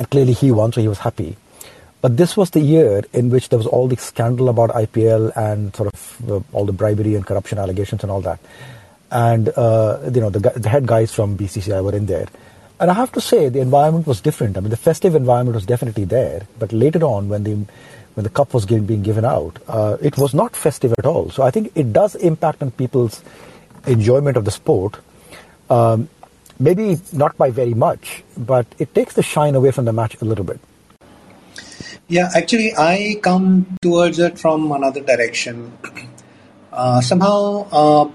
And 0.00 0.10
clearly, 0.10 0.32
he 0.32 0.50
won, 0.50 0.72
so 0.72 0.80
he 0.80 0.88
was 0.88 0.98
happy. 0.98 1.36
But 2.00 2.16
this 2.16 2.36
was 2.36 2.50
the 2.50 2.60
year 2.60 3.04
in 3.12 3.30
which 3.30 3.50
there 3.50 3.58
was 3.58 3.66
all 3.66 3.86
the 3.86 3.96
scandal 3.96 4.48
about 4.48 4.70
IPL 4.70 5.36
and 5.36 5.76
sort 5.76 5.92
of 5.94 6.30
uh, 6.30 6.40
all 6.52 6.64
the 6.64 6.72
bribery 6.72 7.14
and 7.14 7.24
corruption 7.24 7.58
allegations 7.58 8.02
and 8.02 8.10
all 8.10 8.22
that 8.22 8.40
and 9.10 9.48
uh, 9.56 9.98
you 10.12 10.20
know 10.20 10.30
the, 10.30 10.38
the, 10.38 10.68
head 10.68 10.86
guys 10.86 11.12
from 11.12 11.36
BCCI 11.36 11.82
were 11.82 11.94
in 11.94 12.06
there. 12.06 12.28
And 12.78 12.90
I 12.90 12.94
have 12.94 13.12
to 13.12 13.20
say 13.20 13.48
the 13.48 13.60
environment 13.60 14.06
was 14.06 14.20
different. 14.20 14.56
I 14.56 14.60
mean, 14.60 14.70
the 14.70 14.76
festive 14.76 15.14
environment 15.14 15.54
was 15.54 15.66
definitely 15.66 16.04
there, 16.04 16.46
but 16.58 16.72
later 16.72 17.04
on, 17.04 17.28
when 17.28 17.44
the 17.44 17.66
when 18.14 18.24
the 18.24 18.30
cup 18.30 18.54
was 18.54 18.66
being 18.66 19.02
given 19.02 19.24
out, 19.24 19.58
uh, 19.68 19.96
it 20.00 20.16
was 20.18 20.34
not 20.34 20.56
festive 20.56 20.94
at 20.98 21.06
all. 21.06 21.30
So 21.30 21.42
I 21.42 21.50
think 21.50 21.72
it 21.74 21.92
does 21.92 22.14
impact 22.16 22.62
on 22.62 22.70
people's 22.70 23.22
enjoyment 23.86 24.36
of 24.36 24.44
the 24.44 24.50
sport. 24.50 24.96
Um, 25.68 26.08
maybe 26.60 27.00
not 27.12 27.36
by 27.36 27.50
very 27.50 27.74
much, 27.74 28.22
but 28.36 28.66
it 28.78 28.94
takes 28.94 29.14
the 29.14 29.22
shine 29.22 29.54
away 29.54 29.72
from 29.72 29.86
the 29.86 29.92
match 29.92 30.20
a 30.20 30.24
little 30.24 30.44
bit. 30.44 30.60
Yeah, 32.06 32.28
actually, 32.34 32.72
I 32.76 33.16
come 33.22 33.78
towards 33.82 34.18
it 34.18 34.38
from 34.38 34.70
another 34.72 35.00
direction. 35.00 35.72
Uh, 36.72 37.00
somehow, 37.00 37.66
uh, 37.72 38.08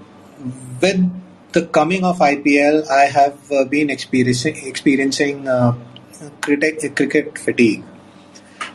with 0.80 1.10
the 1.52 1.66
coming 1.66 2.02
of 2.04 2.18
IPL, 2.20 2.88
I 2.88 3.04
have 3.04 3.52
uh, 3.52 3.64
been 3.66 3.90
experiencing 3.90 4.56
experiencing 4.66 5.46
uh, 5.46 5.76
cricket, 6.40 6.96
cricket 6.96 7.36
fatigue. 7.36 7.84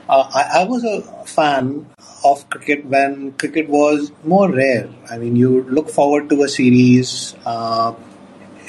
Uh, 0.07 0.29
I, 0.33 0.61
I, 0.61 0.63
was 0.65 0.83
a 0.83 1.01
fan 1.25 1.87
of 2.23 2.47
cricket 2.51 2.85
when 2.85 3.31
cricket 3.33 3.69
was 3.69 4.11
more 4.23 4.51
rare. 4.51 4.87
I 5.09 5.17
mean, 5.17 5.35
you 5.35 5.63
look 5.63 5.89
forward 5.89 6.29
to 6.29 6.43
a 6.43 6.47
series, 6.47 7.35
uh, 7.45 7.93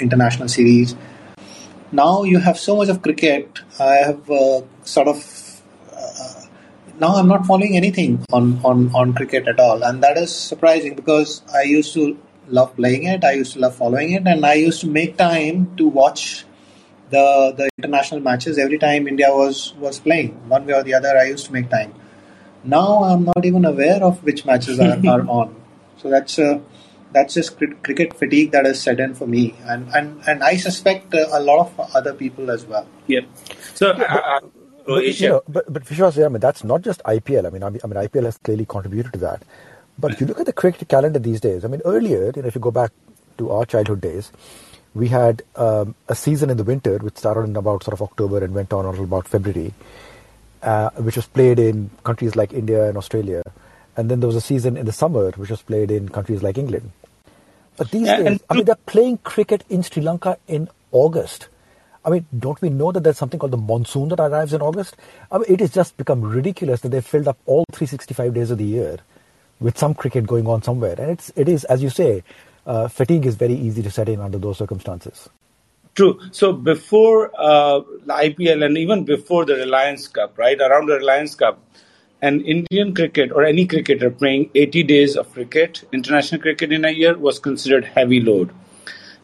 international 0.02 0.48
series. 0.48 0.94
Now 1.92 2.22
you 2.24 2.38
have 2.38 2.58
so 2.58 2.76
much 2.76 2.88
of 2.88 3.02
cricket. 3.02 3.60
I 3.78 3.94
have 4.08 4.30
uh, 4.30 4.62
sort 4.84 5.08
of 5.08 5.62
uh, 5.96 6.42
now 6.98 7.16
I'm 7.16 7.28
not 7.28 7.46
following 7.46 7.76
anything 7.76 8.24
on, 8.32 8.60
on, 8.64 8.94
on 8.94 9.14
cricket 9.14 9.48
at 9.48 9.58
all, 9.58 9.82
and 9.82 10.02
that 10.02 10.16
is 10.16 10.34
surprising 10.34 10.94
because 10.94 11.42
I 11.52 11.62
used 11.62 11.94
to 11.94 12.18
love 12.48 12.74
playing 12.76 13.04
it. 13.04 13.24
I 13.24 13.32
used 13.32 13.54
to 13.54 13.60
love 13.60 13.74
following 13.76 14.12
it, 14.12 14.26
and 14.26 14.44
I 14.44 14.54
used 14.54 14.80
to 14.82 14.86
make 14.86 15.16
time 15.16 15.74
to 15.76 15.88
watch 15.88 16.44
the 17.10 17.54
the 17.56 17.68
international 17.78 18.20
matches 18.20 18.58
every 18.58 18.78
time 18.78 19.08
India 19.08 19.30
was 19.30 19.74
was 19.78 19.98
playing 20.00 20.30
one 20.48 20.66
way 20.66 20.74
or 20.74 20.82
the 20.82 20.94
other. 20.94 21.16
I 21.16 21.24
used 21.24 21.46
to 21.46 21.52
make 21.52 21.70
time. 21.70 21.94
Now 22.64 23.04
I'm 23.04 23.24
not 23.24 23.44
even 23.44 23.64
aware 23.64 24.02
of 24.02 24.22
which 24.22 24.44
matches 24.44 24.78
are, 24.78 24.98
are 25.14 25.26
on. 25.28 25.54
So 25.98 26.10
that's 26.10 26.38
uh, 26.38 26.60
that's 27.12 27.34
just 27.34 27.56
cricket 27.56 28.14
fatigue 28.14 28.52
that 28.52 28.64
has 28.64 28.80
set 28.80 29.00
in 29.00 29.14
for 29.14 29.26
me, 29.26 29.54
and 29.64 29.88
and 29.94 30.22
and 30.26 30.42
I 30.42 30.56
suspect 30.56 31.14
uh, 31.14 31.26
a 31.30 31.40
lot 31.40 31.60
of 31.66 31.94
other 31.94 32.14
people 32.14 32.50
as 32.50 32.64
well. 32.64 32.86
Yeah. 33.06 33.20
So. 33.74 33.90
Uh, 33.90 34.40
but, 34.84 35.20
you 35.20 35.28
know, 35.28 35.42
but 35.48 35.72
but 35.72 35.84
Vishwas, 35.84 36.24
I 36.24 36.28
mean 36.28 36.40
that's 36.40 36.64
not 36.64 36.82
just 36.82 37.02
IPL. 37.04 37.46
I 37.46 37.50
mean, 37.50 37.62
I 37.62 37.70
mean, 37.70 37.80
I 37.84 37.86
mean 37.86 38.08
IPL 38.08 38.24
has 38.24 38.38
clearly 38.38 38.64
contributed 38.66 39.12
to 39.12 39.18
that. 39.20 39.44
But 39.98 40.12
if 40.12 40.20
you 40.20 40.26
look 40.26 40.40
at 40.40 40.46
the 40.46 40.52
cricket 40.52 40.88
calendar 40.88 41.18
these 41.18 41.40
days, 41.40 41.64
I 41.64 41.68
mean, 41.68 41.82
earlier, 41.84 42.32
you 42.34 42.42
know, 42.42 42.48
if 42.48 42.54
you 42.54 42.60
go 42.60 42.70
back 42.70 42.90
to 43.38 43.50
our 43.50 43.64
childhood 43.64 44.00
days, 44.00 44.32
we 44.94 45.08
had 45.08 45.42
um, 45.56 45.94
a 46.08 46.14
season 46.14 46.50
in 46.50 46.56
the 46.56 46.64
winter 46.64 46.98
which 46.98 47.16
started 47.16 47.42
in 47.42 47.56
about 47.56 47.84
sort 47.84 47.94
of 47.94 48.02
October 48.02 48.42
and 48.44 48.54
went 48.54 48.72
on 48.72 48.86
until 48.86 49.04
about 49.04 49.28
February, 49.28 49.72
uh, 50.62 50.90
which 50.96 51.16
was 51.16 51.26
played 51.26 51.58
in 51.58 51.90
countries 52.04 52.36
like 52.36 52.52
India 52.52 52.88
and 52.88 52.96
Australia. 52.96 53.42
And 53.96 54.10
then 54.10 54.20
there 54.20 54.26
was 54.26 54.36
a 54.36 54.40
season 54.40 54.76
in 54.76 54.86
the 54.86 54.92
summer 54.92 55.30
which 55.32 55.50
was 55.50 55.62
played 55.62 55.90
in 55.90 56.08
countries 56.08 56.42
like 56.42 56.58
England. 56.58 56.90
But 57.76 57.90
these 57.90 58.06
yeah, 58.06 58.22
days, 58.22 58.40
I 58.50 58.54
mean, 58.54 58.64
they're 58.64 58.74
playing 58.74 59.18
cricket 59.18 59.64
in 59.68 59.82
Sri 59.82 60.02
Lanka 60.02 60.38
in 60.46 60.68
August. 60.90 61.48
I 62.04 62.10
mean, 62.10 62.26
don't 62.36 62.60
we 62.60 62.68
know 62.68 62.92
that 62.92 63.04
there's 63.04 63.18
something 63.18 63.38
called 63.38 63.52
the 63.52 63.58
monsoon 63.58 64.08
that 64.08 64.20
arrives 64.20 64.52
in 64.52 64.60
August? 64.60 64.96
I 65.30 65.38
mean, 65.38 65.46
it 65.48 65.60
has 65.60 65.72
just 65.72 65.96
become 65.96 66.20
ridiculous 66.20 66.80
that 66.80 66.88
they've 66.88 67.04
filled 67.04 67.28
up 67.28 67.38
all 67.46 67.64
365 67.72 68.34
days 68.34 68.50
of 68.50 68.58
the 68.58 68.64
year 68.64 68.98
with 69.60 69.78
some 69.78 69.94
cricket 69.94 70.26
going 70.26 70.46
on 70.46 70.62
somewhere. 70.62 70.96
And 70.98 71.12
it's, 71.12 71.32
it 71.36 71.48
is, 71.48 71.64
as 71.64 71.82
you 71.82 71.90
say, 71.90 72.24
uh, 72.66 72.88
fatigue 72.88 73.24
is 73.26 73.36
very 73.36 73.54
easy 73.54 73.82
to 73.82 73.90
set 73.90 74.08
in 74.08 74.20
under 74.20 74.38
those 74.38 74.58
circumstances. 74.58 75.28
True. 75.94 76.20
So 76.32 76.52
before 76.52 77.30
uh, 77.38 77.80
the 78.06 78.14
IPL 78.14 78.64
and 78.64 78.78
even 78.78 79.04
before 79.04 79.44
the 79.44 79.54
Reliance 79.54 80.08
Cup, 80.08 80.38
right 80.38 80.58
around 80.60 80.86
the 80.86 80.94
Reliance 80.94 81.34
Cup, 81.34 81.62
an 82.22 82.40
Indian 82.42 82.94
cricket 82.94 83.32
or 83.32 83.44
any 83.44 83.66
cricketer 83.66 84.08
playing 84.08 84.48
80 84.54 84.82
days 84.84 85.16
of 85.16 85.32
cricket, 85.32 85.82
international 85.92 86.40
cricket 86.40 86.72
in 86.72 86.84
a 86.84 86.90
year, 86.90 87.18
was 87.18 87.40
considered 87.40 87.84
heavy 87.84 88.20
load. 88.20 88.52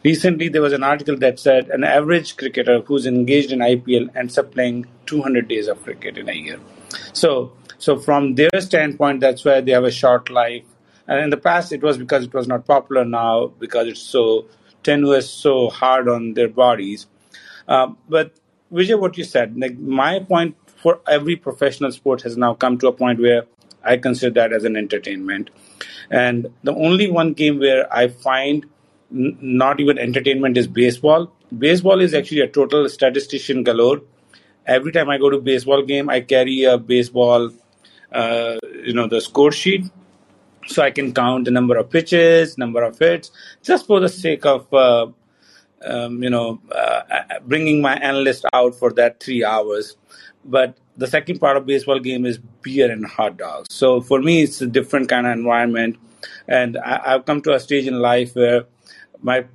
Recently, 0.03 0.49
there 0.49 0.61
was 0.61 0.73
an 0.73 0.83
article 0.83 1.17
that 1.17 1.39
said 1.39 1.69
an 1.69 1.83
average 1.83 2.35
cricketer 2.35 2.81
who's 2.81 3.05
engaged 3.05 3.51
in 3.51 3.59
IPL 3.59 4.15
ends 4.15 4.37
up 4.37 4.51
playing 4.51 4.85
200 5.05 5.47
days 5.47 5.67
of 5.67 5.81
cricket 5.81 6.17
in 6.17 6.29
a 6.29 6.33
year. 6.33 6.59
So, 7.13 7.53
so 7.77 7.97
from 7.97 8.35
their 8.35 8.59
standpoint, 8.59 9.21
that's 9.21 9.45
why 9.45 9.61
they 9.61 9.71
have 9.71 9.85
a 9.85 9.91
short 9.91 10.29
life. 10.29 10.63
And 11.07 11.23
in 11.23 11.29
the 11.29 11.37
past, 11.37 11.71
it 11.71 11.81
was 11.81 11.97
because 11.97 12.25
it 12.25 12.33
was 12.33 12.47
not 12.47 12.67
popular. 12.67 13.05
Now, 13.05 13.47
because 13.47 13.87
it's 13.87 14.01
so 14.01 14.45
tenuous, 14.83 15.29
so 15.29 15.69
hard 15.69 16.07
on 16.07 16.33
their 16.33 16.49
bodies. 16.49 17.07
Uh, 17.67 17.93
but 18.07 18.33
Vijay, 18.71 18.99
what 18.99 19.17
you 19.17 19.23
said, 19.23 19.57
like 19.57 19.77
my 19.77 20.19
point 20.19 20.55
for 20.81 20.99
every 21.07 21.35
professional 21.35 21.91
sport 21.91 22.21
has 22.21 22.37
now 22.37 22.53
come 22.53 22.77
to 22.79 22.87
a 22.87 22.91
point 22.91 23.19
where 23.19 23.43
I 23.83 23.97
consider 23.97 24.33
that 24.35 24.53
as 24.53 24.63
an 24.63 24.75
entertainment. 24.75 25.49
And 26.09 26.47
the 26.63 26.73
only 26.73 27.09
one 27.09 27.33
game 27.33 27.59
where 27.59 27.91
I 27.93 28.07
find 28.07 28.65
n- 29.11 29.37
not 29.41 29.79
even 29.79 29.97
entertainment 29.97 30.57
is 30.57 30.67
baseball. 30.67 31.31
Baseball 31.57 32.01
is 32.01 32.13
actually 32.13 32.41
a 32.41 32.47
total 32.47 32.87
statistician 32.89 33.63
galore. 33.63 34.01
Every 34.65 34.91
time 34.91 35.09
I 35.09 35.17
go 35.17 35.29
to 35.29 35.39
baseball 35.39 35.83
game, 35.83 36.09
I 36.09 36.21
carry 36.21 36.63
a 36.63 36.77
baseball, 36.77 37.51
uh, 38.11 38.57
you 38.83 38.93
know, 38.93 39.07
the 39.07 39.21
score 39.21 39.51
sheet, 39.51 39.85
so 40.67 40.83
I 40.83 40.91
can 40.91 41.13
count 41.13 41.45
the 41.45 41.51
number 41.51 41.77
of 41.77 41.89
pitches, 41.89 42.57
number 42.57 42.83
of 42.83 42.99
hits, 42.99 43.31
just 43.63 43.87
for 43.87 43.99
the 43.99 44.09
sake 44.09 44.45
of, 44.45 44.71
uh, 44.73 45.07
um, 45.83 46.21
you 46.21 46.29
know, 46.29 46.59
uh, 46.71 47.01
bringing 47.47 47.81
my 47.81 47.95
analyst 47.95 48.45
out 48.53 48.75
for 48.75 48.91
that 48.93 49.19
three 49.23 49.43
hours. 49.43 49.95
But 50.45 50.77
the 50.97 51.07
second 51.07 51.39
part 51.39 51.57
of 51.57 51.65
baseball 51.65 51.99
game 51.99 52.25
is 52.25 52.39
beer 52.61 52.91
and 52.91 53.05
hot 53.05 53.37
dogs. 53.37 53.67
So 53.71 54.01
for 54.01 54.21
me, 54.21 54.43
it's 54.43 54.61
a 54.61 54.67
different 54.67 55.09
kind 55.09 55.27
of 55.27 55.33
environment, 55.33 55.97
and 56.47 56.77
I, 56.77 57.15
I've 57.15 57.25
come 57.25 57.41
to 57.43 57.53
a 57.53 57.59
stage 57.59 57.87
in 57.87 57.99
life 57.99 58.35
where 58.35 58.65
my 59.21 59.45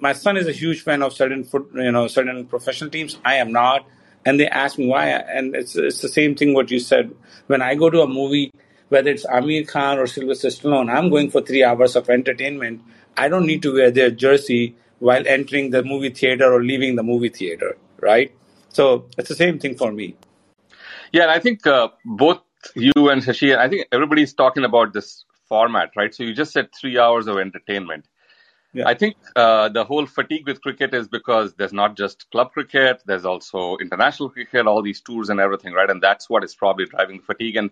my 0.00 0.12
son 0.12 0.36
is 0.36 0.46
a 0.46 0.52
huge 0.52 0.82
fan 0.82 1.02
of 1.02 1.12
certain 1.12 1.44
foot, 1.44 1.68
you 1.74 1.90
know, 1.90 2.06
certain 2.06 2.46
professional 2.46 2.90
teams. 2.90 3.18
I 3.24 3.36
am 3.36 3.52
not, 3.52 3.86
and 4.24 4.38
they 4.38 4.48
ask 4.48 4.78
me 4.78 4.86
why. 4.86 5.08
And 5.08 5.54
it's 5.54 5.76
it's 5.76 6.00
the 6.00 6.08
same 6.08 6.34
thing 6.34 6.54
what 6.54 6.70
you 6.70 6.78
said. 6.78 7.14
When 7.46 7.62
I 7.62 7.74
go 7.74 7.90
to 7.90 8.02
a 8.02 8.08
movie, 8.08 8.52
whether 8.88 9.10
it's 9.10 9.26
Aamir 9.26 9.66
Khan 9.66 9.98
or 9.98 10.06
Sylvester 10.06 10.48
Stallone, 10.48 10.92
I'm 10.92 11.10
going 11.10 11.30
for 11.30 11.40
three 11.40 11.64
hours 11.64 11.96
of 11.96 12.08
entertainment. 12.08 12.82
I 13.16 13.28
don't 13.28 13.46
need 13.46 13.62
to 13.62 13.72
wear 13.72 13.90
their 13.90 14.10
jersey 14.10 14.76
while 15.00 15.26
entering 15.26 15.70
the 15.70 15.82
movie 15.82 16.10
theater 16.10 16.52
or 16.52 16.62
leaving 16.62 16.96
the 16.96 17.02
movie 17.02 17.28
theater, 17.28 17.76
right? 18.00 18.32
So 18.70 19.08
it's 19.16 19.28
the 19.28 19.34
same 19.34 19.58
thing 19.58 19.76
for 19.76 19.92
me. 19.92 20.16
Yeah, 21.12 21.22
and 21.22 21.30
I 21.30 21.40
think 21.40 21.66
uh, 21.66 21.88
both 22.04 22.40
you 22.74 23.08
and 23.08 23.22
Shashi, 23.22 23.56
I 23.56 23.68
think 23.68 23.86
everybody's 23.92 24.34
talking 24.34 24.64
about 24.64 24.92
this 24.92 25.24
format, 25.48 25.90
right? 25.96 26.14
So 26.14 26.22
you 26.22 26.34
just 26.34 26.52
said 26.52 26.68
three 26.78 26.98
hours 26.98 27.26
of 27.26 27.38
entertainment. 27.38 28.06
Yeah. 28.74 28.86
I 28.86 28.94
think 28.94 29.16
uh, 29.34 29.70
the 29.70 29.84
whole 29.84 30.04
fatigue 30.06 30.46
with 30.46 30.60
cricket 30.60 30.92
is 30.92 31.08
because 31.08 31.54
there's 31.54 31.72
not 31.72 31.96
just 31.96 32.30
club 32.30 32.52
cricket, 32.52 33.02
there's 33.06 33.24
also 33.24 33.78
international 33.78 34.28
cricket, 34.28 34.66
all 34.66 34.82
these 34.82 35.00
tours 35.00 35.30
and 35.30 35.40
everything, 35.40 35.72
right? 35.72 35.88
And 35.88 36.02
that's 36.02 36.28
what 36.28 36.44
is 36.44 36.54
probably 36.54 36.84
driving 36.84 37.16
the 37.16 37.22
fatigue. 37.22 37.56
And 37.56 37.70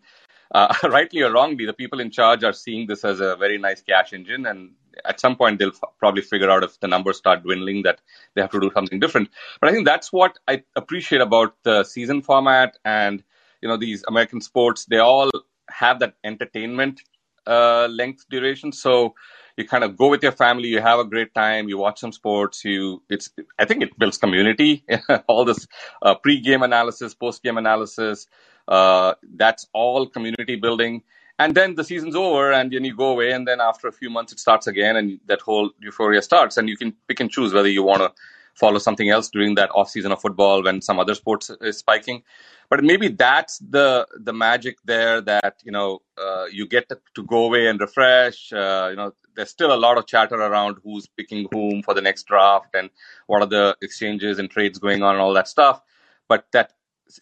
uh, 0.55 0.75
rightly 0.85 1.23
or 1.23 1.33
wrongly, 1.33 1.67
the 1.67 1.75
people 1.75 2.01
in 2.01 2.11
charge 2.11 2.45
are 2.45 2.55
seeing 2.55 2.87
this 2.87 3.05
as 3.05 3.21
a 3.21 3.37
very 3.37 3.59
nice 3.59 3.83
cash 3.83 4.15
engine. 4.15 4.47
And 4.47 4.71
at 5.05 5.21
some 5.21 5.37
point, 5.37 5.59
they'll 5.59 5.69
f- 5.69 5.91
probably 5.99 6.23
figure 6.23 6.51
out 6.51 6.63
if 6.63 6.79
the 6.81 6.89
numbers 6.89 7.19
start 7.19 7.43
dwindling 7.43 7.83
that 7.83 8.01
they 8.35 8.43
have 8.43 8.51
to 8.53 8.61
do 8.61 8.71
something 8.75 9.01
different. 9.01 9.29
But 9.61 9.71
I 9.71 9.73
think 9.73 9.87
that's 9.87 10.13
what 10.13 10.39
I 10.49 10.63
appreciate 10.75 11.21
about 11.21 11.55
the 11.63 11.85
season 11.85 12.23
format 12.23 12.79
and 12.85 13.23
you 13.61 13.69
know 13.69 13.77
these 13.77 14.05
American 14.09 14.41
sports. 14.41 14.85
They 14.87 14.99
all 14.99 15.31
have 15.69 16.01
that 16.01 16.15
entertainment 16.25 17.03
uh, 17.47 17.87
length 17.89 18.27
duration. 18.29 18.73
So 18.73 19.15
you 19.57 19.67
kind 19.67 19.85
of 19.85 19.97
go 19.97 20.09
with 20.09 20.23
your 20.23 20.33
family, 20.33 20.69
you 20.69 20.81
have 20.81 20.99
a 20.99 21.05
great 21.05 21.35
time, 21.35 21.69
you 21.69 21.79
watch 21.79 22.01
some 22.01 22.13
sports, 22.13 22.65
you 22.65 23.03
it's 23.09 23.31
I 23.59 23.65
think 23.65 23.83
it 23.83 23.99
builds 23.99 24.19
community. 24.19 24.85
all 25.27 25.45
this 25.45 25.67
uh, 26.03 26.15
pre-game 26.15 26.63
analysis, 26.63 27.15
post-game 27.15 27.57
analysis, 27.57 28.27
uh, 28.69 29.15
that's 29.35 29.67
all 29.73 30.07
community 30.07 30.57
building. 30.57 31.03
And 31.39 31.55
then 31.55 31.75
the 31.75 31.85
season's 31.85 32.17
over, 32.17 32.53
and 32.53 32.73
then 32.73 32.85
you 32.85 32.97
go 32.97 33.11
away, 33.11 33.33
and 33.33 33.47
then 33.47 33.61
after 33.61 33.89
a 33.89 33.93
few 33.93 34.09
months 34.09 34.33
it 34.33 34.41
starts 34.41 34.67
again, 34.67 34.97
and 34.97 35.21
that 35.27 35.41
whole 35.43 35.71
euphoria 35.81 36.23
starts, 36.23 36.57
and 36.57 36.69
you 36.69 36.77
can 36.77 36.95
pick 37.09 37.21
and 37.21 37.31
choose 37.31 37.53
whether 37.53 37.69
you 37.69 37.83
want 37.83 38.01
to 38.01 38.11
follow 38.57 38.79
something 38.79 39.11
else 39.11 39.29
during 39.29 39.55
that 39.55 39.71
off 39.75 39.91
season 39.91 40.13
of 40.13 40.21
football 40.21 40.65
when 40.65 40.81
some 40.81 40.99
other 40.99 41.15
sports 41.15 41.51
is 41.61 41.79
spiking. 41.79 42.23
But 42.71 42.83
maybe 42.83 43.09
that's 43.09 43.59
the 43.59 44.07
the 44.17 44.33
magic 44.33 44.79
there 44.85 45.21
that 45.21 45.63
you 45.63 45.71
know 45.71 46.01
uh, 46.19 46.47
you 46.51 46.67
get 46.67 46.89
to, 46.89 47.23
go 47.23 47.45
away 47.45 47.69
and 47.69 47.79
refresh. 47.81 48.53
Uh, 48.53 48.89
you 48.91 48.97
know 48.97 49.13
there's 49.37 49.51
still 49.51 49.73
a 49.73 49.77
lot 49.77 49.99
of 49.99 50.07
chatter 50.07 50.37
around 50.37 50.79
who's 50.83 51.07
picking 51.07 51.47
whom 51.53 51.83
for 51.83 51.95
the 51.95 52.01
next 52.01 52.25
draft 52.25 52.75
and 52.75 52.91
what 53.27 53.43
are 53.43 53.47
the 53.47 53.77
exchanges 53.83 54.39
and 54.39 54.51
trades 54.51 54.79
going 54.79 55.03
on 55.03 55.15
and 55.15 55.21
all 55.21 55.35
that 55.35 55.47
stuff. 55.47 55.81
But 56.29 56.47
that 56.53 56.73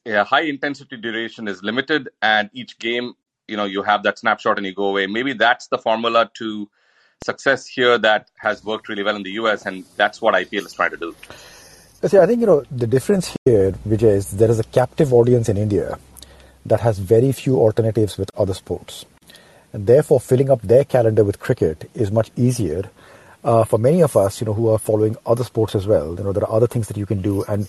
high 0.06 0.42
intensity 0.42 0.96
duration 0.96 1.46
is 1.48 1.62
limited 1.62 2.08
and 2.22 2.48
each 2.54 2.78
game 2.78 3.14
you 3.48 3.56
know 3.56 3.64
you 3.64 3.82
have 3.82 4.02
that 4.02 4.18
snapshot 4.18 4.56
and 4.58 4.66
you 4.66 4.74
go 4.74 4.86
away 4.86 5.06
maybe 5.06 5.32
that's 5.32 5.68
the 5.68 5.78
formula 5.78 6.30
to 6.34 6.68
success 7.24 7.66
here 7.66 7.96
that 7.98 8.30
has 8.36 8.64
worked 8.64 8.88
really 8.88 9.02
well 9.02 9.16
in 9.16 9.22
the 9.22 9.30
us 9.30 9.66
and 9.66 9.84
that's 9.96 10.20
what 10.20 10.34
ipl 10.34 10.66
is 10.66 10.72
trying 10.72 10.90
to 10.90 10.96
do 10.96 11.14
See, 12.06 12.18
I 12.18 12.26
think 12.26 12.40
you 12.40 12.46
know 12.46 12.62
the 12.70 12.86
difference 12.86 13.34
here, 13.46 13.72
Vijay, 13.88 14.16
is 14.16 14.32
there 14.32 14.50
is 14.50 14.58
a 14.60 14.64
captive 14.64 15.14
audience 15.14 15.48
in 15.48 15.56
India 15.56 15.98
that 16.66 16.80
has 16.80 16.98
very 16.98 17.32
few 17.32 17.56
alternatives 17.56 18.18
with 18.18 18.30
other 18.36 18.52
sports, 18.52 19.06
and 19.72 19.86
therefore 19.86 20.20
filling 20.20 20.50
up 20.50 20.60
their 20.60 20.84
calendar 20.84 21.24
with 21.24 21.40
cricket 21.40 21.90
is 21.94 22.12
much 22.12 22.30
easier 22.36 22.90
uh, 23.42 23.64
for 23.64 23.78
many 23.78 24.02
of 24.02 24.18
us, 24.18 24.38
you 24.38 24.44
know, 24.44 24.52
who 24.52 24.68
are 24.68 24.78
following 24.78 25.16
other 25.24 25.44
sports 25.44 25.74
as 25.74 25.86
well. 25.86 26.14
You 26.14 26.24
know, 26.24 26.32
there 26.32 26.44
are 26.44 26.52
other 26.52 26.66
things 26.66 26.88
that 26.88 26.98
you 26.98 27.06
can 27.06 27.22
do, 27.22 27.42
and 27.44 27.66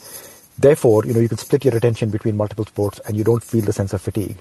therefore, 0.60 1.06
you 1.06 1.14
know, 1.14 1.22
you 1.22 1.30
can 1.30 1.38
split 1.38 1.64
your 1.64 1.78
attention 1.78 2.10
between 2.10 2.36
multiple 2.36 2.66
sports, 2.66 3.00
and 3.08 3.16
you 3.16 3.24
don't 3.24 3.42
feel 3.42 3.64
the 3.64 3.72
sense 3.72 3.94
of 3.94 4.02
fatigue. 4.02 4.36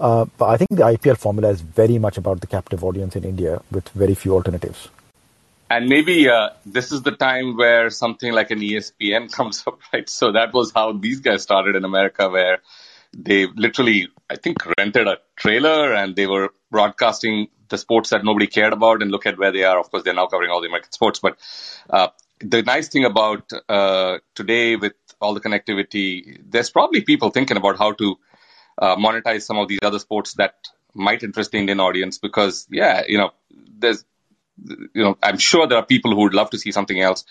Uh, 0.00 0.26
but 0.36 0.46
I 0.46 0.56
think 0.56 0.70
the 0.70 0.84
IPL 0.84 1.16
formula 1.16 1.50
is 1.50 1.60
very 1.60 1.98
much 1.98 2.16
about 2.16 2.40
the 2.40 2.46
captive 2.46 2.82
audience 2.82 3.16
in 3.16 3.24
India 3.24 3.62
with 3.70 3.88
very 3.90 4.14
few 4.14 4.34
alternatives. 4.34 4.88
And 5.70 5.88
maybe 5.88 6.28
uh, 6.28 6.50
this 6.66 6.92
is 6.92 7.00
the 7.02 7.12
time 7.12 7.56
where 7.56 7.88
something 7.88 8.30
like 8.32 8.50
an 8.50 8.60
ESPN 8.60 9.32
comes 9.38 9.64
up, 9.66 9.78
right? 9.92 10.08
So 10.08 10.32
that 10.32 10.52
was 10.52 10.72
how 10.74 10.92
these 10.92 11.20
guys 11.20 11.42
started 11.42 11.76
in 11.76 11.84
America, 11.84 12.28
where 12.28 12.58
they 13.16 13.46
literally, 13.46 14.08
I 14.28 14.36
think, 14.36 14.58
rented 14.78 15.06
a 15.06 15.18
trailer 15.36 15.94
and 15.94 16.14
they 16.14 16.26
were 16.26 16.50
broadcasting 16.70 17.48
the 17.70 17.78
sports 17.78 18.10
that 18.10 18.22
nobody 18.22 18.46
cared 18.46 18.74
about. 18.74 19.00
And 19.00 19.10
look 19.10 19.24
at 19.24 19.38
where 19.38 19.50
they 19.50 19.64
are. 19.64 19.78
Of 19.78 19.90
course, 19.90 20.02
they're 20.02 20.12
now 20.12 20.26
covering 20.26 20.50
all 20.50 20.60
the 20.60 20.68
American 20.68 20.92
sports. 20.92 21.20
But 21.20 21.38
uh, 21.88 22.08
the 22.40 22.62
nice 22.62 22.88
thing 22.88 23.06
about 23.06 23.50
uh, 23.68 24.18
today 24.34 24.76
with 24.76 24.92
all 25.22 25.32
the 25.32 25.40
connectivity, 25.40 26.38
there's 26.50 26.70
probably 26.70 27.00
people 27.00 27.30
thinking 27.30 27.56
about 27.56 27.78
how 27.78 27.92
to 27.92 28.18
uh, 28.78 28.96
monetize 28.96 29.42
some 29.42 29.58
of 29.58 29.68
these 29.68 29.80
other 29.82 29.98
sports 29.98 30.34
that 30.34 30.54
might 30.94 31.22
interest 31.22 31.52
the 31.52 31.58
Indian 31.58 31.80
audience 31.80 32.18
because, 32.18 32.66
yeah, 32.70 33.02
you 33.06 33.18
know, 33.18 33.30
there's 33.78 34.04
you 34.94 35.02
know, 35.02 35.16
I'm 35.22 35.38
sure 35.38 35.66
there 35.66 35.78
are 35.78 35.86
people 35.86 36.14
who 36.14 36.22
would 36.22 36.34
love 36.34 36.50
to 36.50 36.58
see 36.58 36.72
something 36.72 37.00
else, 37.00 37.24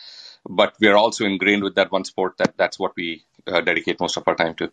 but 0.48 0.76
we 0.80 0.88
are 0.88 0.98
also 0.98 1.26
ingrained 1.26 1.64
with 1.64 1.76
that 1.76 1.92
one 1.92 2.06
sport 2.06 2.38
that 2.38 2.58
that's 2.58 2.80
what 2.80 2.94
we 2.96 3.24
uh, 3.48 3.62
dedicate 3.62 4.00
most 4.00 4.18
of 4.18 4.24
our 4.28 4.36
time 4.36 4.56
to. 4.56 4.72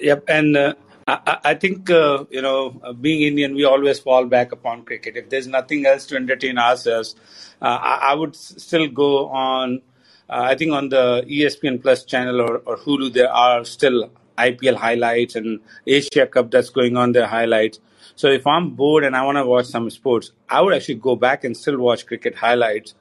Yep, 0.00 0.24
and 0.28 0.56
uh, 0.56 0.74
I, 1.06 1.38
I, 1.44 1.54
think 1.54 1.90
uh, 1.90 2.24
you 2.30 2.42
know, 2.42 2.70
being 3.00 3.22
Indian, 3.22 3.54
we 3.54 3.64
always 3.64 4.00
fall 4.00 4.26
back 4.26 4.52
upon 4.52 4.84
cricket. 4.84 5.16
If 5.16 5.28
there's 5.28 5.46
nothing 5.46 5.86
else 5.86 6.06
to 6.06 6.16
entertain 6.16 6.58
ourselves, 6.58 7.14
uh, 7.60 7.66
I, 7.66 8.10
I, 8.10 8.14
would 8.14 8.34
still 8.34 8.88
go 8.88 9.28
on. 9.28 9.82
Uh, 10.28 10.42
I 10.42 10.56
think 10.56 10.72
on 10.72 10.88
the 10.88 11.24
ESPN 11.28 11.82
Plus 11.82 12.04
channel 12.04 12.40
or, 12.40 12.58
or 12.58 12.76
Hulu, 12.78 13.12
there 13.12 13.30
are 13.30 13.64
still 13.64 14.10
IPL 14.50 14.76
highlights 14.76 15.36
and 15.36 15.60
Asia 15.86 16.26
Cup 16.26 16.50
that's 16.50 16.70
going 16.70 16.96
on 16.96 17.12
there 17.12 17.26
highlights. 17.26 17.80
So 18.14 18.28
if 18.28 18.46
I'm 18.46 18.70
bored 18.70 19.04
and 19.04 19.16
I 19.16 19.24
want 19.24 19.38
to 19.38 19.46
watch 19.46 19.66
some 19.66 19.88
sports, 19.90 20.32
I 20.48 20.60
would 20.60 20.74
actually 20.74 20.96
go 20.96 21.16
back 21.16 21.44
and 21.44 21.56
still 21.56 21.78
watch 21.78 22.06
cricket 22.06 22.34
highlights, 22.34 22.94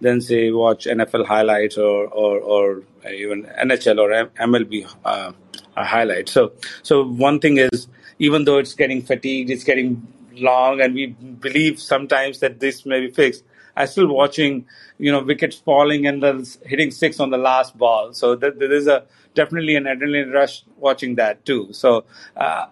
then 0.00 0.20
say 0.20 0.50
watch 0.50 0.86
NFL 0.86 1.26
highlights 1.26 1.78
or 1.78 2.06
or, 2.06 2.38
or 2.40 2.82
even 3.10 3.44
NHL 3.44 3.98
or 3.98 4.30
MLB 4.36 4.94
uh, 5.04 5.32
highlights. 5.76 6.32
So 6.32 6.52
so 6.82 7.04
one 7.04 7.40
thing 7.40 7.58
is 7.58 7.88
even 8.18 8.44
though 8.44 8.58
it's 8.58 8.74
getting 8.74 9.02
fatigued, 9.02 9.50
it's 9.50 9.64
getting 9.64 10.06
long, 10.34 10.80
and 10.80 10.94
we 10.94 11.06
believe 11.06 11.80
sometimes 11.80 12.40
that 12.40 12.60
this 12.60 12.84
may 12.86 13.00
be 13.00 13.10
fixed. 13.10 13.44
I 13.78 13.84
still 13.84 14.08
watching, 14.08 14.66
you 14.98 15.12
know, 15.12 15.22
wickets 15.22 15.56
falling 15.56 16.06
and 16.06 16.22
the 16.22 16.32
hitting 16.66 16.90
six 16.90 17.20
on 17.20 17.30
the 17.30 17.38
last 17.38 17.78
ball. 17.78 18.12
So 18.12 18.34
th- 18.34 18.54
there 18.58 18.72
is 18.72 18.86
a 18.88 19.04
definitely 19.34 19.76
an 19.76 19.84
adrenaline 19.84 20.32
rush 20.34 20.64
watching 20.76 21.14
that 21.14 21.44
too. 21.44 21.68
So, 21.72 22.04
uh, 22.36 22.66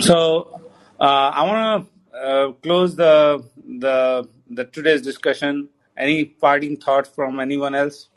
so 0.00 0.60
uh, 1.00 1.30
I 1.38 1.42
want 1.46 1.88
to 2.12 2.18
uh, 2.18 2.52
close 2.52 2.94
the 2.96 3.42
the 3.84 4.28
the 4.50 4.64
today's 4.66 5.02
discussion. 5.02 5.70
Any 5.96 6.26
parting 6.26 6.76
thoughts 6.76 7.08
from 7.08 7.40
anyone 7.40 7.74
else? 7.74 8.08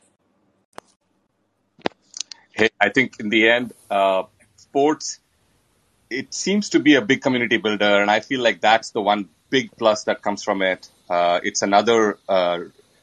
Hey, 2.52 2.68
I 2.78 2.90
think 2.90 3.18
in 3.18 3.30
the 3.30 3.48
end, 3.48 3.72
uh, 3.90 4.24
sports 4.56 5.20
it 6.10 6.34
seems 6.34 6.68
to 6.70 6.80
be 6.80 6.96
a 6.96 7.00
big 7.00 7.22
community 7.22 7.56
builder, 7.56 8.02
and 8.02 8.10
I 8.10 8.20
feel 8.20 8.42
like 8.42 8.60
that's 8.60 8.90
the 8.90 9.00
one 9.00 9.28
big 9.50 9.70
plus 9.76 10.04
that 10.04 10.22
comes 10.22 10.42
from 10.42 10.62
it. 10.62 10.88
Uh, 11.08 11.40
it's 11.42 11.62
another 11.62 12.18
uh, 12.28 12.60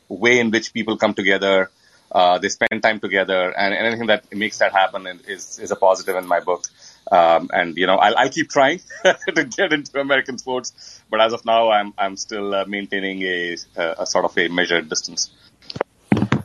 way 0.08 0.40
in 0.40 0.50
which 0.52 0.74
people 0.74 0.98
come 0.98 1.14
together. 1.14 1.70
Uh, 2.10 2.38
they 2.38 2.48
spend 2.48 2.82
time 2.82 3.00
together, 3.02 3.52
and 3.58 3.74
anything 3.74 4.08
that 4.08 4.34
makes 4.34 4.60
that 4.60 4.72
happen 4.72 5.06
is 5.28 5.60
is 5.60 5.72
a 5.72 5.76
positive 5.76 6.16
in 6.16 6.26
my 6.26 6.40
book. 6.40 6.66
Um, 7.12 7.50
and 7.54 7.78
you 7.78 7.86
know, 7.86 7.96
I'll, 7.96 8.18
I'll 8.18 8.30
keep 8.30 8.50
trying 8.50 8.80
to 9.04 9.44
get 9.44 9.74
into 9.74 10.00
American 10.00 10.38
sports, 10.38 11.02
but 11.10 11.20
as 11.20 11.34
of 11.34 11.44
now, 11.46 11.70
I'm 11.70 11.94
I'm 11.98 12.16
still 12.16 12.56
uh, 12.56 12.66
maintaining 12.66 13.22
a, 13.24 13.58
a 13.76 14.06
sort 14.06 14.24
of 14.24 14.38
a 14.38 14.48
measured 14.48 14.88
distance. 14.88 15.30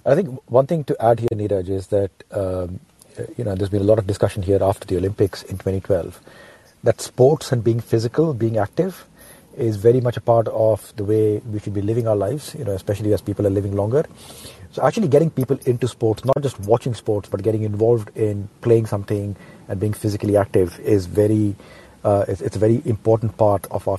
I 0.04 0.16
think 0.16 0.40
one 0.50 0.66
thing 0.66 0.82
to 0.84 1.00
add 1.00 1.20
here, 1.20 1.28
Neeraj, 1.32 1.68
is 1.68 1.86
that 1.88 2.10
um, 2.32 2.80
you 3.36 3.44
know 3.44 3.54
there's 3.54 3.70
been 3.70 3.82
a 3.82 3.90
lot 3.92 4.00
of 4.00 4.06
discussion 4.08 4.42
here 4.42 4.62
after 4.62 4.84
the 4.84 4.96
Olympics 4.96 5.44
in 5.44 5.58
2012 5.58 6.20
that 6.82 7.00
sports 7.00 7.52
and 7.52 7.62
being 7.62 7.80
physical, 7.80 8.34
being 8.34 8.58
active, 8.58 9.06
is 9.56 9.76
very 9.76 10.00
much 10.00 10.16
a 10.16 10.20
part 10.20 10.48
of 10.48 10.94
the 10.96 11.04
way 11.04 11.38
we 11.38 11.58
should 11.58 11.74
be 11.74 11.82
living 11.82 12.06
our 12.06 12.16
lives. 12.16 12.54
You 12.58 12.64
know, 12.64 12.72
especially 12.72 13.12
as 13.12 13.20
people 13.20 13.46
are 13.46 13.50
living 13.50 13.76
longer. 13.76 14.04
So 14.72 14.82
actually, 14.82 15.08
getting 15.08 15.30
people 15.30 15.58
into 15.66 15.86
sports, 15.86 16.24
not 16.24 16.40
just 16.42 16.58
watching 16.60 16.94
sports, 16.94 17.28
but 17.28 17.42
getting 17.42 17.62
involved 17.62 18.16
in 18.16 18.48
playing 18.62 18.86
something 18.86 19.36
and 19.68 19.80
being 19.80 19.92
physically 19.92 20.36
active, 20.36 20.78
is 20.80 21.06
very. 21.06 21.56
Uh, 22.04 22.24
it's, 22.26 22.40
it's, 22.40 22.56
a 22.56 22.58
very 22.58 22.82
important 22.84 23.36
part 23.36 23.64
of 23.70 23.86
our. 23.86 23.98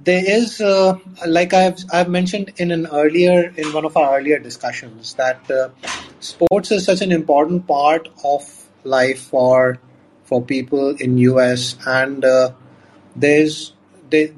There 0.00 0.22
is, 0.26 0.60
uh, 0.60 0.98
like 1.26 1.54
I've 1.54 1.78
I've 1.92 2.08
mentioned 2.08 2.52
in 2.56 2.70
an 2.72 2.88
earlier 2.88 3.52
in 3.56 3.72
one 3.72 3.84
of 3.84 3.96
our 3.96 4.18
earlier 4.18 4.38
discussions, 4.38 5.14
that 5.14 5.48
uh, 5.50 5.68
sports 6.20 6.72
is 6.72 6.84
such 6.84 7.02
an 7.02 7.12
important 7.12 7.66
part 7.68 8.08
of 8.24 8.42
life 8.84 9.20
for 9.20 9.78
for 10.24 10.42
people 10.42 10.96
in 10.96 11.18
US, 11.18 11.76
and 11.86 12.24
uh, 12.24 12.52
there's 13.14 13.74
they 14.10 14.32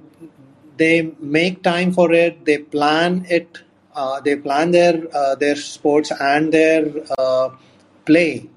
they 0.78 1.12
make 1.20 1.62
time 1.62 1.92
for 1.92 2.12
it. 2.12 2.44
They 2.44 2.58
plan 2.58 3.26
it. 3.28 3.58
Uh, 3.94 4.20
they 4.20 4.36
plan 4.36 4.70
their 4.70 4.94
uh, 5.14 5.34
their 5.34 5.56
sports 5.56 6.12
and 6.12 6.52
their 6.52 6.86
uh, 7.18 7.50
play 8.06 8.48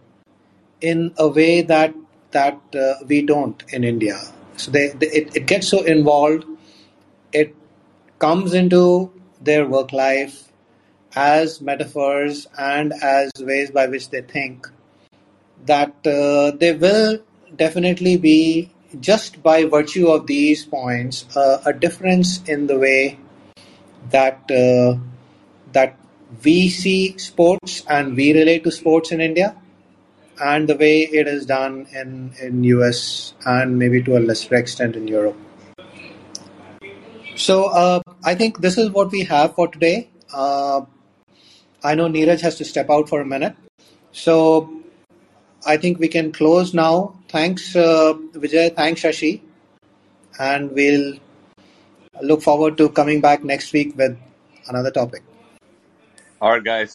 in 0.82 1.14
a 1.18 1.28
way 1.28 1.62
that 1.62 1.94
that 2.32 2.60
uh, 2.76 2.94
we 3.08 3.22
don't 3.22 3.64
in 3.70 3.84
India. 3.84 4.20
So 4.58 4.72
they, 4.72 4.90
they 4.90 5.08
it, 5.08 5.36
it 5.36 5.46
gets 5.48 5.68
so 5.68 5.82
involved. 5.84 6.46
It 7.34 7.56
comes 8.20 8.54
into 8.54 9.12
their 9.42 9.68
work 9.68 9.92
life 9.92 10.52
as 11.16 11.60
metaphors 11.62 12.48
and 12.58 12.94
as 13.02 13.32
ways 13.40 13.72
by 13.72 13.88
which 13.88 14.10
they 14.10 14.22
think 14.22 14.68
that 15.66 15.96
uh, 16.06 16.52
they 16.58 16.74
will 16.74 17.20
definitely 17.56 18.18
be 18.18 18.72
just 19.00 19.42
by 19.42 19.64
virtue 19.66 20.08
of 20.08 20.28
these 20.28 20.66
points 20.66 21.26
uh, 21.36 21.62
a 21.66 21.74
difference 21.74 22.44
in 22.44 22.68
the 22.68 22.78
way 22.78 23.18
that 24.10 24.50
uh, 24.52 24.98
that 25.72 25.98
we 26.44 26.70
see 26.70 27.18
sports 27.18 27.84
and 27.88 28.16
we 28.16 28.34
relate 28.34 28.64
to 28.64 28.72
sports 28.72 29.12
in 29.12 29.22
India 29.22 29.56
and 30.40 30.68
the 30.68 30.76
way 30.76 31.02
it 31.02 31.28
is 31.28 31.46
done 31.46 31.88
in 31.94 32.34
in 32.42 32.64
US 32.64 33.34
and 33.46 33.78
maybe 33.78 34.02
to 34.04 34.18
a 34.18 34.20
lesser 34.20 34.56
extent 34.56 34.96
in 34.96 35.08
Europe. 35.08 35.38
So 37.36 37.66
uh, 37.66 38.02
I 38.24 38.36
think 38.36 38.60
this 38.60 38.78
is 38.78 38.90
what 38.90 39.12
we 39.12 39.24
have 39.24 39.56
for 39.56 39.68
today. 39.68 40.10
Uh, 40.34 40.82
I 41.84 41.96
know 41.96 42.08
Neeraj 42.08 42.42
has 42.42 42.56
to 42.58 42.66
step 42.66 42.90
out 42.90 43.10
for 43.10 43.22
a 43.22 43.26
minute. 43.26 43.56
So 44.12 44.82
I 45.66 45.78
think 45.78 46.00
we 46.00 46.08
can 46.08 46.32
close 46.32 46.74
now. 46.74 47.16
Thanks, 47.32 47.76
uh, 47.76 48.14
Vijay. 48.34 48.76
Thanks, 48.76 49.02
Shashi. 49.02 49.42
And 50.38 50.72
we'll 50.72 51.14
look 52.22 52.42
forward 52.42 52.78
to 52.78 52.90
coming 52.90 53.22
back 53.22 53.44
next 53.44 53.72
week 53.72 53.98
with 53.98 54.18
another 54.68 54.92
topic. 54.92 55.24
All 56.42 56.52
right, 56.52 56.64
guys. 56.64 56.90